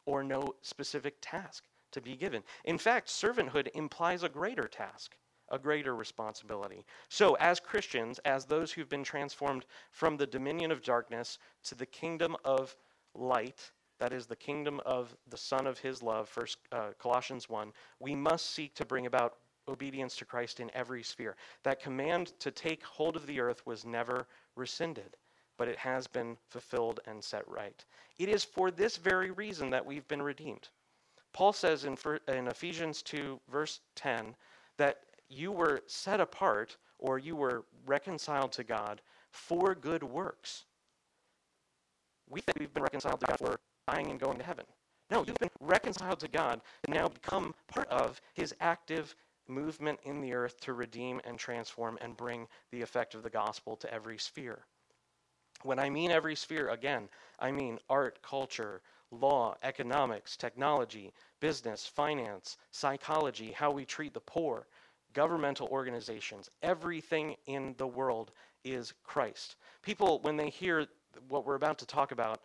or 0.07 0.25
no 0.25 0.55
specific 0.63 1.17
task 1.21 1.65
to 1.93 2.01
be 2.01 2.17
given. 2.17 2.43
In 2.65 2.79
fact, 2.79 3.09
servanthood 3.09 3.69
implies 3.75 4.23
a 4.23 4.29
greater 4.29 4.69
task, 4.69 5.17
a 5.51 5.59
greater 5.59 5.95
responsibility. 5.95 6.85
So, 7.09 7.35
as 7.35 7.61
Christians, 7.61 8.19
as 8.21 8.45
those 8.45 8.73
who've 8.73 8.89
been 8.89 9.05
transformed 9.05 9.67
from 9.91 10.17
the 10.17 10.27
dominion 10.27 10.71
of 10.71 10.83
darkness 10.83 11.39
to 11.65 11.75
the 11.75 11.87
kingdom 11.87 12.37
of 12.45 12.77
light, 13.15 13.71
that 13.99 14.13
is 14.13 14.27
the 14.27 14.37
kingdom 14.37 14.81
of 14.87 15.15
the 15.29 15.37
Son 15.37 15.67
of 15.67 15.79
His 15.79 16.03
love, 16.03 16.29
First 16.29 16.59
uh, 16.73 16.91
Colossians 16.99 17.49
1, 17.49 17.73
we 17.99 18.15
must 18.15 18.51
seek 18.51 18.75
to 18.75 18.85
bring 18.85 19.07
about 19.07 19.37
obedience 19.69 20.17
to 20.17 20.25
Christ 20.25 20.61
in 20.61 20.71
every 20.75 21.03
sphere. 21.03 21.37
That 21.65 21.81
command 21.83 22.33
to 22.41 22.51
take 22.51 22.83
hold 22.85 23.17
of 23.17 23.27
the 23.27 23.41
earth 23.41 23.65
was 23.67 23.85
never 23.85 24.27
rescinded 24.57 25.17
but 25.61 25.69
it 25.69 25.77
has 25.77 26.07
been 26.07 26.39
fulfilled 26.49 27.01
and 27.07 27.23
set 27.23 27.47
right. 27.47 27.85
It 28.19 28.31
is 28.31 28.43
for 28.43 28.71
this 28.71 28.97
very 28.97 29.31
reason 29.31 29.69
that 29.69 29.85
we've 29.85 30.09
been 30.09 30.23
redeemed. 30.23 30.71
Paul 31.35 31.53
says 31.53 31.85
in, 31.85 31.99
in 32.29 32.49
Ephesians 32.49 33.03
2, 33.03 33.39
verse 33.53 33.81
10, 33.95 34.35
that 34.79 35.01
you 35.31 35.53
were 35.53 35.83
set 35.87 36.21
apart 36.21 36.77
or 36.99 37.19
you 37.19 37.37
were 37.37 37.65
reconciled 37.87 38.53
to 38.53 38.65
God 38.65 39.01
for 39.31 39.75
good 39.75 40.03
works. 40.03 40.65
We 42.29 42.41
think 42.41 42.59
we've 42.59 42.75
been 42.75 42.83
reconciled 42.83 43.21
to 43.21 43.27
God 43.27 43.39
for 43.39 43.61
dying 43.89 44.11
and 44.11 44.21
going 44.21 44.39
to 44.39 44.45
heaven. 44.45 44.67
No, 45.11 45.25
you've 45.25 45.39
been 45.39 45.51
reconciled 45.61 46.21
to 46.21 46.29
God 46.29 46.61
and 46.85 46.95
now 46.95 47.09
become 47.09 47.55
part 47.69 47.89
of 47.89 48.21
his 48.35 48.55
active 48.61 49.15
movement 49.49 49.99
in 50.05 50.21
the 50.21 50.33
earth 50.33 50.61
to 50.61 50.73
redeem 50.73 51.21
and 51.25 51.39
transform 51.39 51.99
and 52.01 52.17
bring 52.17 52.47
the 52.71 52.83
effect 52.83 53.15
of 53.15 53.23
the 53.23 53.31
gospel 53.31 53.77
to 53.77 53.93
every 53.93 54.19
sphere. 54.19 54.61
When 55.63 55.79
I 55.79 55.91
mean 55.91 56.11
every 56.11 56.37
sphere, 56.37 56.69
again, 56.71 57.09
I 57.39 57.51
mean 57.51 57.79
art, 57.89 58.23
culture, 58.23 58.81
law, 59.11 59.57
economics, 59.63 60.37
technology, 60.37 61.13
business, 61.41 61.87
finance, 61.87 62.57
psychology, 62.71 63.53
how 63.53 63.71
we 63.71 63.85
treat 63.85 64.15
the 64.15 64.21
poor, 64.21 64.67
governmental 65.15 65.69
organizations, 65.69 66.51
everything 66.63 67.37
in 67.47 67.75
the 67.79 67.87
world 67.87 68.33
is 68.65 68.93
Christ. 69.05 69.57
People, 69.83 70.21
when 70.23 70.37
they 70.37 70.51
hear 70.51 70.87
what 71.29 71.47
we're 71.47 71.55
about 71.55 71.79
to 71.79 71.87
talk 71.87 72.13
about, 72.13 72.41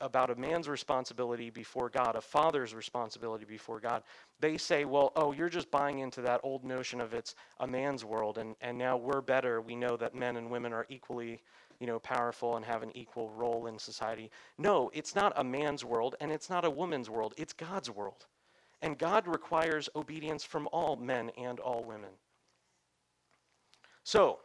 about 0.00 0.30
a 0.30 0.34
man's 0.36 0.68
responsibility 0.68 1.50
before 1.50 1.90
God, 1.90 2.16
a 2.16 2.20
father's 2.20 2.74
responsibility 2.74 3.44
before 3.44 3.80
God, 3.80 4.02
they 4.40 4.56
say, 4.56 4.84
well, 4.84 5.12
oh, 5.16 5.32
you're 5.32 5.50
just 5.50 5.70
buying 5.70 5.98
into 5.98 6.22
that 6.22 6.40
old 6.42 6.64
notion 6.64 7.00
of 7.00 7.12
it's 7.12 7.34
a 7.60 7.66
man's 7.66 8.04
world, 8.04 8.38
and, 8.38 8.56
and 8.60 8.78
now 8.78 8.96
we're 8.96 9.20
better. 9.20 9.60
We 9.60 9.76
know 9.76 9.96
that 9.96 10.14
men 10.14 10.36
and 10.36 10.50
women 10.50 10.72
are 10.72 10.86
equally 10.88 11.42
you 11.80 11.86
know, 11.86 11.98
powerful 11.98 12.56
and 12.56 12.64
have 12.64 12.82
an 12.82 12.96
equal 12.96 13.30
role 13.30 13.66
in 13.66 13.78
society. 13.78 14.30
No, 14.58 14.90
it's 14.94 15.14
not 15.14 15.32
a 15.36 15.44
man's 15.44 15.84
world 15.84 16.14
and 16.20 16.30
it's 16.30 16.48
not 16.48 16.64
a 16.64 16.70
woman's 16.70 17.10
world. 17.10 17.34
It's 17.36 17.52
God's 17.52 17.90
world. 17.90 18.26
And 18.84 18.98
God 18.98 19.26
requires 19.26 19.88
obedience 19.96 20.44
from 20.44 20.68
all 20.70 20.94
men 20.96 21.30
and 21.38 21.58
all 21.58 21.82
women. 21.82 22.10
So, 24.04 24.40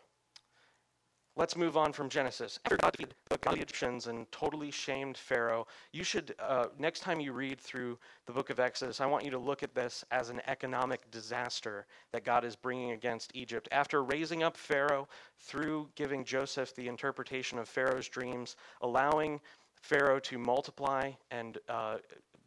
Let's 1.40 1.56
move 1.56 1.78
on 1.78 1.94
from 1.94 2.10
Genesis. 2.10 2.60
After 2.66 2.76
God 2.76 2.92
defeated 2.92 3.16
the 3.30 3.52
Egyptians 3.54 4.08
and 4.08 4.30
totally 4.30 4.72
shamed 4.72 5.18
Pharaoh, 5.18 5.68
you 5.94 6.04
should, 6.04 6.36
uh, 6.38 6.66
next 6.78 7.00
time 7.00 7.22
you 7.22 7.32
read 7.32 7.62
through 7.62 7.98
the 8.26 8.34
book 8.34 8.50
of 8.50 8.60
Exodus, 8.60 9.00
I 9.00 9.06
want 9.06 9.24
you 9.24 9.32
to 9.32 9.38
look 9.38 9.64
at 9.64 9.74
this 9.74 10.04
as 10.12 10.30
an 10.30 10.42
economic 10.48 11.10
disaster 11.12 11.86
that 12.12 12.26
God 12.26 12.44
is 12.44 12.58
bringing 12.58 12.92
against 12.92 13.34
Egypt. 13.36 13.70
After 13.72 14.04
raising 14.04 14.44
up 14.44 14.58
Pharaoh 14.58 15.08
through 15.40 15.88
giving 15.96 16.26
Joseph 16.26 16.76
the 16.76 16.90
interpretation 16.90 17.58
of 17.58 17.70
Pharaoh's 17.70 18.10
dreams, 18.10 18.58
allowing 18.82 19.40
Pharaoh 19.82 20.20
to 20.20 20.38
multiply 20.38 21.12
and 21.32 21.58
uh, 21.70 22.00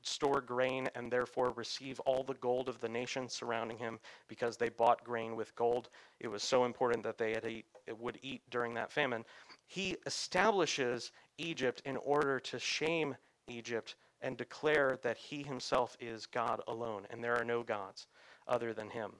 store 0.07 0.41
grain 0.41 0.89
and 0.95 1.11
therefore 1.11 1.51
receive 1.51 2.01
all 2.01 2.23
the 2.23 2.35
gold 2.35 2.69
of 2.69 2.81
the 2.81 2.89
nations 2.89 3.33
surrounding 3.33 3.79
him 3.79 3.99
because 4.29 4.57
they 4.57 4.69
bought 4.69 5.05
grain 5.05 5.37
with 5.37 5.55
gold. 5.57 5.91
It 6.21 6.29
was 6.29 6.43
so 6.43 6.65
important 6.65 7.03
that 7.05 7.19
they 7.19 7.39
eat, 7.49 7.67
would 7.99 8.19
eat 8.23 8.43
during 8.51 8.75
that 8.75 8.93
famine. 8.93 9.25
He 9.67 9.97
establishes 10.07 11.13
Egypt 11.39 11.83
in 11.85 11.97
order 11.99 12.39
to 12.41 12.59
shame 12.59 13.17
Egypt 13.49 13.97
and 14.21 14.37
declare 14.37 14.99
that 15.03 15.17
he 15.17 15.43
himself 15.43 15.97
is 16.01 16.27
God 16.27 16.61
alone 16.69 17.07
and 17.11 17.23
there 17.23 17.37
are 17.37 17.45
no 17.45 17.63
gods 17.63 18.07
other 18.47 18.73
than 18.73 18.91
him. 18.91 19.13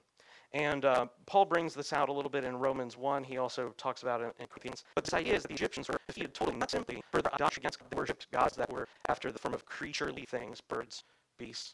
And 0.53 0.85
uh, 0.85 1.07
Paul 1.25 1.45
brings 1.45 1.73
this 1.73 1.93
out 1.93 2.09
a 2.09 2.13
little 2.13 2.29
bit 2.29 2.43
in 2.43 2.55
Romans 2.55 2.95
1. 2.95 3.23
He 3.23 3.37
also 3.37 3.73
talks 3.77 4.03
about 4.03 4.21
it 4.21 4.35
in 4.39 4.45
Corinthians. 4.45 4.83
But 4.93 5.03
this 5.03 5.13
idea 5.13 5.33
is 5.33 5.41
that 5.41 5.47
the 5.47 5.55
Egyptians 5.55 5.87
were 5.87 5.97
defeated 6.07 6.33
totally, 6.35 6.57
not 6.57 6.69
simply 6.69 7.01
for 7.11 7.21
their 7.23 7.33
idolatry 7.33 7.61
against 7.61 7.79
God. 7.79 7.87
They 7.89 7.97
worshipped 7.97 8.31
gods 8.31 8.55
that 8.57 8.71
were 8.71 8.87
after 9.09 9.31
the 9.31 9.39
form 9.39 9.55
of 9.55 9.65
creaturely 9.65 10.25
things, 10.25 10.61
birds, 10.61 11.03
beasts, 11.39 11.73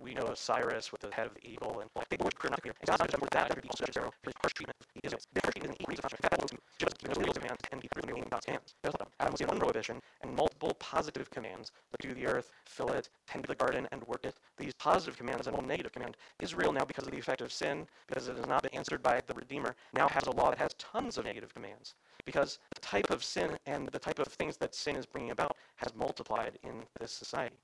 we 0.00 0.14
know 0.14 0.32
Cyrus 0.34 0.92
with 0.92 1.00
the 1.00 1.10
head 1.10 1.26
of 1.26 1.34
the 1.34 1.46
eagle, 1.46 1.80
and 1.80 1.90
they 2.10 2.16
would 2.20 2.34
not 2.44 2.62
clear. 2.62 2.74
And 2.80 2.98
that, 2.98 3.08
the 3.08 3.18
for 3.18 4.10
his 4.24 4.34
harsh 4.40 4.52
treatment 4.52 4.76
of 4.80 4.86
the 4.94 5.00
Israelites. 5.06 5.26
The 5.32 5.40
harsh 5.42 5.54
treatment 5.54 5.76
and 5.78 5.88
reason 5.88 6.04
that 6.22 6.42
was 6.42 6.50
just 6.78 6.98
given 6.98 7.22
those 7.22 7.32
commands 7.32 7.62
and 7.72 7.80
be 7.80 7.88
proven 7.88 8.16
in 8.16 8.28
God's 8.30 8.46
hands. 8.46 8.74
Adam 8.84 9.32
was 9.32 9.40
given 9.40 9.54
one 9.54 9.60
prohibition 9.60 10.00
and 10.22 10.34
multiple 10.34 10.74
positive 10.74 11.30
commands: 11.30 11.72
do 12.00 12.14
the 12.14 12.26
earth, 12.26 12.50
fill 12.66 12.90
it, 12.92 13.08
tend 13.26 13.44
to 13.44 13.48
the 13.48 13.54
garden, 13.54 13.88
and 13.90 14.02
work 14.06 14.24
it. 14.24 14.36
These 14.58 14.74
positive 14.74 15.16
commands 15.16 15.46
and 15.46 15.56
one 15.56 15.66
negative 15.66 15.92
command. 15.92 16.16
Israel 16.40 16.72
now, 16.72 16.84
because 16.84 17.06
of 17.06 17.12
the 17.12 17.18
effect 17.18 17.40
of 17.40 17.52
sin, 17.52 17.86
because 18.06 18.28
it 18.28 18.36
has 18.36 18.46
not 18.46 18.62
been 18.62 18.74
answered 18.74 19.02
by 19.02 19.20
the 19.26 19.34
Redeemer, 19.34 19.74
now 19.94 20.08
has 20.08 20.26
a 20.26 20.32
law 20.32 20.50
that 20.50 20.58
has 20.58 20.74
tons 20.74 21.18
of 21.18 21.24
negative 21.24 21.54
commands. 21.54 21.94
Because 22.24 22.58
the 22.74 22.80
type 22.80 23.10
of 23.10 23.24
sin 23.24 23.56
and 23.66 23.88
the 23.88 23.98
type 23.98 24.18
of 24.18 24.28
things 24.28 24.56
that 24.58 24.74
sin 24.74 24.96
is 24.96 25.06
bringing 25.06 25.30
about 25.30 25.56
has 25.76 25.94
multiplied 25.94 26.58
in 26.62 26.82
this 27.00 27.12
society. 27.12 27.56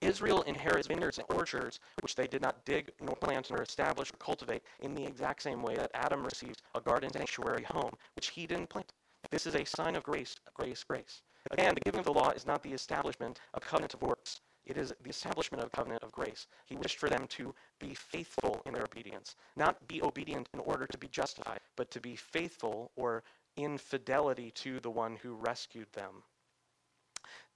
Israel 0.00 0.42
inherits 0.42 0.88
vineyards 0.88 1.18
and 1.18 1.26
orchards, 1.30 1.80
which 2.00 2.14
they 2.14 2.26
did 2.26 2.42
not 2.42 2.64
dig, 2.64 2.90
nor 3.00 3.14
plant, 3.16 3.50
nor 3.50 3.62
establish, 3.62 4.12
or 4.12 4.16
cultivate, 4.16 4.62
in 4.80 4.94
the 4.94 5.04
exact 5.04 5.42
same 5.42 5.62
way 5.62 5.76
that 5.76 5.90
Adam 5.94 6.24
received 6.24 6.62
a 6.74 6.80
garden 6.80 7.12
sanctuary 7.12 7.64
home, 7.64 7.92
which 8.16 8.28
he 8.30 8.46
didn't 8.46 8.68
plant. 8.68 8.92
This 9.30 9.46
is 9.46 9.54
a 9.54 9.64
sign 9.64 9.96
of 9.96 10.02
grace, 10.02 10.36
grace, 10.54 10.84
grace. 10.84 11.22
Again, 11.50 11.74
the 11.74 11.80
giving 11.80 12.00
of 12.00 12.06
the 12.06 12.12
law 12.12 12.30
is 12.30 12.46
not 12.46 12.62
the 12.62 12.72
establishment 12.72 13.40
of 13.54 13.62
covenant 13.62 13.94
of 13.94 14.02
works. 14.02 14.40
It 14.66 14.76
is 14.76 14.92
the 15.02 15.10
establishment 15.10 15.62
of 15.62 15.72
covenant 15.72 16.02
of 16.02 16.12
grace. 16.12 16.46
He 16.66 16.76
wished 16.76 16.98
for 16.98 17.08
them 17.08 17.26
to 17.28 17.54
be 17.78 17.94
faithful 17.94 18.62
in 18.66 18.74
their 18.74 18.84
obedience, 18.84 19.36
not 19.56 19.86
be 19.88 20.02
obedient 20.02 20.48
in 20.52 20.60
order 20.60 20.86
to 20.86 20.98
be 20.98 21.08
justified, 21.08 21.60
but 21.76 21.90
to 21.90 22.00
be 22.00 22.16
faithful 22.16 22.90
or 22.96 23.22
in 23.56 23.78
fidelity 23.78 24.50
to 24.52 24.80
the 24.80 24.90
one 24.90 25.16
who 25.16 25.34
rescued 25.34 25.92
them 25.92 26.22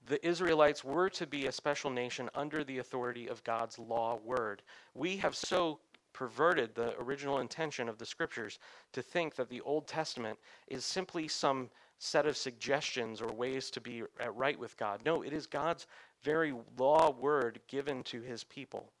the 0.07 0.25
Israelites 0.25 0.83
were 0.83 1.09
to 1.11 1.25
be 1.25 1.47
a 1.47 1.51
special 1.51 1.89
nation 1.89 2.29
under 2.35 2.63
the 2.63 2.79
authority 2.79 3.27
of 3.27 3.43
God's 3.43 3.79
law 3.79 4.19
word. 4.23 4.61
We 4.93 5.17
have 5.17 5.35
so 5.35 5.79
perverted 6.13 6.75
the 6.75 6.95
original 6.99 7.39
intention 7.39 7.89
of 7.89 7.97
the 7.97 8.05
scriptures 8.05 8.59
to 8.91 9.01
think 9.01 9.35
that 9.35 9.49
the 9.49 9.61
Old 9.61 9.87
Testament 9.87 10.37
is 10.67 10.85
simply 10.85 11.27
some 11.27 11.69
set 11.97 12.25
of 12.25 12.37
suggestions 12.37 13.21
or 13.21 13.31
ways 13.31 13.71
to 13.71 13.81
be 13.81 14.03
at 14.19 14.35
right 14.35 14.59
with 14.59 14.77
God. 14.77 15.01
No, 15.05 15.23
it 15.23 15.33
is 15.33 15.47
God's 15.47 15.87
very 16.21 16.53
law 16.77 17.11
word 17.11 17.59
given 17.67 18.03
to 18.03 18.21
his 18.21 18.43
people. 18.43 18.91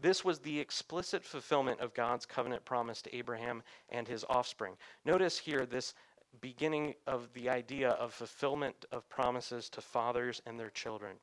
This 0.00 0.24
was 0.24 0.38
the 0.38 0.58
explicit 0.58 1.22
fulfillment 1.22 1.80
of 1.80 1.92
God's 1.92 2.24
covenant 2.24 2.64
promise 2.64 3.02
to 3.02 3.14
Abraham 3.14 3.62
and 3.90 4.08
his 4.08 4.24
offspring. 4.30 4.74
Notice 5.04 5.38
here 5.38 5.66
this 5.66 5.94
beginning 6.40 6.94
of 7.06 7.32
the 7.34 7.48
idea 7.48 7.90
of 7.90 8.14
fulfillment 8.14 8.84
of 8.92 9.08
promises 9.08 9.68
to 9.70 9.80
fathers 9.80 10.40
and 10.46 10.58
their 10.58 10.70
children. 10.70 11.16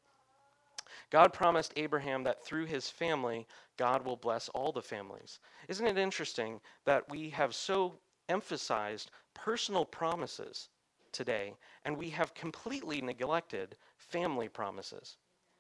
God 1.09 1.33
promised 1.33 1.73
Abraham 1.75 2.23
that 2.23 2.43
through 2.45 2.65
his 2.65 2.89
family, 2.89 3.47
God 3.77 4.05
will 4.05 4.15
bless 4.15 4.49
all 4.49 4.71
the 4.71 4.81
families. 4.81 5.39
Isn't 5.67 5.87
it 5.87 5.97
interesting 5.97 6.59
that 6.85 7.09
we 7.09 7.29
have 7.29 7.55
so 7.55 7.99
emphasized 8.29 9.11
personal 9.33 9.85
promises 9.85 10.69
today, 11.11 11.53
and 11.85 11.97
we 11.97 12.09
have 12.09 12.33
completely 12.33 13.01
neglected 13.01 13.75
family 13.97 14.49
promises? 14.49 15.17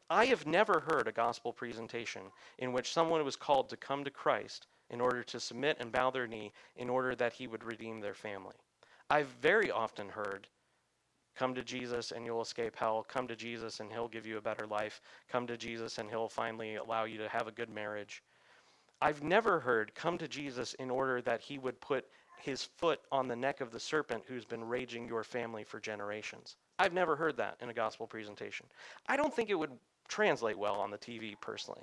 I 0.09 0.25
have 0.25 0.45
never 0.45 0.79
heard 0.79 1.07
a 1.07 1.11
gospel 1.13 1.51
presentation 1.51 2.23
in 2.57 2.71
which 2.71 2.93
someone 2.93 3.23
was 3.25 3.35
called 3.35 3.69
to 3.69 3.77
come 3.77 4.03
to 4.03 4.11
Christ 4.11 4.67
in 4.89 5.01
order 5.01 5.23
to 5.23 5.39
submit 5.39 5.77
and 5.79 5.91
bow 5.91 6.11
their 6.11 6.27
knee 6.27 6.53
in 6.77 6.89
order 6.89 7.15
that 7.15 7.33
he 7.33 7.47
would 7.47 7.63
redeem 7.63 7.99
their 7.99 8.13
family. 8.13 8.55
I've 9.09 9.27
very 9.41 9.71
often 9.71 10.09
heard, 10.09 10.47
come 11.35 11.53
to 11.55 11.63
Jesus 11.63 12.11
and 12.11 12.25
you'll 12.25 12.41
escape 12.41 12.75
hell. 12.75 13.05
Come 13.07 13.27
to 13.27 13.35
Jesus 13.35 13.79
and 13.79 13.91
he'll 13.91 14.07
give 14.07 14.25
you 14.25 14.37
a 14.37 14.41
better 14.41 14.65
life. 14.65 15.01
Come 15.31 15.47
to 15.47 15.57
Jesus 15.57 15.97
and 15.97 16.09
he'll 16.09 16.29
finally 16.29 16.75
allow 16.75 17.05
you 17.05 17.17
to 17.19 17.29
have 17.29 17.47
a 17.47 17.51
good 17.51 17.69
marriage. 17.69 18.23
I've 19.01 19.23
never 19.23 19.59
heard, 19.59 19.93
come 19.93 20.17
to 20.17 20.27
Jesus 20.27 20.73
in 20.75 20.89
order 20.89 21.21
that 21.21 21.41
he 21.41 21.59
would 21.59 21.79
put 21.79 22.05
his 22.39 22.63
foot 22.63 22.99
on 23.11 23.27
the 23.27 23.35
neck 23.35 23.61
of 23.61 23.71
the 23.71 23.79
serpent 23.79 24.23
who's 24.27 24.45
been 24.45 24.63
raging 24.63 25.07
your 25.07 25.23
family 25.23 25.63
for 25.63 25.79
generations. 25.79 26.57
I've 26.79 26.93
never 26.93 27.15
heard 27.15 27.37
that 27.37 27.57
in 27.61 27.69
a 27.69 27.73
gospel 27.73 28.07
presentation. 28.07 28.65
I 29.07 29.17
don't 29.17 29.33
think 29.33 29.49
it 29.49 29.55
would 29.55 29.71
translate 30.07 30.57
well 30.57 30.75
on 30.75 30.91
the 30.91 30.97
TV 30.97 31.35
personally. 31.39 31.81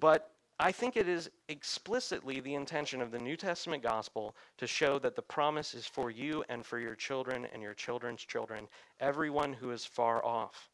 But 0.00 0.30
I 0.62 0.70
think 0.70 0.96
it 0.96 1.08
is 1.08 1.28
explicitly 1.48 2.38
the 2.38 2.54
intention 2.54 3.02
of 3.02 3.10
the 3.10 3.18
New 3.18 3.36
Testament 3.36 3.82
gospel 3.82 4.36
to 4.58 4.66
show 4.68 5.00
that 5.00 5.16
the 5.16 5.22
promise 5.22 5.74
is 5.74 5.86
for 5.86 6.08
you 6.08 6.44
and 6.48 6.64
for 6.64 6.78
your 6.78 6.94
children 6.94 7.48
and 7.52 7.60
your 7.60 7.74
children's 7.74 8.24
children, 8.24 8.68
everyone 9.00 9.54
who 9.54 9.72
is 9.72 9.84
far 9.84 10.24
off, 10.24 10.70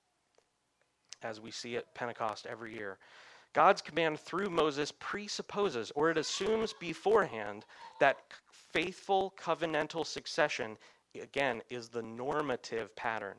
as 1.22 1.41
we 1.41 1.51
see 1.51 1.78
at 1.78 1.95
Pentecost 1.95 2.45
every 2.45 2.74
year. 2.74 2.99
God's 3.55 3.80
command 3.80 4.20
through 4.20 4.51
Moses 4.51 4.93
presupposes, 4.99 5.91
or 5.95 6.11
it 6.11 6.18
assumes 6.18 6.74
beforehand, 6.74 7.64
that 7.99 8.18
faithful 8.51 9.32
covenantal 9.43 10.05
succession, 10.05 10.76
again, 11.18 11.62
is 11.70 11.89
the 11.89 12.03
normative 12.03 12.95
pattern. 12.95 13.36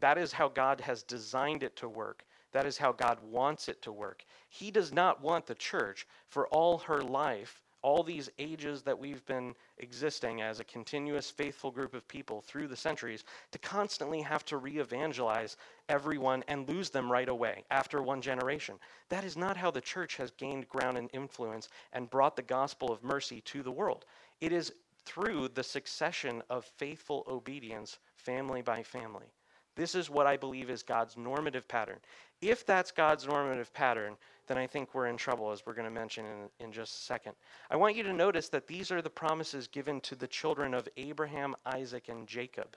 That 0.00 0.16
is 0.16 0.32
how 0.32 0.48
God 0.48 0.80
has 0.80 1.02
designed 1.02 1.62
it 1.62 1.76
to 1.76 1.88
work. 1.88 2.24
That 2.52 2.66
is 2.66 2.78
how 2.78 2.92
God 2.92 3.18
wants 3.22 3.68
it 3.68 3.82
to 3.82 3.92
work. 3.92 4.24
He 4.48 4.70
does 4.70 4.92
not 4.92 5.22
want 5.22 5.46
the 5.46 5.54
church 5.54 6.06
for 6.28 6.48
all 6.48 6.78
her 6.78 7.02
life, 7.02 7.62
all 7.82 8.02
these 8.02 8.30
ages 8.38 8.82
that 8.82 8.98
we've 8.98 9.24
been 9.26 9.54
existing 9.76 10.40
as 10.42 10.58
a 10.58 10.64
continuous 10.64 11.30
faithful 11.30 11.70
group 11.70 11.94
of 11.94 12.08
people 12.08 12.40
through 12.40 12.66
the 12.66 12.76
centuries, 12.76 13.24
to 13.52 13.58
constantly 13.58 14.20
have 14.22 14.44
to 14.46 14.56
re 14.56 14.78
evangelize 14.78 15.56
everyone 15.88 16.42
and 16.48 16.68
lose 16.68 16.90
them 16.90 17.10
right 17.12 17.28
away 17.28 17.64
after 17.70 18.02
one 18.02 18.20
generation. 18.20 18.76
That 19.10 19.24
is 19.24 19.36
not 19.36 19.56
how 19.56 19.70
the 19.70 19.80
church 19.80 20.16
has 20.16 20.30
gained 20.32 20.68
ground 20.68 20.98
and 20.98 21.10
influence 21.12 21.68
and 21.92 22.10
brought 22.10 22.34
the 22.34 22.42
gospel 22.42 22.90
of 22.90 23.04
mercy 23.04 23.40
to 23.42 23.62
the 23.62 23.72
world. 23.72 24.06
It 24.40 24.52
is 24.52 24.72
through 25.04 25.48
the 25.48 25.62
succession 25.62 26.42
of 26.50 26.64
faithful 26.64 27.24
obedience, 27.28 27.98
family 28.16 28.62
by 28.62 28.82
family. 28.82 29.32
This 29.78 29.94
is 29.94 30.10
what 30.10 30.26
I 30.26 30.36
believe 30.36 30.70
is 30.70 30.82
God's 30.82 31.16
normative 31.16 31.68
pattern. 31.68 31.98
If 32.40 32.66
that's 32.66 32.90
God's 32.90 33.28
normative 33.28 33.72
pattern, 33.72 34.16
then 34.48 34.58
I 34.58 34.66
think 34.66 34.92
we're 34.92 35.06
in 35.06 35.16
trouble, 35.16 35.52
as 35.52 35.64
we're 35.64 35.74
going 35.74 35.84
to 35.84 35.90
mention 35.90 36.26
in, 36.26 36.66
in 36.66 36.72
just 36.72 36.96
a 36.96 37.02
second. 37.04 37.34
I 37.70 37.76
want 37.76 37.94
you 37.94 38.02
to 38.02 38.12
notice 38.12 38.48
that 38.48 38.66
these 38.66 38.90
are 38.90 39.00
the 39.00 39.08
promises 39.08 39.68
given 39.68 40.00
to 40.00 40.16
the 40.16 40.26
children 40.26 40.74
of 40.74 40.88
Abraham, 40.96 41.54
Isaac, 41.64 42.08
and 42.08 42.26
Jacob. 42.26 42.76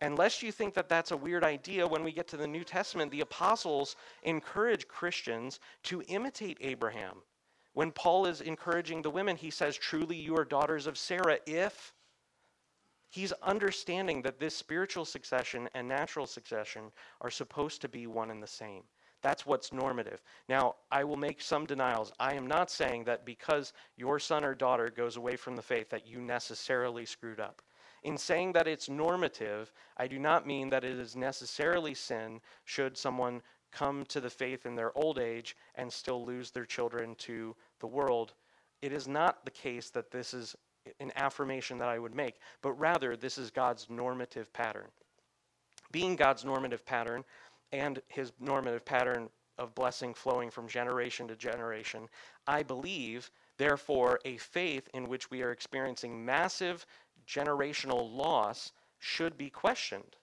Unless 0.00 0.42
you 0.42 0.50
think 0.50 0.72
that 0.72 0.88
that's 0.88 1.10
a 1.10 1.16
weird 1.18 1.44
idea, 1.44 1.86
when 1.86 2.02
we 2.02 2.12
get 2.12 2.28
to 2.28 2.38
the 2.38 2.46
New 2.46 2.64
Testament, 2.64 3.10
the 3.10 3.20
apostles 3.20 3.94
encourage 4.22 4.88
Christians 4.88 5.60
to 5.82 6.02
imitate 6.08 6.56
Abraham. 6.62 7.18
When 7.74 7.92
Paul 7.92 8.24
is 8.24 8.40
encouraging 8.40 9.02
the 9.02 9.10
women, 9.10 9.36
he 9.36 9.50
says, 9.50 9.76
Truly 9.76 10.16
you 10.16 10.34
are 10.34 10.46
daughters 10.46 10.86
of 10.86 10.96
Sarah 10.96 11.40
if 11.46 11.92
He's 13.14 13.30
understanding 13.44 14.22
that 14.22 14.40
this 14.40 14.56
spiritual 14.56 15.04
succession 15.04 15.68
and 15.72 15.86
natural 15.86 16.26
succession 16.26 16.90
are 17.20 17.30
supposed 17.30 17.80
to 17.82 17.88
be 17.88 18.08
one 18.08 18.28
and 18.28 18.42
the 18.42 18.48
same. 18.48 18.82
That's 19.22 19.46
what's 19.46 19.72
normative. 19.72 20.20
Now, 20.48 20.74
I 20.90 21.04
will 21.04 21.14
make 21.14 21.40
some 21.40 21.64
denials. 21.64 22.12
I 22.18 22.34
am 22.34 22.48
not 22.48 22.72
saying 22.72 23.04
that 23.04 23.24
because 23.24 23.72
your 23.96 24.18
son 24.18 24.44
or 24.44 24.52
daughter 24.52 24.90
goes 24.90 25.16
away 25.16 25.36
from 25.36 25.54
the 25.54 25.62
faith 25.62 25.90
that 25.90 26.08
you 26.08 26.20
necessarily 26.20 27.06
screwed 27.06 27.38
up. 27.38 27.62
In 28.02 28.18
saying 28.18 28.50
that 28.54 28.66
it's 28.66 28.88
normative, 28.88 29.70
I 29.96 30.08
do 30.08 30.18
not 30.18 30.44
mean 30.44 30.68
that 30.70 30.82
it 30.82 30.98
is 30.98 31.14
necessarily 31.14 31.94
sin 31.94 32.40
should 32.64 32.98
someone 32.98 33.42
come 33.70 34.04
to 34.06 34.20
the 34.20 34.28
faith 34.28 34.66
in 34.66 34.74
their 34.74 34.90
old 34.98 35.20
age 35.20 35.56
and 35.76 35.92
still 35.92 36.26
lose 36.26 36.50
their 36.50 36.66
children 36.66 37.14
to 37.18 37.54
the 37.78 37.86
world. 37.86 38.32
It 38.82 38.92
is 38.92 39.06
not 39.06 39.44
the 39.44 39.52
case 39.52 39.90
that 39.90 40.10
this 40.10 40.34
is 40.34 40.56
an 41.00 41.12
affirmation 41.16 41.78
that 41.78 41.88
I 41.88 41.98
would 41.98 42.14
make, 42.14 42.36
but 42.62 42.72
rather 42.72 43.16
this 43.16 43.38
is 43.38 43.50
God's 43.50 43.88
normative 43.88 44.52
pattern. 44.52 44.88
Being 45.92 46.16
God's 46.16 46.44
normative 46.44 46.84
pattern 46.84 47.24
and 47.72 48.00
his 48.08 48.32
normative 48.40 48.84
pattern 48.84 49.28
of 49.58 49.74
blessing 49.74 50.14
flowing 50.14 50.50
from 50.50 50.68
generation 50.68 51.28
to 51.28 51.36
generation, 51.36 52.08
I 52.46 52.62
believe, 52.62 53.30
therefore, 53.56 54.20
a 54.24 54.36
faith 54.36 54.88
in 54.94 55.08
which 55.08 55.30
we 55.30 55.42
are 55.42 55.52
experiencing 55.52 56.24
massive 56.24 56.86
generational 57.26 58.14
loss 58.14 58.72
should 58.98 59.38
be 59.38 59.50
questioned. 59.50 60.16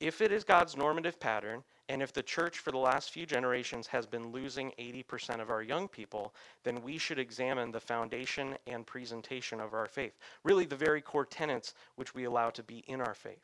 If 0.00 0.20
it 0.20 0.32
is 0.32 0.42
God's 0.42 0.76
normative 0.76 1.20
pattern, 1.20 1.62
and 1.88 2.02
if 2.02 2.12
the 2.12 2.22
church 2.22 2.58
for 2.58 2.70
the 2.70 2.78
last 2.78 3.10
few 3.10 3.26
generations 3.26 3.86
has 3.88 4.06
been 4.06 4.30
losing 4.30 4.72
80% 4.78 5.40
of 5.40 5.50
our 5.50 5.62
young 5.62 5.88
people, 5.88 6.34
then 6.62 6.82
we 6.82 6.96
should 6.96 7.18
examine 7.18 7.70
the 7.70 7.80
foundation 7.80 8.56
and 8.66 8.86
presentation 8.86 9.60
of 9.60 9.74
our 9.74 9.86
faith. 9.86 10.18
Really, 10.44 10.64
the 10.64 10.76
very 10.76 11.00
core 11.00 11.26
tenets 11.26 11.74
which 11.96 12.14
we 12.14 12.24
allow 12.24 12.50
to 12.50 12.62
be 12.62 12.84
in 12.86 13.00
our 13.00 13.14
faith. 13.14 13.42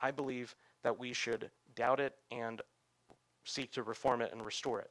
I 0.00 0.10
believe 0.10 0.54
that 0.82 0.98
we 0.98 1.12
should 1.12 1.50
doubt 1.74 2.00
it 2.00 2.14
and 2.30 2.60
seek 3.44 3.72
to 3.72 3.82
reform 3.82 4.20
it 4.20 4.32
and 4.32 4.44
restore 4.44 4.80
it. 4.80 4.90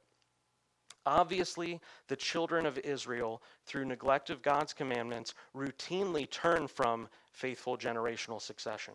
Obviously, 1.05 1.81
the 2.07 2.15
children 2.15 2.65
of 2.65 2.77
Israel, 2.79 3.41
through 3.65 3.85
neglect 3.85 4.29
of 4.29 4.41
God's 4.41 4.73
commandments, 4.73 5.33
routinely 5.55 6.29
turn 6.29 6.67
from 6.67 7.09
faithful 7.31 7.77
generational 7.77 8.41
succession. 8.41 8.93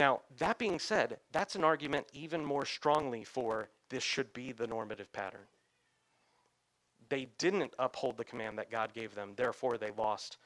Now, 0.00 0.22
that 0.38 0.56
being 0.56 0.78
said, 0.78 1.18
that's 1.30 1.56
an 1.56 1.62
argument 1.62 2.06
even 2.14 2.42
more 2.42 2.64
strongly 2.64 3.22
for 3.22 3.68
this 3.90 4.02
should 4.02 4.32
be 4.32 4.50
the 4.50 4.66
normative 4.66 5.12
pattern. 5.12 5.46
They 7.10 7.28
didn't 7.36 7.74
uphold 7.78 8.16
the 8.16 8.24
command 8.24 8.56
that 8.56 8.70
God 8.70 8.94
gave 8.94 9.14
them, 9.14 9.34
therefore, 9.36 9.76
they 9.76 9.90
lost 9.98 10.38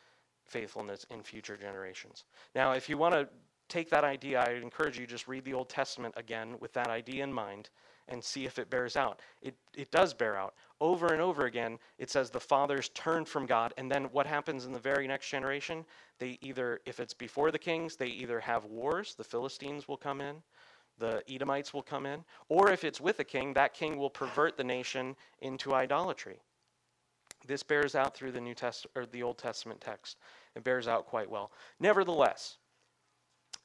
faithfulness 0.44 1.07
in 1.09 1.22
future 1.22 1.57
generations. 1.57 2.24
Now, 2.57 2.72
if 2.72 2.88
you 2.88 2.98
want 2.98 3.14
to 3.14 3.28
take 3.68 3.88
that 3.90 4.02
idea, 4.02 4.42
I 4.42 4.55
encourage 4.55 4.98
you 4.98 5.07
just 5.07 5.28
read 5.28 5.44
the 5.44 5.55
Old 5.55 5.68
Testament 5.68 6.14
again 6.16 6.57
with 6.59 6.72
that 6.72 6.88
idea 6.88 7.22
in 7.22 7.32
mind 7.32 7.70
and 8.09 8.22
see 8.22 8.44
if 8.44 8.59
it 8.59 8.70
bears 8.70 8.96
out. 8.96 9.20
It, 9.42 9.55
it 9.74 9.90
does 9.90 10.12
bear 10.14 10.36
out. 10.36 10.55
Over 10.80 11.12
and 11.12 11.22
over 11.22 11.46
again, 11.46 11.78
it 11.98 12.11
says 12.11 12.30
the 12.30 12.40
fathers 12.40 12.90
turned 12.90 13.28
from 13.28 13.46
God, 13.46 13.72
and 13.78 13.90
then 13.90 14.05
what 14.05 14.26
happens 14.26 14.66
in 14.66 14.72
the 14.72 14.78
very 14.78 15.07
next 15.07 15.30
generation? 15.30 15.84
They 16.18 16.38
either, 16.42 16.80
if 16.84 17.00
it's 17.00 17.14
before 17.14 17.50
the 17.50 17.59
kings, 17.59 17.96
they 17.96 18.09
either 18.09 18.40
have 18.40 18.64
wars, 18.66 19.14
the 19.14 19.24
Philistines 19.24 19.88
will 19.88 19.96
come 19.96 20.20
in, 20.20 20.36
the 20.98 21.22
Edomites 21.28 21.72
will 21.72 21.82
come 21.82 22.07
in, 22.07 22.24
or 22.48 22.70
if 22.70 22.84
it's 22.84 23.00
with 23.00 23.18
a 23.20 23.24
king, 23.24 23.55
that 23.55 23.74
king 23.74 23.96
will 23.96 24.11
pervert 24.11 24.57
the 24.57 24.64
nation 24.64 25.16
into 25.40 25.74
idolatry. 25.74 26.40
This 27.46 27.62
bears 27.62 27.94
out 27.94 28.14
through 28.14 28.32
the 28.32 28.40
New 28.40 28.55
Test 28.55 28.86
or 28.94 29.07
the 29.07 29.22
Old 29.22 29.38
Testament 29.38 29.80
text. 29.80 30.18
It 30.55 30.64
bears 30.64 30.88
out 30.88 31.07
quite 31.07 31.28
well. 31.28 31.50
Nevertheless, 31.78 32.59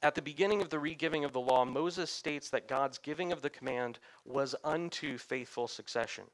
at 0.02 0.14
the 0.14 0.22
beginning 0.22 0.62
of 0.62 0.70
the 0.70 0.78
regiving 0.78 1.24
of 1.24 1.32
the 1.32 1.40
law, 1.40 1.64
Moses 1.64 2.10
states 2.10 2.48
that 2.50 2.68
God's 2.68 2.98
giving 2.98 3.32
of 3.32 3.42
the 3.42 3.50
command 3.50 3.98
was 4.24 4.54
unto 4.64 5.18
faithful 5.18 5.68
succession. 5.68 6.24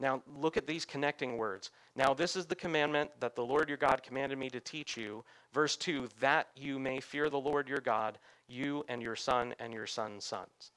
Now, 0.00 0.22
look 0.36 0.56
at 0.56 0.66
these 0.66 0.84
connecting 0.84 1.36
words. 1.36 1.70
Now, 1.96 2.14
this 2.14 2.36
is 2.36 2.46
the 2.46 2.54
commandment 2.54 3.10
that 3.20 3.34
the 3.34 3.44
Lord 3.44 3.68
your 3.68 3.78
God 3.78 4.02
commanded 4.02 4.38
me 4.38 4.48
to 4.50 4.60
teach 4.60 4.96
you. 4.96 5.24
Verse 5.52 5.76
2 5.76 6.08
that 6.20 6.48
you 6.56 6.78
may 6.78 7.00
fear 7.00 7.30
the 7.30 7.38
Lord 7.38 7.68
your 7.68 7.80
God, 7.80 8.18
you 8.46 8.84
and 8.88 9.02
your 9.02 9.16
son 9.16 9.54
and 9.58 9.72
your 9.72 9.86
son's 9.86 10.24
sons. 10.24 10.72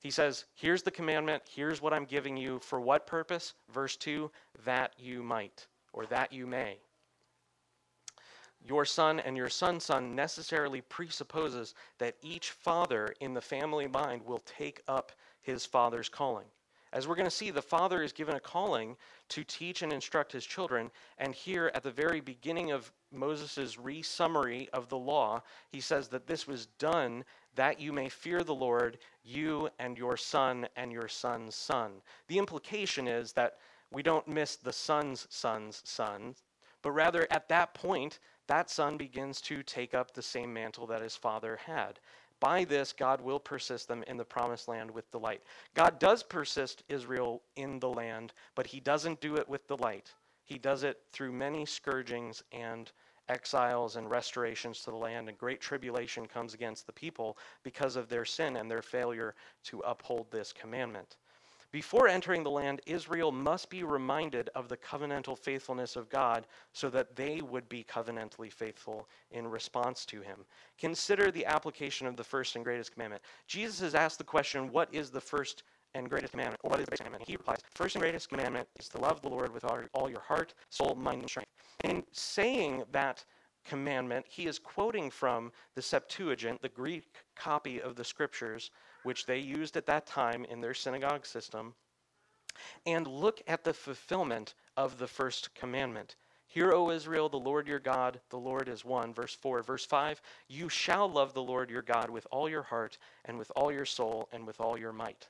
He 0.00 0.10
says, 0.10 0.44
Here's 0.54 0.82
the 0.82 0.90
commandment. 0.90 1.42
Here's 1.48 1.80
what 1.80 1.92
I'm 1.92 2.04
giving 2.04 2.36
you. 2.36 2.58
For 2.58 2.80
what 2.80 3.06
purpose? 3.06 3.54
Verse 3.72 3.96
2 3.96 4.30
that 4.64 4.92
you 4.98 5.22
might, 5.22 5.66
or 5.92 6.06
that 6.06 6.32
you 6.32 6.46
may 6.46 6.78
your 8.64 8.84
son 8.84 9.20
and 9.20 9.36
your 9.36 9.48
son's 9.48 9.84
son 9.84 10.14
necessarily 10.14 10.80
presupposes 10.80 11.74
that 11.98 12.16
each 12.22 12.50
father 12.50 13.14
in 13.20 13.34
the 13.34 13.40
family 13.40 13.86
line 13.86 14.22
will 14.24 14.42
take 14.44 14.82
up 14.88 15.12
his 15.42 15.66
father's 15.66 16.08
calling. 16.08 16.46
As 16.94 17.08
we're 17.08 17.16
going 17.16 17.26
to 17.26 17.30
see, 17.30 17.50
the 17.50 17.60
father 17.60 18.02
is 18.02 18.12
given 18.12 18.36
a 18.36 18.40
calling 18.40 18.96
to 19.30 19.42
teach 19.42 19.82
and 19.82 19.92
instruct 19.92 20.30
his 20.30 20.46
children. 20.46 20.92
And 21.18 21.34
here 21.34 21.72
at 21.74 21.82
the 21.82 21.90
very 21.90 22.20
beginning 22.20 22.70
of 22.70 22.92
Moses' 23.12 23.76
re 23.76 24.00
summary 24.00 24.68
of 24.72 24.88
the 24.88 24.96
law, 24.96 25.42
he 25.70 25.80
says 25.80 26.06
that 26.08 26.28
this 26.28 26.46
was 26.46 26.66
done 26.78 27.24
that 27.56 27.80
you 27.80 27.92
may 27.92 28.08
fear 28.08 28.44
the 28.44 28.54
Lord, 28.54 28.98
you 29.24 29.68
and 29.80 29.98
your 29.98 30.16
son 30.16 30.68
and 30.76 30.92
your 30.92 31.08
son's 31.08 31.56
son. 31.56 31.94
The 32.28 32.38
implication 32.38 33.08
is 33.08 33.32
that 33.32 33.58
we 33.90 34.02
don't 34.02 34.28
miss 34.28 34.54
the 34.54 34.72
son's 34.72 35.26
son's 35.30 35.82
son, 35.84 36.36
but 36.80 36.92
rather 36.92 37.26
at 37.30 37.48
that 37.48 37.74
point, 37.74 38.20
that 38.46 38.70
son 38.70 38.96
begins 38.96 39.40
to 39.42 39.62
take 39.62 39.94
up 39.94 40.12
the 40.12 40.22
same 40.22 40.52
mantle 40.52 40.86
that 40.86 41.02
his 41.02 41.16
father 41.16 41.58
had. 41.64 41.98
By 42.40 42.64
this, 42.64 42.92
God 42.92 43.20
will 43.20 43.38
persist 43.38 43.88
them 43.88 44.04
in 44.06 44.16
the 44.16 44.24
promised 44.24 44.68
land 44.68 44.90
with 44.90 45.10
delight. 45.10 45.42
God 45.74 45.98
does 45.98 46.22
persist 46.22 46.82
Israel 46.88 47.42
in 47.56 47.78
the 47.78 47.88
land, 47.88 48.34
but 48.54 48.66
he 48.66 48.80
doesn't 48.80 49.20
do 49.20 49.36
it 49.36 49.48
with 49.48 49.66
delight. 49.66 50.12
He 50.44 50.58
does 50.58 50.82
it 50.82 51.00
through 51.10 51.32
many 51.32 51.64
scourgings 51.64 52.42
and 52.52 52.92
exiles 53.28 53.96
and 53.96 54.10
restorations 54.10 54.80
to 54.80 54.90
the 54.90 54.96
land, 54.96 55.28
and 55.28 55.38
great 55.38 55.60
tribulation 55.60 56.26
comes 56.26 56.52
against 56.52 56.86
the 56.86 56.92
people 56.92 57.38
because 57.62 57.96
of 57.96 58.08
their 58.08 58.26
sin 58.26 58.56
and 58.56 58.70
their 58.70 58.82
failure 58.82 59.34
to 59.64 59.80
uphold 59.80 60.30
this 60.30 60.52
commandment. 60.52 61.16
Before 61.74 62.06
entering 62.06 62.44
the 62.44 62.52
land, 62.52 62.82
Israel 62.86 63.32
must 63.32 63.68
be 63.68 63.82
reminded 63.82 64.48
of 64.54 64.68
the 64.68 64.76
covenantal 64.76 65.36
faithfulness 65.36 65.96
of 65.96 66.08
God 66.08 66.46
so 66.72 66.88
that 66.90 67.16
they 67.16 67.40
would 67.40 67.68
be 67.68 67.82
covenantally 67.82 68.52
faithful 68.52 69.08
in 69.32 69.48
response 69.48 70.06
to 70.06 70.20
him. 70.20 70.44
Consider 70.78 71.32
the 71.32 71.44
application 71.44 72.06
of 72.06 72.16
the 72.16 72.22
first 72.22 72.54
and 72.54 72.64
greatest 72.64 72.92
commandment. 72.92 73.24
Jesus 73.48 73.80
has 73.80 73.96
asked 73.96 74.18
the 74.18 74.24
question, 74.24 74.70
What 74.70 74.88
is 74.94 75.10
the 75.10 75.20
first 75.20 75.64
and 75.96 76.08
greatest 76.08 76.30
commandment? 76.30 76.60
What 76.62 76.78
is 76.78 76.84
the 76.84 76.92
greatest 76.92 77.02
commandment? 77.06 77.28
He 77.28 77.36
replies, 77.36 77.58
First 77.74 77.96
and 77.96 78.02
greatest 78.02 78.28
commandment 78.28 78.68
is 78.78 78.88
to 78.90 78.98
love 78.98 79.20
the 79.20 79.28
Lord 79.28 79.52
with 79.52 79.64
all 79.64 80.08
your 80.08 80.20
heart, 80.20 80.54
soul, 80.70 80.94
mind, 80.94 81.22
and 81.22 81.28
strength. 81.28 81.50
In 81.82 82.04
saying 82.12 82.84
that 82.92 83.24
commandment, 83.64 84.26
he 84.28 84.46
is 84.46 84.60
quoting 84.60 85.10
from 85.10 85.50
the 85.74 85.82
Septuagint, 85.82 86.62
the 86.62 86.68
Greek 86.68 87.16
copy 87.34 87.82
of 87.82 87.96
the 87.96 88.04
scriptures, 88.04 88.70
which 89.04 89.26
they 89.26 89.38
used 89.38 89.76
at 89.76 89.86
that 89.86 90.06
time 90.06 90.44
in 90.44 90.60
their 90.60 90.74
synagogue 90.74 91.24
system, 91.24 91.74
and 92.86 93.06
look 93.06 93.42
at 93.46 93.64
the 93.64 93.72
fulfillment 93.72 94.54
of 94.76 94.98
the 94.98 95.06
first 95.06 95.54
commandment. 95.54 96.16
Hear, 96.46 96.72
O 96.72 96.90
Israel, 96.90 97.28
the 97.28 97.36
Lord 97.36 97.66
your 97.66 97.80
God, 97.80 98.20
the 98.30 98.38
Lord 98.38 98.68
is 98.68 98.84
one. 98.84 99.12
Verse 99.12 99.34
4. 99.34 99.62
Verse 99.62 99.84
5 99.84 100.20
You 100.48 100.68
shall 100.68 101.08
love 101.08 101.34
the 101.34 101.42
Lord 101.42 101.70
your 101.70 101.82
God 101.82 102.10
with 102.10 102.26
all 102.30 102.48
your 102.48 102.62
heart, 102.62 102.98
and 103.24 103.38
with 103.38 103.50
all 103.56 103.72
your 103.72 103.86
soul, 103.86 104.28
and 104.32 104.46
with 104.46 104.60
all 104.60 104.78
your 104.78 104.92
might. 104.92 105.28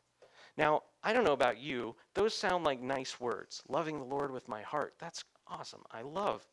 Now, 0.57 0.83
I 1.03 1.13
don't 1.13 1.25
know 1.25 1.33
about 1.33 1.59
you, 1.59 1.97
those 2.15 2.35
sound 2.35 2.65
like 2.65 2.81
nice 2.81 3.19
words. 3.21 3.63
Loving 3.69 3.99
the 3.99 4.05
Lord 4.05 4.31
with 4.31 4.49
my 4.49 4.63
heart. 4.63 4.95
That's 4.99 5.25
awesome. 5.49 5.83
I 5.91 6.03
love 6.03 6.47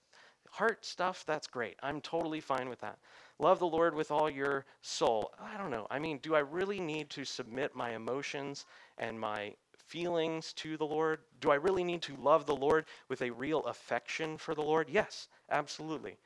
heart 0.51 0.85
stuff. 0.85 1.23
That's 1.25 1.47
great. 1.47 1.75
I'm 1.81 2.01
totally 2.01 2.41
fine 2.41 2.69
with 2.69 2.79
that. 2.81 2.99
Love 3.39 3.59
the 3.59 3.67
Lord 3.67 3.95
with 3.95 4.11
all 4.11 4.29
your 4.29 4.65
soul. 4.81 5.33
I 5.41 5.57
don't 5.57 5.71
know. 5.71 5.87
I 5.89 5.97
mean, 5.97 6.19
do 6.21 6.35
I 6.35 6.39
really 6.39 6.79
need 6.79 7.09
to 7.11 7.25
submit 7.25 7.75
my 7.75 7.95
emotions 7.95 8.65
and 8.97 9.19
my 9.19 9.53
feelings 9.75 10.53
to 10.53 10.77
the 10.77 10.85
Lord? 10.85 11.19
Do 11.39 11.51
I 11.51 11.55
really 11.55 11.83
need 11.83 12.01
to 12.03 12.15
love 12.17 12.45
the 12.45 12.55
Lord 12.55 12.85
with 13.09 13.21
a 13.21 13.31
real 13.31 13.61
affection 13.61 14.37
for 14.37 14.53
the 14.53 14.61
Lord? 14.61 14.89
Yes, 14.89 15.27
absolutely. 15.49 16.17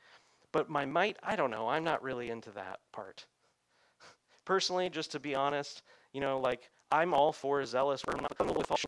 But 0.52 0.68
my 0.68 0.84
might, 0.84 1.16
I 1.22 1.36
don't 1.36 1.50
know. 1.50 1.68
I'm 1.68 1.84
not 1.84 2.02
really 2.02 2.30
into 2.30 2.50
that 2.50 2.80
part. 2.92 3.24
Personally, 4.44 4.90
just 4.90 5.12
to 5.12 5.20
be 5.20 5.34
honest, 5.34 5.82
you 6.12 6.20
know, 6.20 6.38
like 6.38 6.70
I'm 6.92 7.14
all 7.14 7.32
for 7.32 7.64
zealous 7.64 8.04
word. 8.06 8.20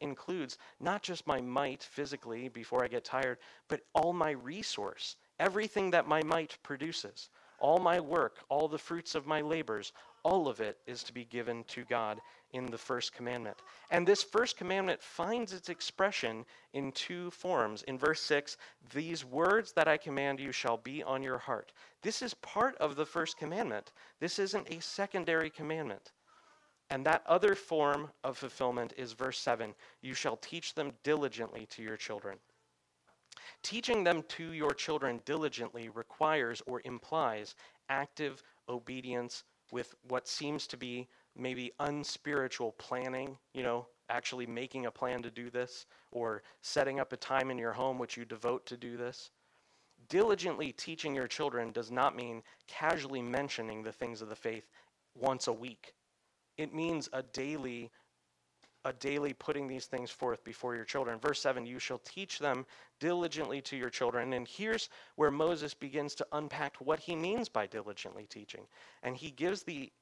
includes 0.01 0.59
not 0.81 1.03
just 1.03 1.27
my 1.27 1.41
might 1.41 1.83
physically 1.83 2.49
before 2.49 2.85
I 2.85 2.89
get 2.89 3.05
tired, 3.05 3.39
but 3.69 3.81
all 3.95 4.13
my 4.13 4.31
resource, 4.31 5.17
everything 5.39 5.91
that 5.91 6.09
my 6.09 6.23
might 6.23 6.59
produces. 6.63 7.31
All 7.61 7.79
my 7.79 7.99
work, 7.99 8.37
all 8.49 8.69
the 8.69 8.79
fruits 8.79 9.15
of 9.15 9.27
my 9.27 9.41
labors, 9.41 9.93
all 10.23 10.49
of 10.49 10.61
it 10.61 10.79
is 10.87 11.03
to 11.05 11.13
be 11.13 11.25
given 11.25 11.65
to 11.65 11.85
God 11.85 12.21
in 12.53 12.67
the 12.67 12.79
first 12.79 13.13
commandment. 13.13 13.57
And 13.91 14.07
this 14.07 14.23
first 14.23 14.57
commandment 14.57 15.03
finds 15.03 15.53
its 15.53 15.69
expression 15.69 16.45
in 16.73 16.93
two 16.93 17.31
forms. 17.31 17.83
In 17.83 17.99
verse 17.99 18.21
6, 18.23 18.57
these 18.95 19.25
words 19.25 19.73
that 19.73 19.89
I 19.89 19.97
command 19.97 20.41
you 20.41 20.53
shall 20.53 20.77
be 20.77 21.03
on 21.03 21.23
your 21.23 21.39
heart. 21.39 21.73
This 22.03 22.23
is 22.23 22.35
part 22.35 22.77
of 22.77 22.97
the 22.97 23.07
first 23.07 23.37
commandment. 23.37 23.93
This 24.21 24.39
isn't 24.39 24.71
a 24.71 24.81
secondary 24.81 25.51
commandment. 25.51 26.13
And 26.91 27.05
that 27.05 27.23
other 27.27 27.55
form 27.55 28.11
of 28.25 28.39
fulfillment 28.39 28.95
is 28.97 29.13
verse 29.13 29.39
7 29.39 29.75
you 30.01 30.15
shall 30.15 30.37
teach 30.37 30.75
them 30.75 30.93
diligently 31.03 31.67
to 31.67 31.83
your 31.83 31.97
children. 31.97 32.39
Teaching 33.63 34.05
them 34.05 34.23
to 34.29 34.53
your 34.53 34.73
children 34.73 35.21
diligently 35.25 35.89
requires 35.89 36.63
or 36.67 36.81
implies 36.85 37.55
active 37.89 38.43
obedience 38.69 39.45
with 39.71 39.95
what 40.09 40.29
seems 40.29 40.67
to 40.67 40.77
be 40.77 41.09
maybe 41.37 41.73
unspiritual 41.81 42.73
planning, 42.73 43.39
you 43.55 43.63
know, 43.63 43.87
actually 44.11 44.47
making 44.47 44.87
a 44.87 44.91
plan 44.91 45.23
to 45.23 45.31
do 45.31 45.51
this, 45.51 45.87
or 46.11 46.43
setting 46.63 46.99
up 46.99 47.13
a 47.13 47.17
time 47.17 47.51
in 47.51 47.59
your 47.59 47.73
home 47.73 47.99
which 47.99 48.17
you 48.17 48.25
devote 48.25 48.67
to 48.67 48.77
do 48.77 48.97
this. 48.97 49.31
Diligently 50.09 50.73
teaching 50.73 51.15
your 51.15 51.29
children 51.29 51.71
does 51.71 51.91
not 51.91 52.17
mean 52.17 52.43
casually 52.67 53.21
mentioning 53.21 53.83
the 53.83 53.93
things 53.93 54.23
of 54.23 54.29
the 54.29 54.37
faith 54.37 54.71
once 55.15 55.47
a 55.47 55.53
week. 55.53 55.93
It 56.57 56.75
means 56.75 57.09
a 57.13 57.23
daily 57.23 57.91
a 58.85 58.93
daily 58.93 59.33
putting 59.33 59.67
these 59.67 59.87
things 59.87 60.11
forth 60.11 60.43
before 60.45 60.75
your 60.75 60.85
children. 60.85 61.19
Verse 61.19 61.41
7 61.41 61.67
You 61.67 61.79
shall 61.79 61.99
teach 61.99 62.39
them 62.39 62.65
diligently 63.01 63.61
to 63.63 63.77
your 63.77 63.91
children. 63.91 64.33
And 64.33 64.47
here's 64.47 64.89
where 65.17 65.31
Moses 65.31 65.75
begins 65.75 66.15
to 66.17 66.27
unpack 66.33 66.77
what 66.77 67.01
he 67.01 67.17
means 67.17 67.49
by 67.49 67.67
diligently 67.67 68.27
teaching. 68.27 68.67
And 69.03 69.17
he 69.17 69.31
gives 69.31 69.63
the 69.63 69.93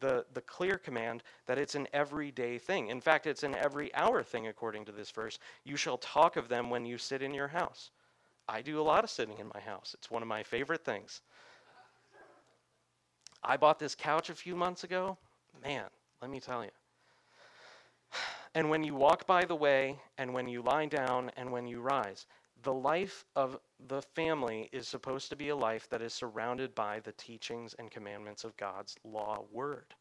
the, 0.00 0.26
the 0.34 0.40
clear 0.40 0.78
command 0.78 1.22
that 1.46 1.58
it's 1.58 1.76
an 1.76 1.86
everyday 1.92 2.58
thing. 2.58 2.88
In 2.88 3.00
fact, 3.00 3.28
it's 3.28 3.44
an 3.44 3.54
every 3.54 3.94
hour 3.94 4.24
thing, 4.24 4.48
according 4.48 4.84
to 4.86 4.92
this 4.92 5.12
verse. 5.12 5.38
You 5.62 5.76
shall 5.76 5.96
talk 5.96 6.36
of 6.36 6.48
them 6.48 6.70
when 6.70 6.84
you 6.84 6.98
sit 6.98 7.22
in 7.22 7.32
your 7.32 7.46
house. 7.46 7.92
I 8.48 8.62
do 8.62 8.80
a 8.80 8.82
lot 8.82 9.04
of 9.04 9.10
sitting 9.10 9.38
in 9.38 9.48
my 9.54 9.60
house, 9.60 9.94
it's 9.96 10.10
one 10.10 10.20
of 10.20 10.28
my 10.28 10.42
favorite 10.42 10.84
things. 10.84 11.22
I 13.44 13.56
bought 13.56 13.78
this 13.78 13.94
couch 13.94 14.28
a 14.28 14.34
few 14.34 14.56
months 14.56 14.82
ago. 14.82 15.16
Man, 15.62 15.84
let 16.20 16.30
me 16.30 16.40
tell 16.40 16.64
you 16.64 16.70
And 18.54 18.68
when 18.68 18.84
you 18.84 18.94
walk 18.94 19.26
by 19.26 19.44
the 19.44 19.56
way, 19.56 19.98
and 20.18 20.34
when 20.34 20.46
you 20.46 20.62
lie 20.62 20.86
down, 20.86 21.30
and 21.36 21.50
when 21.50 21.66
you 21.66 21.80
rise. 21.80 22.26
The 22.62 22.72
life 22.72 23.24
of 23.34 23.58
the 23.88 24.02
family 24.02 24.68
is 24.72 24.86
supposed 24.86 25.30
to 25.30 25.36
be 25.36 25.48
a 25.48 25.56
life 25.56 25.88
that 25.88 26.02
is 26.02 26.12
surrounded 26.12 26.74
by 26.74 27.00
the 27.00 27.12
teachings 27.12 27.74
and 27.78 27.90
commandments 27.90 28.44
of 28.44 28.56
God's 28.56 28.94
law 29.04 29.44
word. 29.50 29.94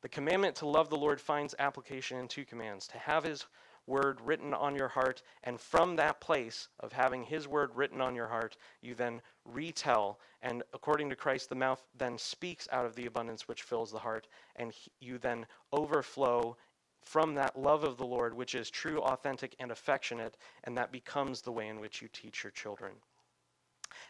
The 0.00 0.08
commandment 0.08 0.56
to 0.56 0.66
love 0.66 0.90
the 0.90 0.96
Lord 0.96 1.20
finds 1.20 1.54
application 1.58 2.18
in 2.18 2.26
two 2.26 2.44
commands 2.44 2.88
to 2.88 2.98
have 2.98 3.22
his 3.22 3.46
word 3.86 4.20
written 4.20 4.54
on 4.54 4.74
your 4.74 4.88
heart, 4.88 5.22
and 5.44 5.60
from 5.60 5.96
that 5.96 6.20
place 6.20 6.68
of 6.80 6.92
having 6.92 7.24
his 7.24 7.46
word 7.46 7.70
written 7.74 8.00
on 8.00 8.14
your 8.14 8.28
heart, 8.28 8.56
you 8.80 8.94
then 8.94 9.20
retell. 9.44 10.18
And 10.40 10.62
according 10.72 11.10
to 11.10 11.16
Christ, 11.16 11.48
the 11.48 11.54
mouth 11.54 11.84
then 11.96 12.18
speaks 12.18 12.68
out 12.72 12.86
of 12.86 12.96
the 12.96 13.06
abundance 13.06 13.46
which 13.46 13.62
fills 13.62 13.92
the 13.92 13.98
heart, 13.98 14.28
and 14.56 14.72
you 15.00 15.18
then 15.18 15.46
overflow 15.72 16.56
from 17.04 17.34
that 17.34 17.58
love 17.58 17.84
of 17.84 17.96
the 17.96 18.06
Lord, 18.06 18.34
which 18.34 18.54
is 18.54 18.70
true, 18.70 19.00
authentic, 19.00 19.54
and 19.58 19.70
affectionate, 19.70 20.36
and 20.64 20.76
that 20.76 20.92
becomes 20.92 21.42
the 21.42 21.52
way 21.52 21.68
in 21.68 21.80
which 21.80 22.00
you 22.02 22.08
teach 22.12 22.42
your 22.44 22.50
children. 22.50 22.92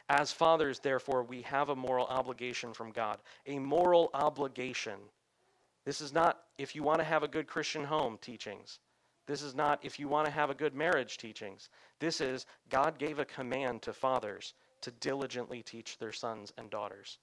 As 0.08 0.32
fathers, 0.32 0.78
therefore, 0.78 1.22
we 1.22 1.42
have 1.42 1.68
a 1.68 1.76
moral 1.76 2.06
obligation 2.06 2.72
from 2.72 2.92
God, 2.92 3.18
a 3.46 3.58
moral 3.58 4.10
obligation. 4.14 4.98
This 5.84 6.00
is 6.00 6.12
not 6.12 6.44
if 6.58 6.74
you 6.74 6.82
want 6.82 6.98
to 6.98 7.04
have 7.04 7.22
a 7.22 7.28
good 7.28 7.46
Christian 7.46 7.84
home 7.84 8.18
teachings. 8.20 8.78
This 9.26 9.42
is 9.42 9.54
not 9.54 9.80
if 9.82 9.98
you 9.98 10.08
want 10.08 10.26
to 10.26 10.32
have 10.32 10.50
a 10.50 10.54
good 10.54 10.74
marriage 10.74 11.16
teachings. 11.16 11.70
This 11.98 12.20
is 12.20 12.46
God 12.68 12.98
gave 12.98 13.18
a 13.18 13.24
command 13.24 13.82
to 13.82 13.92
fathers 13.92 14.54
to 14.82 14.90
diligently 14.90 15.62
teach 15.62 15.98
their 15.98 16.12
sons 16.12 16.52
and 16.58 16.68
daughters. 16.70 17.18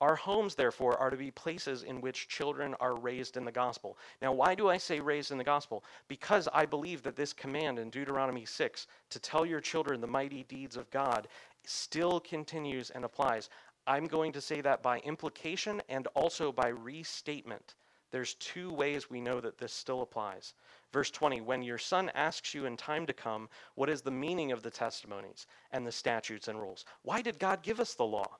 Our 0.00 0.14
homes, 0.14 0.54
therefore, 0.54 0.96
are 0.96 1.10
to 1.10 1.16
be 1.16 1.32
places 1.32 1.82
in 1.82 2.00
which 2.00 2.28
children 2.28 2.74
are 2.78 2.94
raised 2.94 3.36
in 3.36 3.44
the 3.44 3.50
gospel. 3.50 3.98
Now, 4.22 4.32
why 4.32 4.54
do 4.54 4.68
I 4.68 4.76
say 4.76 5.00
raised 5.00 5.32
in 5.32 5.38
the 5.38 5.44
gospel? 5.44 5.82
Because 6.06 6.48
I 6.52 6.66
believe 6.66 7.02
that 7.02 7.16
this 7.16 7.32
command 7.32 7.80
in 7.80 7.90
Deuteronomy 7.90 8.44
6 8.44 8.86
to 9.10 9.18
tell 9.18 9.44
your 9.44 9.60
children 9.60 10.00
the 10.00 10.06
mighty 10.06 10.44
deeds 10.44 10.76
of 10.76 10.88
God 10.90 11.26
still 11.64 12.20
continues 12.20 12.90
and 12.90 13.04
applies. 13.04 13.50
I'm 13.88 14.06
going 14.06 14.30
to 14.32 14.40
say 14.40 14.60
that 14.60 14.82
by 14.82 15.00
implication 15.00 15.82
and 15.88 16.06
also 16.14 16.52
by 16.52 16.68
restatement. 16.68 17.74
There's 18.10 18.34
two 18.34 18.72
ways 18.72 19.10
we 19.10 19.20
know 19.20 19.40
that 19.40 19.58
this 19.58 19.72
still 19.72 20.02
applies. 20.02 20.54
Verse 20.92 21.10
20 21.10 21.40
When 21.40 21.62
your 21.62 21.78
son 21.78 22.10
asks 22.14 22.54
you 22.54 22.66
in 22.66 22.76
time 22.76 23.04
to 23.06 23.12
come, 23.12 23.48
what 23.74 23.90
is 23.90 24.02
the 24.02 24.10
meaning 24.10 24.52
of 24.52 24.62
the 24.62 24.70
testimonies 24.70 25.46
and 25.72 25.86
the 25.86 25.92
statutes 25.92 26.48
and 26.48 26.60
rules? 26.60 26.84
Why 27.02 27.20
did 27.20 27.38
God 27.38 27.62
give 27.62 27.80
us 27.80 27.94
the 27.94 28.06
law? 28.06 28.38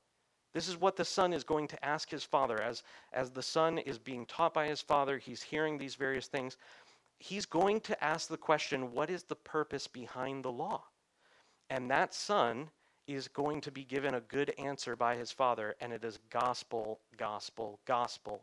This 0.53 0.69
is 0.69 0.81
what 0.81 0.97
the 0.97 1.05
son 1.05 1.33
is 1.33 1.45
going 1.45 1.69
to 1.69 1.85
ask 1.85 2.11
his 2.11 2.25
father. 2.25 2.61
As, 2.61 2.83
as 3.13 3.31
the 3.31 3.43
son 3.43 3.79
is 3.79 3.99
being 3.99 4.27
taught 4.27 4.55
by 4.55 4.67
his 4.67 4.81
father, 4.81 5.19
he's 5.19 5.43
hearing 5.43 5.79
these 5.79 5.95
various 5.95 6.27
things. 6.27 6.57
He's 7.19 7.47
going 7.47 7.81
to 7.83 8.05
ask 8.05 8.29
the 8.29 8.37
question 8.37 8.93
what 8.93 9.11
is 9.11 9.25
the 9.25 9.37
purpose 9.37 9.87
behind 9.87 10.45
the 10.45 10.53
law? 10.53 10.85
And 11.71 11.91
that 11.91 12.15
son 12.15 12.71
is 13.07 13.29
going 13.29 13.61
to 13.63 13.71
be 13.71 13.85
given 13.85 14.15
a 14.15 14.21
good 14.21 14.55
answer 14.59 14.95
by 14.95 15.17
his 15.17 15.33
father, 15.33 15.75
and 15.81 15.93
it 15.93 16.05
is 16.05 16.19
gospel, 16.31 17.01
gospel, 17.17 17.81
gospel. 17.87 18.43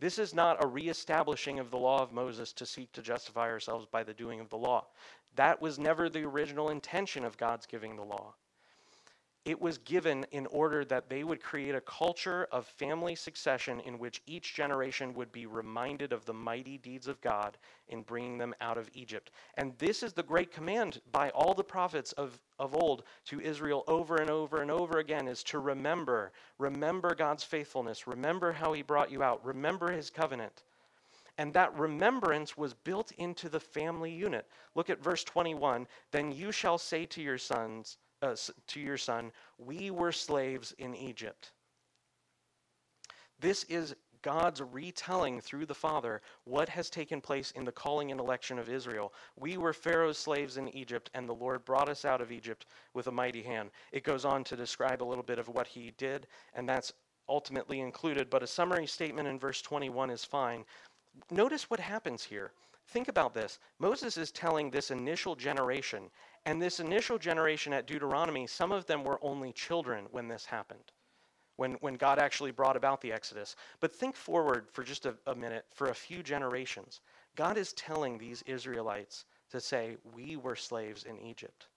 This 0.00 0.18
is 0.18 0.34
not 0.34 0.62
a 0.62 0.66
reestablishing 0.66 1.60
of 1.60 1.70
the 1.70 1.78
law 1.78 2.02
of 2.02 2.12
Moses 2.12 2.52
to 2.54 2.66
seek 2.66 2.90
to 2.92 3.02
justify 3.02 3.48
ourselves 3.48 3.86
by 3.86 4.02
the 4.02 4.12
doing 4.12 4.40
of 4.40 4.48
the 4.48 4.58
law. 4.58 4.86
That 5.36 5.62
was 5.62 5.78
never 5.78 6.08
the 6.08 6.24
original 6.24 6.70
intention 6.70 7.24
of 7.24 7.36
God's 7.36 7.66
giving 7.66 7.94
the 7.94 8.02
law. 8.02 8.34
It 9.44 9.60
was 9.60 9.78
given 9.78 10.24
in 10.30 10.46
order 10.46 10.84
that 10.84 11.08
they 11.08 11.24
would 11.24 11.42
create 11.42 11.74
a 11.74 11.80
culture 11.80 12.46
of 12.52 12.64
family 12.64 13.16
succession 13.16 13.80
in 13.80 13.98
which 13.98 14.22
each 14.24 14.54
generation 14.54 15.14
would 15.14 15.32
be 15.32 15.46
reminded 15.46 16.12
of 16.12 16.24
the 16.24 16.32
mighty 16.32 16.78
deeds 16.78 17.08
of 17.08 17.20
God 17.20 17.58
in 17.88 18.02
bringing 18.02 18.38
them 18.38 18.54
out 18.60 18.78
of 18.78 18.88
Egypt. 18.94 19.32
And 19.56 19.76
this 19.78 20.04
is 20.04 20.12
the 20.12 20.22
great 20.22 20.52
command 20.52 21.00
by 21.10 21.30
all 21.30 21.54
the 21.54 21.64
prophets 21.64 22.12
of, 22.12 22.40
of 22.60 22.76
old 22.76 23.02
to 23.26 23.40
Israel 23.40 23.82
over 23.88 24.16
and 24.18 24.30
over 24.30 24.62
and 24.62 24.70
over 24.70 25.00
again 25.00 25.26
is 25.26 25.42
to 25.44 25.58
remember, 25.58 26.30
remember 26.58 27.12
God's 27.12 27.42
faithfulness, 27.42 28.06
remember 28.06 28.52
how 28.52 28.72
he 28.72 28.82
brought 28.82 29.10
you 29.10 29.24
out, 29.24 29.44
remember 29.44 29.90
his 29.90 30.08
covenant. 30.08 30.62
And 31.36 31.52
that 31.54 31.76
remembrance 31.76 32.56
was 32.56 32.74
built 32.74 33.10
into 33.12 33.48
the 33.48 33.58
family 33.58 34.12
unit. 34.12 34.46
Look 34.76 34.88
at 34.88 35.02
verse 35.02 35.24
21. 35.24 35.88
Then 36.12 36.30
you 36.30 36.52
shall 36.52 36.78
say 36.78 37.06
to 37.06 37.22
your 37.22 37.38
sons, 37.38 37.98
uh, 38.22 38.34
to 38.68 38.80
your 38.80 38.96
son, 38.96 39.32
We 39.58 39.90
were 39.90 40.12
slaves 40.12 40.74
in 40.78 40.94
Egypt. 40.94 41.52
This 43.40 43.64
is 43.64 43.94
God's 44.22 44.62
retelling 44.62 45.40
through 45.40 45.66
the 45.66 45.74
Father 45.74 46.22
what 46.44 46.68
has 46.68 46.88
taken 46.88 47.20
place 47.20 47.50
in 47.50 47.64
the 47.64 47.72
calling 47.72 48.12
and 48.12 48.20
election 48.20 48.58
of 48.58 48.68
Israel. 48.68 49.12
We 49.36 49.56
were 49.56 49.72
Pharaoh's 49.72 50.16
slaves 50.16 50.56
in 50.56 50.68
Egypt, 50.68 51.10
and 51.14 51.28
the 51.28 51.34
Lord 51.34 51.64
brought 51.64 51.88
us 51.88 52.04
out 52.04 52.20
of 52.20 52.30
Egypt 52.30 52.66
with 52.94 53.08
a 53.08 53.12
mighty 53.12 53.42
hand. 53.42 53.70
It 53.90 54.04
goes 54.04 54.24
on 54.24 54.44
to 54.44 54.56
describe 54.56 55.02
a 55.02 55.04
little 55.04 55.24
bit 55.24 55.40
of 55.40 55.48
what 55.48 55.66
he 55.66 55.92
did, 55.98 56.28
and 56.54 56.68
that's 56.68 56.92
ultimately 57.28 57.80
included, 57.80 58.30
but 58.30 58.42
a 58.42 58.46
summary 58.46 58.86
statement 58.86 59.26
in 59.26 59.38
verse 59.38 59.60
21 59.60 60.10
is 60.10 60.24
fine. 60.24 60.64
Notice 61.30 61.68
what 61.68 61.80
happens 61.80 62.22
here. 62.22 62.52
Think 62.92 63.08
about 63.08 63.32
this. 63.32 63.58
Moses 63.78 64.18
is 64.18 64.30
telling 64.30 64.70
this 64.70 64.90
initial 64.90 65.34
generation, 65.34 66.10
and 66.44 66.60
this 66.60 66.78
initial 66.78 67.16
generation 67.16 67.72
at 67.72 67.86
Deuteronomy, 67.86 68.46
some 68.46 68.70
of 68.70 68.84
them 68.84 69.02
were 69.02 69.18
only 69.22 69.50
children 69.50 70.06
when 70.10 70.28
this 70.28 70.44
happened, 70.44 70.92
when, 71.56 71.72
when 71.80 71.94
God 71.94 72.18
actually 72.18 72.50
brought 72.50 72.76
about 72.76 73.00
the 73.00 73.10
Exodus. 73.10 73.56
But 73.80 73.96
think 73.96 74.14
forward 74.14 74.66
for 74.70 74.84
just 74.84 75.06
a, 75.06 75.14
a 75.26 75.34
minute, 75.34 75.64
for 75.72 75.88
a 75.88 75.94
few 75.94 76.22
generations. 76.22 77.00
God 77.34 77.56
is 77.56 77.72
telling 77.72 78.18
these 78.18 78.42
Israelites 78.42 79.24
to 79.52 79.58
say, 79.58 79.96
We 80.14 80.36
were 80.36 80.54
slaves 80.54 81.04
in 81.04 81.18
Egypt. 81.18 81.68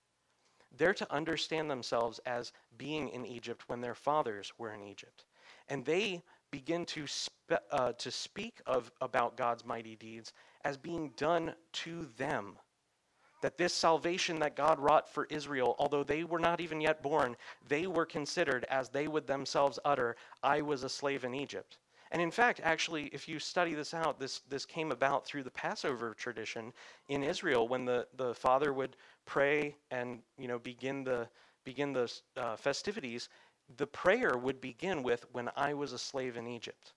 They're 0.75 0.93
to 0.95 1.13
understand 1.13 1.71
themselves 1.71 2.19
as 2.25 2.51
being 2.77 3.07
in 3.07 3.25
Egypt 3.25 3.63
when 3.67 3.79
their 3.79 3.95
fathers 3.95 4.51
were 4.57 4.73
in 4.73 4.83
Egypt. 4.83 5.23
And 5.69 5.85
they 5.85 6.23
begin 6.55 6.85
to, 6.85 7.05
spe- 7.05 7.65
uh, 7.69 7.91
to 7.91 8.09
speak 8.09 8.61
of, 8.65 8.89
about 9.01 9.35
God's 9.35 9.65
mighty 9.65 9.97
deeds 9.97 10.31
as 10.63 10.77
being 10.77 11.11
done 11.17 11.53
to 11.73 12.07
them 12.17 12.57
that 13.41 13.57
this 13.57 13.73
salvation 13.73 14.39
that 14.39 14.55
God 14.55 14.79
wrought 14.79 15.13
for 15.13 15.27
Israel, 15.29 15.75
although 15.77 16.01
they 16.01 16.23
were 16.23 16.39
not 16.39 16.61
even 16.61 16.79
yet 16.79 17.03
born, 17.03 17.35
they 17.67 17.87
were 17.87 18.05
considered, 18.05 18.65
as 18.69 18.87
they 18.87 19.09
would 19.09 19.27
themselves 19.27 19.77
utter, 19.83 20.15
I 20.41 20.61
was 20.61 20.83
a 20.83 20.89
slave 20.89 21.25
in 21.25 21.35
Egypt. 21.35 21.77
And 22.11 22.21
in 22.21 22.31
fact, 22.31 22.61
actually, 22.63 23.07
if 23.11 23.27
you 23.27 23.37
study 23.37 23.73
this 23.73 23.93
out, 23.93 24.17
this, 24.17 24.39
this 24.49 24.65
came 24.65 24.93
about 24.93 25.25
through 25.25 25.43
the 25.43 25.51
Passover 25.51 26.13
tradition 26.13 26.71
in 27.09 27.21
Israel 27.21 27.67
when 27.67 27.83
the, 27.83 28.07
the 28.15 28.33
father 28.33 28.71
would 28.71 28.95
pray 29.25 29.75
and 29.91 30.19
you 30.39 30.47
know, 30.47 30.57
begin 30.57 31.03
the, 31.03 31.27
begin 31.65 31.91
the 31.91 32.11
uh, 32.37 32.55
festivities. 32.55 33.27
The 33.77 33.87
prayer 33.87 34.37
would 34.37 34.61
begin 34.61 35.03
with, 35.03 35.25
When 35.31 35.49
I 35.55 35.73
was 35.73 35.93
a 35.93 35.97
slave 35.97 36.37
in 36.37 36.47
Egypt. 36.47 36.93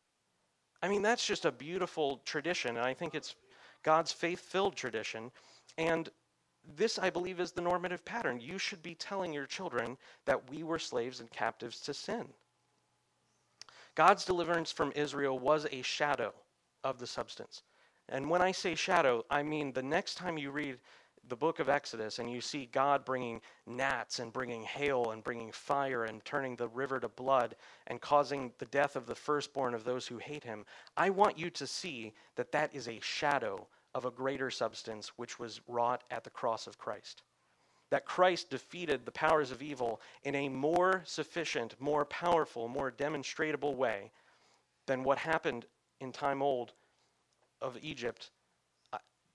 I 0.82 0.88
mean, 0.88 1.02
that's 1.02 1.26
just 1.26 1.44
a 1.44 1.52
beautiful 1.52 2.18
tradition, 2.24 2.76
and 2.76 2.86
I 2.86 2.94
think 2.94 3.14
it's 3.14 3.34
God's 3.82 4.12
faith 4.12 4.40
filled 4.40 4.76
tradition. 4.76 5.30
And 5.76 6.08
this, 6.76 6.98
I 6.98 7.10
believe, 7.10 7.40
is 7.40 7.52
the 7.52 7.62
normative 7.62 8.04
pattern. 8.04 8.40
You 8.40 8.58
should 8.58 8.82
be 8.82 8.94
telling 8.94 9.32
your 9.32 9.46
children 9.46 9.96
that 10.26 10.50
we 10.50 10.62
were 10.62 10.78
slaves 10.78 11.20
and 11.20 11.30
captives 11.30 11.80
to 11.82 11.94
sin. 11.94 12.28
God's 13.94 14.24
deliverance 14.24 14.70
from 14.70 14.92
Israel 14.94 15.38
was 15.38 15.66
a 15.72 15.82
shadow 15.82 16.32
of 16.84 16.98
the 16.98 17.06
substance. 17.06 17.62
And 18.08 18.30
when 18.30 18.40
I 18.40 18.52
say 18.52 18.74
shadow, 18.74 19.24
I 19.30 19.42
mean 19.42 19.72
the 19.72 19.82
next 19.82 20.14
time 20.14 20.38
you 20.38 20.50
read 20.50 20.78
the 21.28 21.36
book 21.36 21.58
of 21.58 21.68
Exodus 21.68 22.18
and 22.18 22.30
you 22.30 22.40
see 22.40 22.68
God 22.72 23.04
bringing 23.04 23.40
gnats 23.66 24.18
and 24.18 24.32
bringing 24.32 24.62
hail 24.62 25.10
and 25.10 25.22
bringing 25.22 25.52
fire 25.52 26.04
and 26.04 26.24
turning 26.24 26.56
the 26.56 26.68
river 26.68 26.98
to 27.00 27.08
blood 27.08 27.56
and 27.86 28.00
causing 28.00 28.52
the 28.58 28.66
death 28.66 28.96
of 28.96 29.06
the 29.06 29.14
firstborn 29.14 29.74
of 29.74 29.84
those 29.84 30.06
who 30.06 30.18
hate 30.18 30.44
him, 30.44 30.64
I 30.96 31.10
want 31.10 31.38
you 31.38 31.50
to 31.50 31.66
see 31.66 32.14
that 32.36 32.52
that 32.52 32.74
is 32.74 32.88
a 32.88 33.00
shadow 33.00 33.66
of 33.94 34.04
a 34.04 34.10
greater 34.10 34.50
substance 34.50 35.12
which 35.16 35.38
was 35.38 35.60
wrought 35.68 36.04
at 36.10 36.24
the 36.24 36.30
cross 36.30 36.66
of 36.66 36.78
Christ. 36.78 37.22
That 37.90 38.04
Christ 38.04 38.50
defeated 38.50 39.04
the 39.04 39.12
powers 39.12 39.50
of 39.50 39.62
evil 39.62 40.00
in 40.22 40.34
a 40.34 40.48
more 40.48 41.02
sufficient, 41.06 41.74
more 41.80 42.04
powerful, 42.04 42.68
more 42.68 42.90
demonstrable 42.90 43.74
way 43.74 44.10
than 44.86 45.04
what 45.04 45.18
happened 45.18 45.64
in 46.00 46.12
time 46.12 46.42
old 46.42 46.72
of 47.60 47.78
Egypt. 47.82 48.30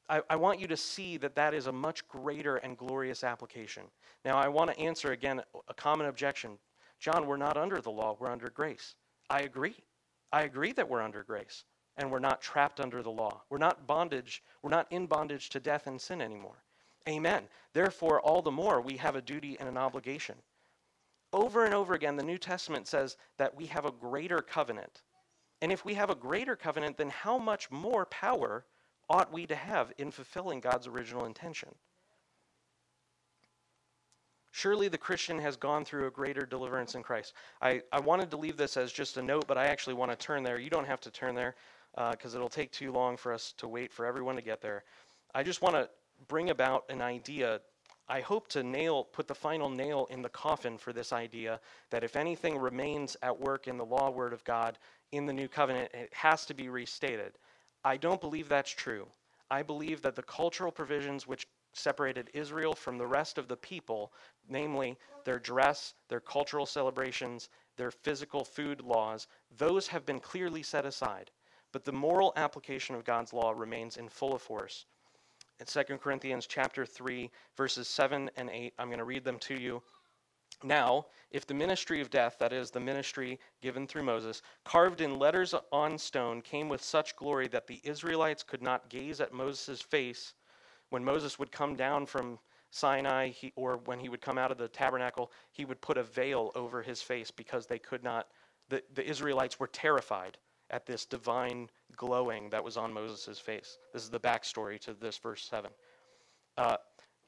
I, 0.09 0.21
I, 0.29 0.35
want 0.35 0.59
you 0.59 0.67
to 0.67 0.77
see 0.77 1.17
that 1.17 1.35
that 1.35 1.53
is 1.53 1.67
a 1.67 1.71
much 1.71 2.07
greater 2.07 2.57
and 2.57 2.77
glorious 2.77 3.23
application. 3.23 3.83
Now, 4.25 4.37
I 4.37 4.47
want 4.47 4.71
to 4.71 4.79
answer 4.79 5.11
again 5.11 5.41
a 5.67 5.73
common 5.73 6.07
objection. 6.07 6.57
John, 6.99 7.25
we're 7.25 7.37
not 7.37 7.57
under 7.57 7.81
the 7.81 7.91
law, 7.91 8.17
we're 8.19 8.31
under 8.31 8.49
grace. 8.49 8.95
I 9.29 9.41
agree. 9.41 9.75
I 10.31 10.43
agree 10.43 10.73
that 10.73 10.89
we're 10.89 11.01
under 11.01 11.23
grace 11.23 11.63
and 11.97 12.11
we're 12.11 12.19
not 12.19 12.41
trapped 12.41 12.79
under 12.79 13.03
the 13.03 13.11
law. 13.11 13.41
We're 13.49 13.57
not 13.57 13.85
bondage, 13.87 14.43
we're 14.61 14.69
not 14.69 14.87
in 14.91 15.05
bondage 15.05 15.49
to 15.49 15.59
death 15.59 15.87
and 15.87 15.99
sin 15.99 16.21
anymore. 16.21 16.63
Amen. 17.07 17.43
Therefore, 17.73 18.21
all 18.21 18.41
the 18.41 18.51
more 18.51 18.81
we 18.81 18.97
have 18.97 19.15
a 19.15 19.21
duty 19.21 19.57
and 19.59 19.67
an 19.67 19.77
obligation. 19.77 20.35
Over 21.31 21.65
and 21.65 21.73
over 21.73 21.93
again, 21.93 22.15
the 22.15 22.23
New 22.23 22.37
Testament 22.37 22.87
says 22.87 23.17
that 23.37 23.55
we 23.55 23.65
have 23.67 23.85
a 23.85 23.91
greater 23.91 24.41
covenant. 24.41 25.01
And 25.61 25.71
if 25.71 25.83
we 25.83 25.93
have 25.95 26.09
a 26.09 26.15
greater 26.15 26.55
covenant, 26.55 26.97
then 26.97 27.09
how 27.09 27.37
much 27.37 27.69
more 27.71 28.05
power 28.05 28.65
ought 29.13 29.31
we 29.31 29.45
to 29.45 29.55
have 29.55 29.93
in 29.99 30.09
fulfilling 30.09 30.59
God's 30.59 30.87
original 30.87 31.25
intention? 31.25 31.69
Surely 34.51 34.87
the 34.87 34.97
Christian 34.97 35.37
has 35.39 35.55
gone 35.55 35.85
through 35.85 36.07
a 36.07 36.11
greater 36.11 36.45
deliverance 36.45 36.95
in 36.95 37.03
Christ. 37.03 37.33
I, 37.61 37.81
I 37.91 37.99
wanted 37.99 38.31
to 38.31 38.37
leave 38.37 38.57
this 38.57 38.75
as 38.75 38.91
just 38.91 39.17
a 39.17 39.21
note, 39.21 39.45
but 39.47 39.57
I 39.57 39.67
actually 39.67 39.93
want 39.93 40.11
to 40.11 40.17
turn 40.17 40.43
there. 40.43 40.59
You 40.59 40.69
don't 40.71 40.87
have 40.87 41.01
to 41.01 41.11
turn 41.11 41.35
there 41.35 41.55
because 42.11 42.33
uh, 42.33 42.37
it'll 42.37 42.49
take 42.49 42.71
too 42.71 42.91
long 42.91 43.15
for 43.15 43.31
us 43.31 43.53
to 43.57 43.67
wait 43.67 43.93
for 43.93 44.05
everyone 44.05 44.35
to 44.35 44.41
get 44.41 44.61
there. 44.61 44.83
I 45.35 45.43
just 45.43 45.61
want 45.61 45.75
to 45.75 45.89
bring 46.27 46.49
about 46.49 46.85
an 46.89 47.01
idea. 47.01 47.61
I 48.09 48.21
hope 48.21 48.47
to 48.49 48.63
nail, 48.63 49.03
put 49.03 49.27
the 49.27 49.35
final 49.35 49.69
nail 49.69 50.07
in 50.09 50.23
the 50.23 50.29
coffin 50.29 50.77
for 50.79 50.91
this 50.91 51.13
idea 51.13 51.59
that 51.91 52.03
if 52.03 52.15
anything 52.15 52.57
remains 52.57 53.15
at 53.21 53.39
work 53.39 53.67
in 53.67 53.77
the 53.77 53.85
law 53.85 54.09
word 54.09 54.33
of 54.33 54.43
God 54.43 54.79
in 55.11 55.27
the 55.27 55.33
new 55.33 55.47
covenant, 55.47 55.91
it 55.93 56.11
has 56.13 56.45
to 56.47 56.55
be 56.55 56.69
restated. 56.69 57.33
I 57.83 57.97
don't 57.97 58.21
believe 58.21 58.47
that's 58.47 58.71
true. 58.71 59.07
I 59.51 59.61
believe 59.61 60.01
that 60.01 60.15
the 60.15 60.23
cultural 60.23 60.71
provisions 60.71 61.27
which 61.27 61.47
separated 61.73 62.29
Israel 62.33 62.73
from 62.73 62.97
the 62.97 63.07
rest 63.07 63.37
of 63.37 63.47
the 63.47 63.57
people, 63.57 64.13
namely 64.47 64.97
their 65.25 65.39
dress, 65.39 65.95
their 66.07 66.19
cultural 66.19 66.65
celebrations, 66.65 67.49
their 67.75 67.91
physical 67.91 68.45
food 68.45 68.81
laws, 68.81 69.27
those 69.57 69.87
have 69.87 70.05
been 70.05 70.19
clearly 70.19 70.63
set 70.63 70.85
aside. 70.85 71.31
But 71.71 71.83
the 71.83 71.91
moral 71.91 72.33
application 72.35 72.95
of 72.95 73.03
God's 73.03 73.33
law 73.33 73.51
remains 73.51 73.97
in 73.97 74.07
full 74.07 74.37
force. 74.37 74.85
In 75.59 75.65
2 75.65 75.97
Corinthians 75.97 76.45
chapter 76.45 76.85
3, 76.85 77.29
verses 77.57 77.87
7 77.87 78.29
and 78.37 78.49
8, 78.49 78.73
I'm 78.77 78.87
going 78.87 78.99
to 78.99 79.05
read 79.05 79.23
them 79.23 79.39
to 79.39 79.55
you. 79.55 79.81
Now, 80.63 81.07
if 81.31 81.47
the 81.47 81.53
ministry 81.53 82.01
of 82.01 82.09
death, 82.09 82.37
that 82.39 82.53
is, 82.53 82.71
the 82.71 82.79
ministry 82.79 83.39
given 83.61 83.87
through 83.87 84.03
Moses, 84.03 84.41
carved 84.63 85.01
in 85.01 85.17
letters 85.17 85.55
on 85.71 85.97
stone, 85.97 86.41
came 86.41 86.69
with 86.69 86.83
such 86.83 87.15
glory 87.15 87.47
that 87.49 87.67
the 87.67 87.81
Israelites 87.83 88.43
could 88.43 88.61
not 88.61 88.89
gaze 88.89 89.21
at 89.21 89.33
Moses' 89.33 89.81
face, 89.81 90.33
when 90.89 91.03
Moses 91.03 91.39
would 91.39 91.51
come 91.51 91.75
down 91.75 92.05
from 92.05 92.37
Sinai, 92.69 93.29
he, 93.29 93.51
or 93.55 93.77
when 93.85 93.99
he 93.99 94.09
would 94.09 94.21
come 94.21 94.37
out 94.37 94.51
of 94.51 94.57
the 94.57 94.67
tabernacle, 94.67 95.31
he 95.51 95.65
would 95.65 95.81
put 95.81 95.97
a 95.97 96.03
veil 96.03 96.51
over 96.55 96.81
his 96.81 97.01
face 97.01 97.31
because 97.31 97.65
they 97.65 97.79
could 97.79 98.03
not, 98.03 98.27
the, 98.69 98.83
the 98.93 99.07
Israelites 99.07 99.59
were 99.59 99.67
terrified 99.67 100.37
at 100.69 100.85
this 100.85 101.05
divine 101.05 101.69
glowing 101.95 102.49
that 102.49 102.63
was 102.63 102.77
on 102.77 102.91
Moses' 102.91 103.39
face. 103.39 103.77
This 103.93 104.03
is 104.03 104.09
the 104.09 104.19
backstory 104.19 104.79
to 104.81 104.93
this 104.93 105.17
verse 105.17 105.47
7. 105.49 105.71
Uh, 106.57 106.77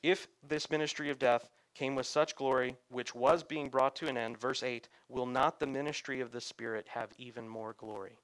if 0.02 0.28
this 0.48 0.70
ministry 0.70 1.10
of 1.10 1.20
death 1.20 1.50
came 1.76 1.94
with 1.94 2.08
such 2.08 2.36
glory, 2.36 2.76
which 2.90 3.14
was 3.14 3.44
being 3.44 3.70
brought 3.70 3.96
to 3.98 4.08
an 4.08 4.18
end, 4.18 4.40
verse 4.40 4.64
8, 4.64 4.90
will 5.10 5.28
not 5.28 5.60
the 5.60 5.68
ministry 5.68 6.22
of 6.22 6.32
the 6.32 6.42
Spirit 6.42 6.88
have 6.90 7.12
even 7.18 7.48
more 7.48 7.74
glory? 7.74 8.18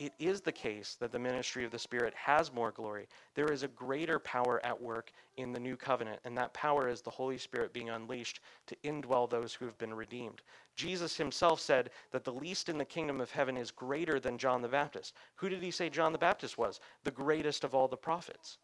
it 0.00 0.12
is 0.18 0.40
the 0.40 0.52
case 0.52 0.96
that 0.96 1.12
the 1.12 1.18
ministry 1.18 1.64
of 1.64 1.70
the 1.70 1.78
Spirit 1.78 2.12
has 2.14 2.52
more 2.52 2.72
glory. 2.72 3.06
There 3.34 3.52
is 3.52 3.62
a 3.62 3.68
greater 3.68 4.18
power 4.18 4.60
at 4.64 4.80
work 4.80 5.12
in 5.36 5.52
the 5.52 5.60
new 5.60 5.76
covenant, 5.76 6.20
and 6.24 6.36
that 6.36 6.52
power 6.52 6.88
is 6.88 7.00
the 7.00 7.10
Holy 7.10 7.38
Spirit 7.38 7.72
being 7.72 7.90
unleashed 7.90 8.40
to 8.66 8.76
indwell 8.84 9.30
those 9.30 9.54
who 9.54 9.66
have 9.66 9.78
been 9.78 9.94
redeemed. 9.94 10.42
Jesus 10.74 11.16
himself 11.16 11.60
said 11.60 11.90
that 12.10 12.24
the 12.24 12.32
least 12.32 12.68
in 12.68 12.78
the 12.78 12.84
kingdom 12.84 13.20
of 13.20 13.30
heaven 13.30 13.56
is 13.56 13.70
greater 13.70 14.18
than 14.18 14.36
John 14.36 14.62
the 14.62 14.68
Baptist. 14.68 15.14
Who 15.36 15.48
did 15.48 15.62
he 15.62 15.70
say 15.70 15.88
John 15.88 16.12
the 16.12 16.18
Baptist 16.18 16.58
was? 16.58 16.80
The 17.04 17.10
greatest 17.12 17.62
of 17.62 17.74
all 17.74 17.86
the 17.86 17.96
prophets. 17.96 18.58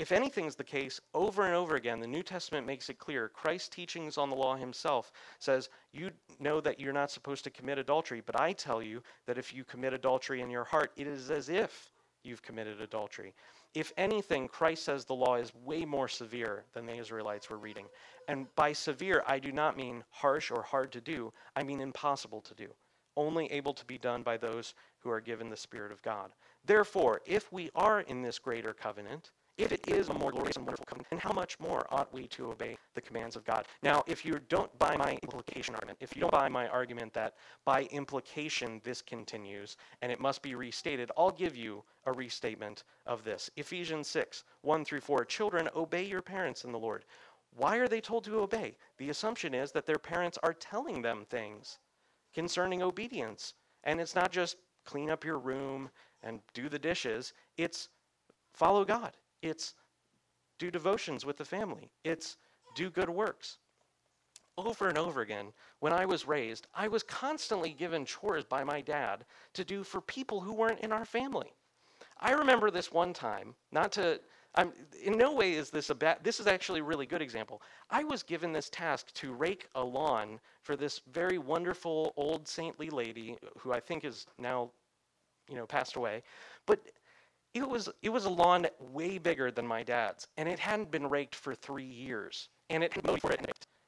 If 0.00 0.12
anything's 0.12 0.56
the 0.56 0.64
case, 0.64 0.98
over 1.12 1.44
and 1.44 1.54
over 1.54 1.76
again, 1.76 2.00
the 2.00 2.06
New 2.06 2.22
Testament 2.22 2.66
makes 2.66 2.88
it 2.88 2.98
clear. 2.98 3.28
Christ's 3.28 3.68
teachings 3.68 4.16
on 4.16 4.30
the 4.30 4.34
law 4.34 4.56
himself 4.56 5.12
says, 5.38 5.68
You 5.92 6.10
know 6.38 6.58
that 6.62 6.80
you're 6.80 6.94
not 6.94 7.10
supposed 7.10 7.44
to 7.44 7.50
commit 7.50 7.76
adultery, 7.76 8.22
but 8.24 8.40
I 8.40 8.54
tell 8.54 8.82
you 8.82 9.02
that 9.26 9.36
if 9.36 9.52
you 9.52 9.62
commit 9.62 9.92
adultery 9.92 10.40
in 10.40 10.48
your 10.48 10.64
heart, 10.64 10.92
it 10.96 11.06
is 11.06 11.30
as 11.30 11.50
if 11.50 11.92
you've 12.24 12.40
committed 12.40 12.80
adultery. 12.80 13.34
If 13.74 13.92
anything, 13.98 14.48
Christ 14.48 14.84
says 14.84 15.04
the 15.04 15.12
law 15.14 15.34
is 15.34 15.52
way 15.66 15.84
more 15.84 16.08
severe 16.08 16.64
than 16.72 16.86
the 16.86 16.96
Israelites 16.96 17.50
were 17.50 17.58
reading. 17.58 17.84
And 18.26 18.46
by 18.54 18.72
severe, 18.72 19.22
I 19.26 19.38
do 19.38 19.52
not 19.52 19.76
mean 19.76 20.02
harsh 20.08 20.50
or 20.50 20.62
hard 20.62 20.92
to 20.92 21.02
do, 21.02 21.30
I 21.54 21.62
mean 21.62 21.82
impossible 21.82 22.40
to 22.40 22.54
do, 22.54 22.68
only 23.18 23.52
able 23.52 23.74
to 23.74 23.84
be 23.84 23.98
done 23.98 24.22
by 24.22 24.38
those 24.38 24.72
who 25.00 25.10
are 25.10 25.20
given 25.20 25.50
the 25.50 25.58
Spirit 25.58 25.92
of 25.92 26.00
God. 26.00 26.30
Therefore, 26.64 27.20
if 27.26 27.52
we 27.52 27.68
are 27.74 28.00
in 28.00 28.22
this 28.22 28.38
greater 28.38 28.72
covenant, 28.72 29.32
if 29.60 29.72
it 29.72 29.86
is 29.88 30.08
a 30.08 30.14
more 30.14 30.30
glorious 30.30 30.56
and 30.56 30.64
wonderful 30.64 30.86
covenant, 30.86 31.08
then 31.10 31.18
how 31.18 31.32
much 31.32 31.60
more 31.60 31.86
ought 31.90 32.12
we 32.14 32.26
to 32.28 32.50
obey 32.50 32.78
the 32.94 33.00
commands 33.00 33.36
of 33.36 33.44
God? 33.44 33.66
Now, 33.82 34.02
if 34.06 34.24
you 34.24 34.40
don't 34.48 34.76
buy 34.78 34.96
my 34.96 35.18
implication 35.22 35.74
argument, 35.74 35.98
if 36.00 36.16
you 36.16 36.20
don't 36.20 36.32
buy 36.32 36.48
my 36.48 36.66
argument 36.68 37.12
that 37.12 37.34
by 37.64 37.82
implication 37.84 38.80
this 38.84 39.02
continues 39.02 39.76
and 40.00 40.10
it 40.10 40.18
must 40.18 40.40
be 40.40 40.54
restated, 40.54 41.10
I'll 41.16 41.30
give 41.30 41.56
you 41.56 41.84
a 42.06 42.12
restatement 42.12 42.84
of 43.06 43.22
this. 43.22 43.50
Ephesians 43.56 44.08
6, 44.08 44.44
1 44.62 44.84
through 44.84 45.00
4. 45.00 45.24
Children, 45.26 45.68
obey 45.76 46.04
your 46.04 46.22
parents 46.22 46.64
in 46.64 46.72
the 46.72 46.78
Lord. 46.78 47.04
Why 47.56 47.76
are 47.76 47.88
they 47.88 48.00
told 48.00 48.24
to 48.24 48.40
obey? 48.40 48.76
The 48.96 49.10
assumption 49.10 49.54
is 49.54 49.72
that 49.72 49.84
their 49.84 49.98
parents 49.98 50.38
are 50.42 50.54
telling 50.54 51.02
them 51.02 51.26
things 51.28 51.78
concerning 52.32 52.82
obedience. 52.82 53.54
And 53.84 54.00
it's 54.00 54.14
not 54.14 54.32
just 54.32 54.56
clean 54.84 55.10
up 55.10 55.24
your 55.24 55.38
room 55.38 55.90
and 56.22 56.40
do 56.54 56.68
the 56.68 56.78
dishes, 56.78 57.32
it's 57.56 57.88
follow 58.52 58.84
God. 58.84 59.16
It's 59.42 59.74
do 60.58 60.70
devotions 60.70 61.24
with 61.24 61.36
the 61.36 61.44
family. 61.44 61.90
It's 62.04 62.36
do 62.74 62.90
good 62.90 63.10
works. 63.10 63.58
Over 64.58 64.88
and 64.88 64.98
over 64.98 65.22
again, 65.22 65.46
when 65.78 65.92
I 65.92 66.04
was 66.04 66.28
raised, 66.28 66.66
I 66.74 66.88
was 66.88 67.02
constantly 67.02 67.72
given 67.72 68.04
chores 68.04 68.44
by 68.44 68.62
my 68.62 68.80
dad 68.82 69.24
to 69.54 69.64
do 69.64 69.82
for 69.82 70.02
people 70.02 70.40
who 70.40 70.52
weren't 70.52 70.80
in 70.80 70.92
our 70.92 71.06
family. 71.06 71.54
I 72.20 72.32
remember 72.32 72.70
this 72.70 72.92
one 72.92 73.14
time, 73.14 73.54
not 73.72 73.92
to, 73.92 74.20
I'm, 74.54 74.72
in 75.02 75.16
no 75.16 75.32
way 75.32 75.54
is 75.54 75.70
this 75.70 75.88
a 75.88 75.94
bad, 75.94 76.18
this 76.22 76.40
is 76.40 76.46
actually 76.46 76.80
a 76.80 76.84
really 76.84 77.06
good 77.06 77.22
example. 77.22 77.62
I 77.88 78.04
was 78.04 78.22
given 78.22 78.52
this 78.52 78.68
task 78.68 79.12
to 79.14 79.32
rake 79.32 79.68
a 79.74 79.82
lawn 79.82 80.38
for 80.60 80.76
this 80.76 81.00
very 81.10 81.38
wonderful 81.38 82.12
old 82.16 82.46
saintly 82.46 82.90
lady 82.90 83.38
who 83.58 83.72
I 83.72 83.80
think 83.80 84.04
is 84.04 84.26
now, 84.38 84.70
you 85.48 85.56
know, 85.56 85.64
passed 85.64 85.96
away. 85.96 86.22
But 86.66 86.80
it 87.54 87.68
was 87.68 87.88
it 88.02 88.10
was 88.10 88.24
a 88.24 88.30
lawn 88.30 88.66
way 88.78 89.18
bigger 89.18 89.50
than 89.50 89.66
my 89.66 89.82
dad's, 89.82 90.26
and 90.36 90.48
it 90.48 90.58
hadn't 90.58 90.90
been 90.90 91.08
raked 91.08 91.34
for 91.34 91.54
three 91.54 91.84
years, 91.84 92.48
and 92.68 92.84
it 92.84 92.92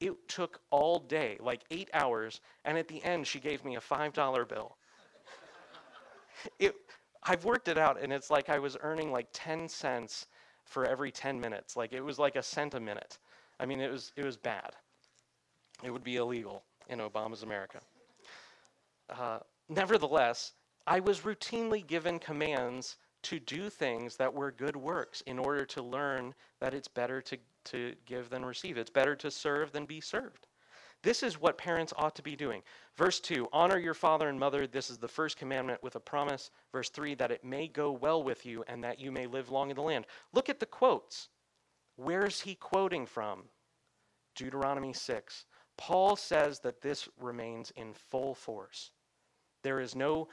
it. 0.01 0.15
Took 0.27 0.61
all 0.71 0.99
day, 0.99 1.37
like 1.39 1.63
eight 1.71 1.89
hours, 1.95 2.41
and 2.65 2.77
at 2.77 2.89
the 2.89 3.03
end, 3.05 3.25
she 3.25 3.39
gave 3.39 3.65
me 3.65 3.77
a 3.77 3.81
five 3.81 4.13
dollar 4.13 4.45
bill. 4.45 4.77
it, 6.59 6.75
I've 7.23 7.45
worked 7.45 7.69
it 7.69 7.79
out, 7.79 8.03
and 8.03 8.13
it's 8.13 8.29
like 8.29 8.49
I 8.49 8.59
was 8.59 8.77
earning 8.81 9.13
like 9.13 9.29
ten 9.33 9.69
cents 9.69 10.27
for 10.65 10.85
every 10.85 11.13
ten 11.13 11.41
minutes. 11.41 11.77
Like 11.77 11.93
it 11.93 12.01
was 12.01 12.19
like 12.19 12.35
a 12.35 12.43
cent 12.43 12.75
a 12.75 12.81
minute. 12.81 13.19
I 13.61 13.67
mean, 13.67 13.81
it 13.81 13.93
was 13.93 14.13
it 14.17 14.25
was 14.25 14.37
bad. 14.37 14.73
It 15.85 15.93
would 15.93 16.03
be 16.03 16.17
illegal 16.17 16.65
in 16.89 16.99
Obama's 16.99 17.45
America. 17.45 17.79
Uh, 19.09 19.39
nevertheless, 19.69 20.53
I 20.87 20.99
was 20.99 21.21
routinely 21.21 21.87
given 21.87 22.19
commands 22.19 22.97
to 23.23 23.39
do 23.39 23.71
things 23.71 24.17
that 24.17 24.33
were 24.33 24.51
good 24.51 24.77
works 24.77 25.23
in 25.23 25.39
order 25.39 25.65
to 25.65 25.83
learn 25.83 26.35
that 26.61 26.75
it's 26.75 26.89
better 26.89 27.21
to, 27.23 27.37
to 27.65 27.95
give 28.07 28.31
than 28.31 28.45
receive. 28.45 28.77
It's 28.77 28.91
better 28.91 29.15
to 29.17 29.31
serve 29.31 29.73
than 29.73 29.87
be 29.87 30.01
served. 30.01 30.47
This 31.03 31.25
is 31.25 31.41
what 31.41 31.59
parents 31.59 31.93
ought 31.97 32.15
to 32.17 32.23
be 32.23 32.37
doing. 32.37 32.63
Verse 32.97 33.19
2 33.19 33.49
Honor 33.53 33.79
your 33.79 33.95
father 33.95 34.29
and 34.29 34.39
mother. 34.39 34.67
This 34.67 34.89
is 34.89 34.99
the 34.99 35.09
first 35.09 35.37
commandment 35.37 35.83
with 35.83 35.97
a 35.97 36.01
promise. 36.01 36.51
Verse 36.71 36.91
3 36.91 37.15
That 37.17 37.33
it 37.33 37.45
may 37.45 37.67
go 37.67 37.91
well 37.91 38.23
with 38.23 38.47
you 38.47 38.65
and 38.69 38.83
that 38.85 39.01
you 39.01 39.11
may 39.11 39.27
live 39.27 39.51
long 39.51 39.71
in 39.71 39.77
the 39.77 39.83
land. 39.83 40.07
Look 40.33 40.49
at 40.49 40.61
the 40.61 40.67
quotes. 40.67 41.29
Where's 41.97 42.41
he 42.41 42.55
quoting 42.55 43.07
from? 43.07 43.43
Deuteronomy 44.37 44.93
6. 44.93 45.45
Paul 45.77 46.17
says 46.17 46.61
that 46.61 46.81
this 46.81 47.09
remains 47.21 47.73
in 47.73 47.93
full 47.93 48.35
force. 48.35 48.93
There 49.63 49.81
is 49.81 49.97
no 49.97 50.29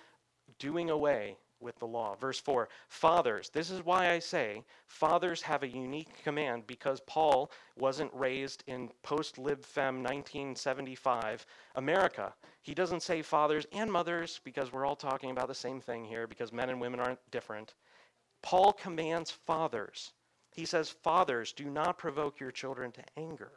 doing 0.60 0.90
away 0.90 1.38
with 1.60 1.78
the 1.80 1.88
law. 1.88 2.16
Verse 2.16 2.40
4 2.40 2.70
Fathers, 2.88 3.50
this 3.50 3.70
is 3.70 3.86
why 3.86 4.12
I 4.12 4.20
say 4.20 4.64
fathers 4.88 5.42
have 5.42 5.64
a 5.64 5.68
unique 5.68 6.24
command 6.24 6.68
because 6.68 7.00
Paul 7.02 7.52
wasn't 7.78 8.14
raised 8.14 8.64
in 8.68 8.90
post 9.04 9.38
lib 9.38 9.64
fem 9.64 10.04
1975 10.04 11.46
America. 11.76 12.34
He 12.62 12.74
doesn't 12.74 13.04
say 13.04 13.22
fathers 13.22 13.66
and 13.72 13.92
mothers 13.92 14.40
because 14.44 14.72
we're 14.72 14.86
all 14.86 14.96
talking 14.96 15.32
about 15.32 15.48
the 15.48 15.56
same 15.56 15.82
thing 15.82 16.06
here 16.06 16.28
because 16.28 16.52
men 16.52 16.70
and 16.70 16.80
women 16.80 17.00
aren't 17.00 17.32
different. 17.32 17.74
Paul 18.42 18.74
commands 18.74 19.32
fathers. 19.32 20.14
He 20.52 20.66
says, 20.66 20.90
Fathers, 20.90 21.54
do 21.54 21.70
not 21.70 21.98
provoke 21.98 22.40
your 22.40 22.52
children 22.52 22.92
to 22.94 23.04
anger. 23.18 23.52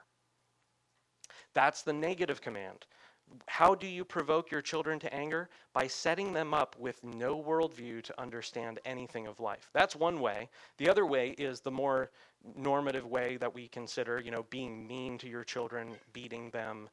That's 1.55 1.83
the 1.83 1.93
negative 1.93 2.41
command. 2.41 2.87
How 3.47 3.75
do 3.75 3.87
you 3.87 4.05
provoke 4.05 4.51
your 4.51 4.61
children 4.61 4.99
to 5.01 5.15
anger? 5.15 5.49
By 5.73 5.87
setting 5.87 6.33
them 6.33 6.55
up 6.55 6.77
with 6.79 7.03
no 7.05 7.41
worldview 7.41 8.03
to 8.03 8.21
understand 8.21 8.81
anything 8.85 9.27
of 9.27 9.41
life. 9.41 9.71
That's 9.73 9.97
one 9.97 10.21
way. 10.21 10.49
The 10.79 10.89
other 10.89 11.07
way 11.07 11.31
is 11.31 11.61
the 11.61 11.71
more 11.71 12.11
normative 12.57 13.07
way 13.07 13.37
that 13.39 13.55
we 13.55 13.69
consider, 13.69 14.21
you 14.21 14.31
know, 14.31 14.45
being 14.51 14.87
mean 14.87 15.19
to 15.19 15.29
your 15.29 15.45
children, 15.45 15.95
beating 16.13 16.51
them, 16.51 16.89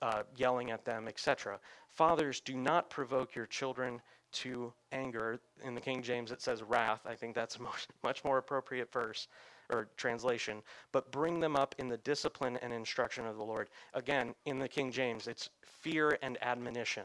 uh, 0.00 0.22
yelling 0.36 0.70
at 0.70 0.84
them, 0.84 1.08
etc. 1.08 1.58
Fathers, 1.88 2.40
do 2.40 2.56
not 2.56 2.90
provoke 2.90 3.34
your 3.34 3.46
children 3.46 4.00
to 4.32 4.72
anger. 4.92 5.40
In 5.62 5.74
the 5.74 5.80
King 5.80 6.02
James, 6.02 6.32
it 6.32 6.40
says 6.40 6.62
wrath. 6.62 7.00
I 7.06 7.14
think 7.14 7.34
that's 7.34 7.56
a 7.56 7.62
much, 7.62 7.88
much 8.02 8.24
more 8.24 8.38
appropriate 8.38 8.90
verse 8.92 9.28
or 9.70 9.88
translation. 9.96 10.62
But 10.92 11.10
bring 11.12 11.40
them 11.40 11.56
up 11.56 11.74
in 11.78 11.88
the 11.88 11.98
discipline 11.98 12.56
and 12.58 12.72
instruction 12.72 13.26
of 13.26 13.36
the 13.36 13.44
Lord. 13.44 13.68
Again, 13.94 14.34
in 14.46 14.58
the 14.58 14.68
King 14.68 14.90
James, 14.90 15.26
it's 15.26 15.50
fear 15.62 16.18
and 16.22 16.38
admonition. 16.42 17.04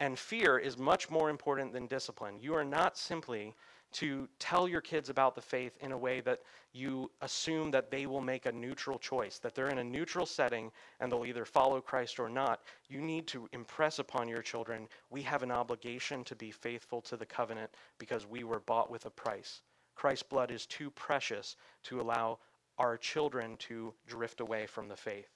And 0.00 0.18
fear 0.18 0.58
is 0.58 0.78
much 0.78 1.10
more 1.10 1.28
important 1.28 1.72
than 1.72 1.86
discipline. 1.86 2.38
You 2.40 2.54
are 2.54 2.64
not 2.64 2.96
simply 2.96 3.54
to 3.92 4.28
tell 4.38 4.68
your 4.68 4.80
kids 4.80 5.08
about 5.08 5.34
the 5.34 5.40
faith 5.40 5.76
in 5.80 5.92
a 5.92 5.98
way 5.98 6.20
that 6.20 6.40
you 6.72 7.10
assume 7.22 7.70
that 7.72 7.90
they 7.90 8.06
will 8.06 8.20
make 8.20 8.46
a 8.46 8.52
neutral 8.52 8.98
choice, 8.98 9.38
that 9.38 9.54
they're 9.54 9.68
in 9.68 9.78
a 9.78 9.84
neutral 9.84 10.26
setting 10.26 10.70
and 11.00 11.10
they'll 11.10 11.26
either 11.26 11.44
follow 11.44 11.80
Christ 11.80 12.20
or 12.20 12.28
not. 12.28 12.62
You 12.88 13.00
need 13.00 13.26
to 13.28 13.48
impress 13.52 13.98
upon 13.98 14.28
your 14.28 14.42
children 14.42 14.86
we 15.10 15.22
have 15.22 15.42
an 15.42 15.50
obligation 15.50 16.22
to 16.24 16.36
be 16.36 16.50
faithful 16.50 17.00
to 17.02 17.16
the 17.16 17.26
covenant 17.26 17.70
because 17.98 18.26
we 18.26 18.44
were 18.44 18.60
bought 18.60 18.90
with 18.90 19.06
a 19.06 19.10
price. 19.10 19.62
Christ's 20.00 20.22
blood 20.22 20.50
is 20.50 20.64
too 20.64 20.90
precious 20.92 21.56
to 21.82 22.00
allow 22.00 22.38
our 22.78 22.96
children 22.96 23.58
to 23.58 23.92
drift 24.06 24.40
away 24.40 24.64
from 24.64 24.88
the 24.88 24.96
faith. 24.96 25.28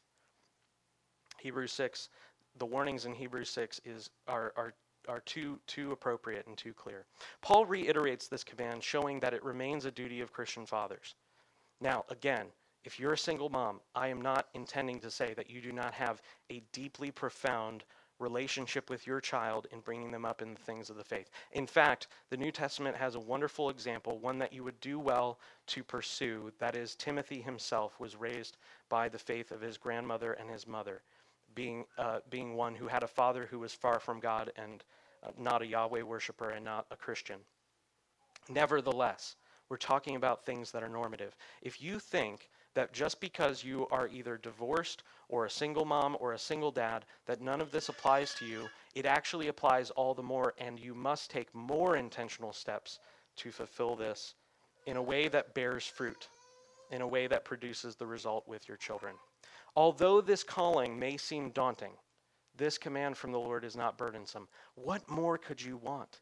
Hebrews 1.38 1.70
6, 1.72 2.08
the 2.56 2.64
warnings 2.64 3.04
in 3.04 3.12
Hebrews 3.12 3.50
6 3.50 3.82
is, 3.84 4.08
are, 4.26 4.54
are 4.56 4.72
are 5.06 5.20
too, 5.20 5.58
too 5.66 5.92
appropriate 5.92 6.46
and 6.46 6.56
too 6.56 6.72
clear. 6.72 7.04
Paul 7.42 7.66
reiterates 7.66 8.26
this 8.26 8.42
command, 8.42 8.82
showing 8.82 9.20
that 9.20 9.34
it 9.34 9.44
remains 9.44 9.84
a 9.84 9.90
duty 9.90 10.22
of 10.22 10.32
Christian 10.32 10.64
fathers. 10.64 11.14
Now, 11.82 12.06
again, 12.08 12.46
if 12.86 12.98
you're 12.98 13.12
a 13.12 13.18
single 13.18 13.50
mom, 13.50 13.80
I 13.94 14.08
am 14.08 14.22
not 14.22 14.48
intending 14.54 14.98
to 15.00 15.10
say 15.10 15.34
that 15.34 15.50
you 15.50 15.60
do 15.60 15.72
not 15.72 15.92
have 15.92 16.22
a 16.48 16.62
deeply 16.72 17.10
profound 17.10 17.84
relationship 18.24 18.90
with 18.90 19.06
your 19.06 19.20
child 19.20 19.68
in 19.70 19.80
bringing 19.80 20.10
them 20.10 20.24
up 20.24 20.42
in 20.42 20.54
the 20.54 20.60
things 20.60 20.90
of 20.90 20.96
the 20.96 21.04
faith. 21.04 21.30
In 21.52 21.66
fact, 21.66 22.08
the 22.30 22.36
New 22.36 22.50
Testament 22.50 22.96
has 22.96 23.14
a 23.14 23.20
wonderful 23.20 23.70
example, 23.70 24.18
one 24.18 24.38
that 24.38 24.52
you 24.52 24.64
would 24.64 24.80
do 24.80 24.98
well 24.98 25.38
to 25.68 25.84
pursue. 25.84 26.50
That 26.58 26.74
is, 26.74 26.96
Timothy 26.96 27.40
himself 27.40 28.00
was 28.00 28.16
raised 28.16 28.56
by 28.88 29.08
the 29.08 29.18
faith 29.18 29.52
of 29.52 29.60
his 29.60 29.76
grandmother 29.76 30.32
and 30.32 30.50
his 30.50 30.66
mother 30.66 31.02
being, 31.54 31.84
uh, 31.98 32.18
being 32.30 32.54
one 32.54 32.74
who 32.74 32.88
had 32.88 33.02
a 33.02 33.08
father 33.08 33.46
who 33.50 33.58
was 33.60 33.72
far 33.72 34.00
from 34.00 34.18
God 34.18 34.52
and 34.56 34.82
uh, 35.22 35.30
not 35.38 35.62
a 35.62 35.66
Yahweh 35.66 36.02
worshiper 36.02 36.50
and 36.50 36.64
not 36.64 36.86
a 36.90 36.96
Christian. 36.96 37.38
Nevertheless, 38.48 39.36
we're 39.68 39.76
talking 39.76 40.16
about 40.16 40.44
things 40.44 40.70
that 40.72 40.82
are 40.82 40.88
normative. 40.88 41.36
If 41.62 41.80
you 41.80 41.98
think 41.98 42.50
that 42.74 42.92
just 42.92 43.20
because 43.20 43.64
you 43.64 43.86
are 43.90 44.08
either 44.08 44.36
divorced 44.36 45.02
or 45.28 45.46
a 45.46 45.50
single 45.50 45.84
mom 45.84 46.16
or 46.20 46.32
a 46.32 46.38
single 46.38 46.70
dad, 46.70 47.04
that 47.26 47.40
none 47.40 47.60
of 47.60 47.70
this 47.70 47.88
applies 47.88 48.34
to 48.34 48.44
you, 48.44 48.68
it 48.94 49.06
actually 49.06 49.48
applies 49.48 49.90
all 49.90 50.14
the 50.14 50.22
more, 50.22 50.54
and 50.58 50.78
you 50.78 50.94
must 50.94 51.30
take 51.30 51.54
more 51.54 51.96
intentional 51.96 52.52
steps 52.52 52.98
to 53.36 53.50
fulfill 53.50 53.96
this 53.96 54.34
in 54.86 54.96
a 54.96 55.02
way 55.02 55.28
that 55.28 55.54
bears 55.54 55.86
fruit, 55.86 56.28
in 56.90 57.00
a 57.00 57.06
way 57.06 57.26
that 57.26 57.44
produces 57.44 57.96
the 57.96 58.06
result 58.06 58.46
with 58.46 58.68
your 58.68 58.76
children. 58.76 59.14
Although 59.76 60.20
this 60.20 60.44
calling 60.44 60.98
may 60.98 61.16
seem 61.16 61.50
daunting, 61.50 61.92
this 62.56 62.78
command 62.78 63.16
from 63.16 63.32
the 63.32 63.38
Lord 63.38 63.64
is 63.64 63.76
not 63.76 63.98
burdensome. 63.98 64.48
What 64.76 65.08
more 65.08 65.38
could 65.38 65.60
you 65.60 65.76
want? 65.76 66.20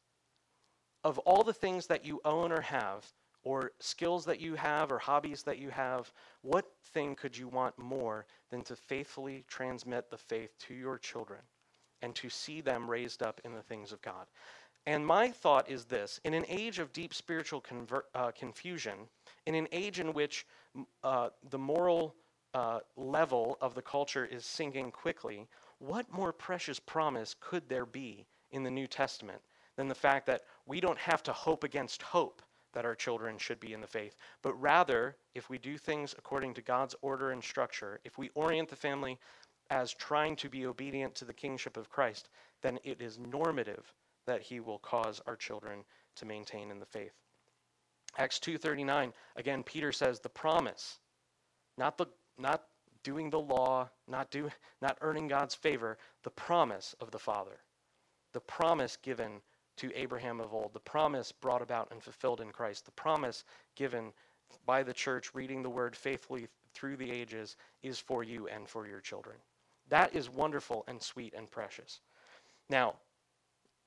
Of 1.05 1.19
all 1.21 1.43
the 1.43 1.53
things 1.53 1.87
that 1.89 2.07
you 2.07 2.21
own 2.25 2.53
or 2.53 2.63
have, 2.63 3.05
or 3.45 3.73
skills 3.81 4.25
that 4.25 4.41
you 4.41 4.55
have, 4.55 4.93
or 4.93 4.99
hobbies 4.99 5.43
that 5.43 5.59
you 5.59 5.71
have, 5.71 6.13
what 6.43 6.67
thing 6.93 7.15
could 7.15 7.37
you 7.37 7.49
want 7.49 7.77
more 7.79 8.27
than 8.51 8.63
to 8.63 8.77
faithfully 8.77 9.45
transmit 9.49 10.11
the 10.11 10.17
faith 10.17 10.57
to 10.59 10.75
your 10.75 10.99
children 10.99 11.41
and 12.03 12.15
to 12.15 12.29
see 12.29 12.61
them 12.61 12.89
raised 12.89 13.23
up 13.23 13.41
in 13.45 13.53
the 13.53 13.63
things 13.63 13.93
of 13.93 14.01
God? 14.03 14.27
And 14.87 15.07
my 15.07 15.31
thought 15.31 15.71
is 15.71 15.85
this 15.85 16.21
in 16.25 16.35
an 16.35 16.45
age 16.49 16.79
of 16.79 16.93
deep 16.93 17.15
spiritual 17.15 17.61
conver- 17.61 18.03
uh, 18.15 18.33
confusion, 18.33 19.09
in 19.47 19.55
an 19.55 19.69
age 19.73 20.01
in 20.01 20.13
which 20.13 20.47
uh, 21.05 21.29
the 21.51 21.59
moral 21.59 22.15
uh, 22.55 22.81
level 22.97 23.57
of 23.61 23.75
the 23.75 23.83
culture 23.83 24.25
is 24.25 24.45
sinking 24.45 24.91
quickly, 24.91 25.49
what 25.79 26.13
more 26.13 26.33
precious 26.33 26.79
promise 26.79 27.35
could 27.41 27.69
there 27.69 27.87
be 27.87 28.27
in 28.51 28.63
the 28.63 28.71
New 28.71 28.87
Testament 28.87 29.41
than 29.77 29.89
the 29.89 29.95
fact 29.95 30.27
that 30.27 30.43
we 30.67 30.81
don't 30.81 30.99
have 30.99 31.23
to 31.25 31.33
hope 31.33 31.65
against 31.65 32.03
hope 32.03 32.43
that 32.73 32.85
our 32.85 32.95
children 32.95 33.39
should 33.39 33.61
be 33.61 33.73
in 33.73 33.81
the 33.81 33.87
faith, 33.87 34.17
but 34.43 34.55
rather, 34.55 35.17
if 35.35 35.49
we 35.49 35.59
do 35.59 35.77
things 35.77 36.15
according 36.19 36.55
to 36.55 36.63
God's 36.63 36.95
order 37.03 37.31
and 37.31 37.43
structure, 37.43 38.01
if 38.05 38.19
we 38.19 38.31
orient 38.35 38.69
the 38.69 38.77
family 38.77 39.19
as 39.71 39.95
trying 39.95 40.37
to 40.37 40.49
be 40.49 40.67
obedient 40.67 41.15
to 41.17 41.25
the 41.25 41.33
kingship 41.33 41.77
of 41.77 41.91
Christ, 41.91 42.29
then 42.63 42.79
it 42.85 43.01
is 43.01 43.19
normative 43.19 43.93
that 44.27 44.43
he 44.43 44.61
will 44.61 44.79
cause 44.79 45.21
our 45.27 45.37
children 45.37 45.85
to 46.17 46.27
maintain 46.27 46.71
in 46.71 46.79
the 46.79 46.87
faith. 46.87 47.15
Acts 48.19 48.39
2:39 48.39 49.13
again 49.37 49.63
Peter 49.63 49.91
says 49.91 50.21
the 50.21 50.29
promise 50.29 50.99
not 51.79 51.97
the 51.97 52.07
not 52.39 52.65
doing 53.03 53.31
the 53.31 53.41
law, 53.41 53.89
not 54.07 54.31
do 54.31 54.51
not 54.81 54.99
earning 55.01 55.29
God's 55.29 55.55
favor, 55.55 55.99
the 56.23 56.31
promise 56.31 56.95
of 57.01 57.11
the 57.11 57.19
Father. 57.19 57.61
The 58.33 58.41
promise 58.41 58.97
given 58.97 59.43
to 59.77 59.95
Abraham 59.95 60.41
of 60.41 60.53
old, 60.53 60.73
the 60.73 60.81
promise 60.81 61.33
brought 61.33 61.63
about 61.63 61.89
and 61.91 62.03
fulfilled 62.03 62.41
in 62.41 62.51
Christ, 62.51 62.85
the 62.85 62.93
promise 62.93 63.45
given 63.75 64.13
by 64.67 64.83
the 64.83 64.93
church 64.93 65.35
reading 65.35 65.63
the 65.63 65.71
word 65.71 65.97
faithfully 65.97 66.49
through 66.75 66.97
the 66.97 67.11
ages 67.11 67.57
is 67.83 67.99
for 67.99 68.23
you 68.23 68.49
and 68.49 68.69
for 68.69 68.87
your 68.87 69.01
children. 69.01 69.37
That 69.89 70.15
is 70.15 70.31
wonderful 70.31 70.85
and 70.89 71.03
sweet 71.03 71.35
and 71.37 71.51
precious. 71.51 72.01
Now, 72.69 72.95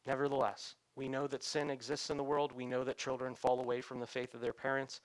nevertheless, 0.06 0.76
we 0.96 1.08
know 1.08 1.28
that 1.28 1.44
sin 1.44 1.70
exists 1.70 2.10
in 2.10 2.18
the 2.18 2.24
world. 2.24 2.52
We 2.52 2.66
know 2.66 2.84
that 2.84 2.98
children 2.98 3.36
fall 3.36 3.60
away 3.60 3.82
from 3.82 4.00
the 4.00 4.08
faith 4.08 4.34
of 4.34 4.42
their 4.42 4.54
parents, 4.54 5.02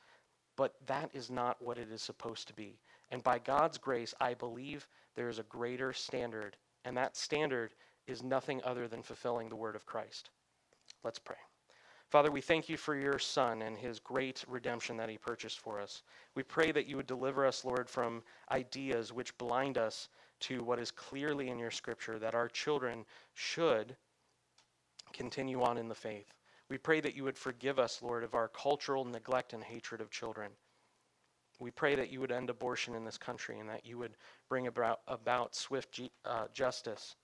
but 0.57 0.75
that 0.87 1.11
is 1.15 1.31
not 1.31 1.61
what 1.63 1.79
it 1.79 1.91
is 1.91 2.03
supposed 2.03 2.47
to 2.49 2.55
be. 2.55 2.79
And 3.11 3.23
by 3.23 3.39
God's 3.39 3.79
grace, 3.79 4.15
I 4.21 4.35
believe 4.35 4.87
there 5.15 5.29
is 5.29 5.39
a 5.39 5.45
greater 5.45 5.93
standard, 5.93 6.57
and 6.85 6.97
that 6.97 7.17
standard 7.17 7.75
is 8.07 8.23
nothing 8.23 8.61
other 8.65 8.87
than 8.87 9.03
fulfilling 9.03 9.49
the 9.49 9.57
word 9.57 9.75
of 9.75 9.87
Christ. 9.87 10.31
Let's 11.03 11.19
pray. 11.19 11.37
Father, 12.11 12.31
we 12.31 12.41
thank 12.41 12.69
you 12.69 12.77
for 12.77 12.97
your 12.97 13.21
Son 13.21 13.63
and 13.63 13.79
his 13.79 14.01
great 14.01 14.45
redemption 14.49 14.97
that 14.97 15.09
he 15.09 15.17
purchased 15.17 15.61
for 15.61 15.81
us. 15.81 16.03
We 16.35 16.43
pray 16.43 16.73
that 16.73 16.87
you 16.87 16.97
would 16.97 17.07
deliver 17.07 17.47
us, 17.47 17.65
Lord, 17.65 17.89
from 17.89 18.25
ideas 18.51 19.13
which 19.13 19.37
blind 19.39 19.79
us 19.79 20.09
to 20.41 20.65
what 20.65 20.81
is 20.81 20.91
clearly 20.91 21.51
in 21.51 21.59
your 21.59 21.71
scripture 21.71 22.19
that 22.19 22.35
our 22.35 22.49
children 22.49 23.05
should 23.35 23.97
continue 25.13 25.63
on 25.63 25.79
in 25.79 25.89
the 25.89 25.95
faith. 25.95 26.35
We 26.69 26.79
pray 26.79 27.01
that 27.01 27.15
you 27.15 27.25
would 27.25 27.39
forgive 27.39 27.79
us, 27.79 28.03
Lord, 28.03 28.25
of 28.25 28.35
our 28.35 28.49
cultural 28.49 29.05
neglect 29.05 29.53
and 29.53 29.63
hatred 29.63 30.01
of 30.01 30.11
children. 30.11 30.51
We 31.61 31.71
pray 31.71 31.95
that 31.95 32.11
you 32.11 32.21
would 32.21 32.33
end 32.33 32.49
abortion 32.49 32.95
in 32.95 33.05
this 33.05 33.19
country 33.19 33.59
and 33.59 33.69
that 33.69 33.85
you 33.85 33.99
would 33.99 34.17
bring 34.49 34.67
about, 34.67 35.01
about 35.07 35.55
swift 35.55 36.01
uh, 36.25 36.47
justice 36.53 37.17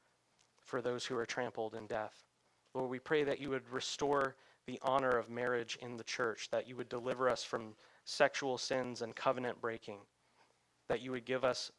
for 0.62 0.82
those 0.82 1.06
who 1.06 1.16
are 1.16 1.26
trampled 1.26 1.74
in 1.74 1.86
death. 1.86 2.25
Lord, 2.76 2.90
we 2.90 2.98
pray 2.98 3.24
that 3.24 3.40
you 3.40 3.48
would 3.48 3.66
restore 3.70 4.36
the 4.66 4.78
honor 4.82 5.16
of 5.16 5.30
marriage 5.30 5.78
in 5.80 5.96
the 5.96 6.04
church, 6.04 6.50
that 6.50 6.68
you 6.68 6.76
would 6.76 6.90
deliver 6.90 7.26
us 7.26 7.42
from 7.42 7.74
sexual 8.04 8.58
sins 8.58 9.00
and 9.00 9.16
covenant 9.16 9.58
breaking, 9.62 9.96
that 10.88 11.00
you 11.00 11.10
would 11.12 11.24
give 11.24 11.42
us 11.42 11.72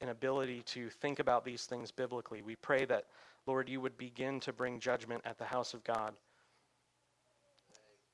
an 0.00 0.08
ability 0.08 0.62
to 0.62 0.88
think 0.88 1.18
about 1.18 1.44
these 1.44 1.66
things 1.66 1.90
biblically. 1.90 2.40
We 2.40 2.56
pray 2.56 2.86
that, 2.86 3.04
Lord, 3.46 3.68
you 3.68 3.82
would 3.82 3.98
begin 3.98 4.40
to 4.40 4.52
bring 4.54 4.80
judgment 4.80 5.20
at 5.26 5.36
the 5.36 5.44
house 5.44 5.74
of 5.74 5.84
God, 5.84 6.14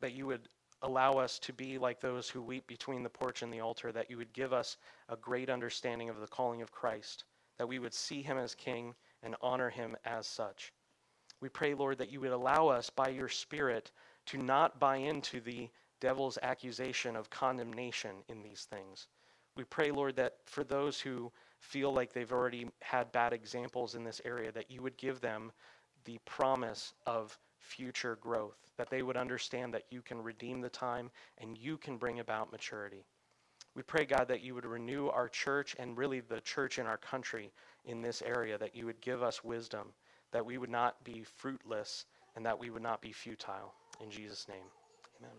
that 0.00 0.12
you 0.12 0.26
would 0.26 0.48
allow 0.82 1.12
us 1.12 1.38
to 1.38 1.52
be 1.52 1.78
like 1.78 2.00
those 2.00 2.28
who 2.28 2.42
weep 2.42 2.66
between 2.66 3.04
the 3.04 3.08
porch 3.08 3.42
and 3.42 3.52
the 3.52 3.60
altar, 3.60 3.92
that 3.92 4.10
you 4.10 4.16
would 4.16 4.32
give 4.32 4.52
us 4.52 4.76
a 5.08 5.16
great 5.16 5.48
understanding 5.48 6.08
of 6.08 6.18
the 6.18 6.26
calling 6.26 6.62
of 6.62 6.72
Christ, 6.72 7.22
that 7.58 7.68
we 7.68 7.78
would 7.78 7.94
see 7.94 8.22
him 8.22 8.38
as 8.38 8.56
king 8.56 8.92
and 9.22 9.36
honor 9.40 9.70
him 9.70 9.96
as 10.04 10.26
such. 10.26 10.72
We 11.44 11.50
pray, 11.50 11.74
Lord, 11.74 11.98
that 11.98 12.10
you 12.10 12.20
would 12.20 12.32
allow 12.32 12.68
us 12.68 12.88
by 12.88 13.10
your 13.10 13.28
Spirit 13.28 13.90
to 14.24 14.38
not 14.38 14.80
buy 14.80 14.96
into 14.96 15.42
the 15.42 15.68
devil's 16.00 16.38
accusation 16.40 17.16
of 17.16 17.28
condemnation 17.28 18.12
in 18.30 18.42
these 18.42 18.66
things. 18.70 19.08
We 19.54 19.64
pray, 19.64 19.90
Lord, 19.90 20.16
that 20.16 20.36
for 20.46 20.64
those 20.64 20.98
who 20.98 21.30
feel 21.60 21.92
like 21.92 22.14
they've 22.14 22.32
already 22.32 22.70
had 22.80 23.12
bad 23.12 23.34
examples 23.34 23.94
in 23.94 24.04
this 24.04 24.22
area, 24.24 24.52
that 24.52 24.70
you 24.70 24.80
would 24.80 24.96
give 24.96 25.20
them 25.20 25.52
the 26.06 26.18
promise 26.24 26.94
of 27.04 27.38
future 27.58 28.16
growth, 28.22 28.56
that 28.78 28.88
they 28.88 29.02
would 29.02 29.18
understand 29.18 29.74
that 29.74 29.84
you 29.90 30.00
can 30.00 30.22
redeem 30.22 30.62
the 30.62 30.70
time 30.70 31.10
and 31.36 31.58
you 31.58 31.76
can 31.76 31.98
bring 31.98 32.20
about 32.20 32.52
maturity. 32.52 33.04
We 33.74 33.82
pray, 33.82 34.06
God, 34.06 34.28
that 34.28 34.40
you 34.40 34.54
would 34.54 34.64
renew 34.64 35.08
our 35.08 35.28
church 35.28 35.76
and 35.78 35.98
really 35.98 36.20
the 36.20 36.40
church 36.40 36.78
in 36.78 36.86
our 36.86 36.96
country 36.96 37.52
in 37.84 38.00
this 38.00 38.22
area, 38.22 38.56
that 38.56 38.74
you 38.74 38.86
would 38.86 39.02
give 39.02 39.22
us 39.22 39.44
wisdom, 39.44 39.92
that 40.34 40.44
we 40.44 40.58
would 40.58 40.68
not 40.70 41.02
be 41.04 41.24
fruitless, 41.36 42.04
and 42.36 42.44
that 42.44 42.58
we 42.58 42.68
would 42.68 42.82
not 42.82 43.00
be 43.00 43.12
futile. 43.12 43.72
In 44.02 44.10
Jesus' 44.10 44.46
name, 44.48 44.66
amen. 45.20 45.36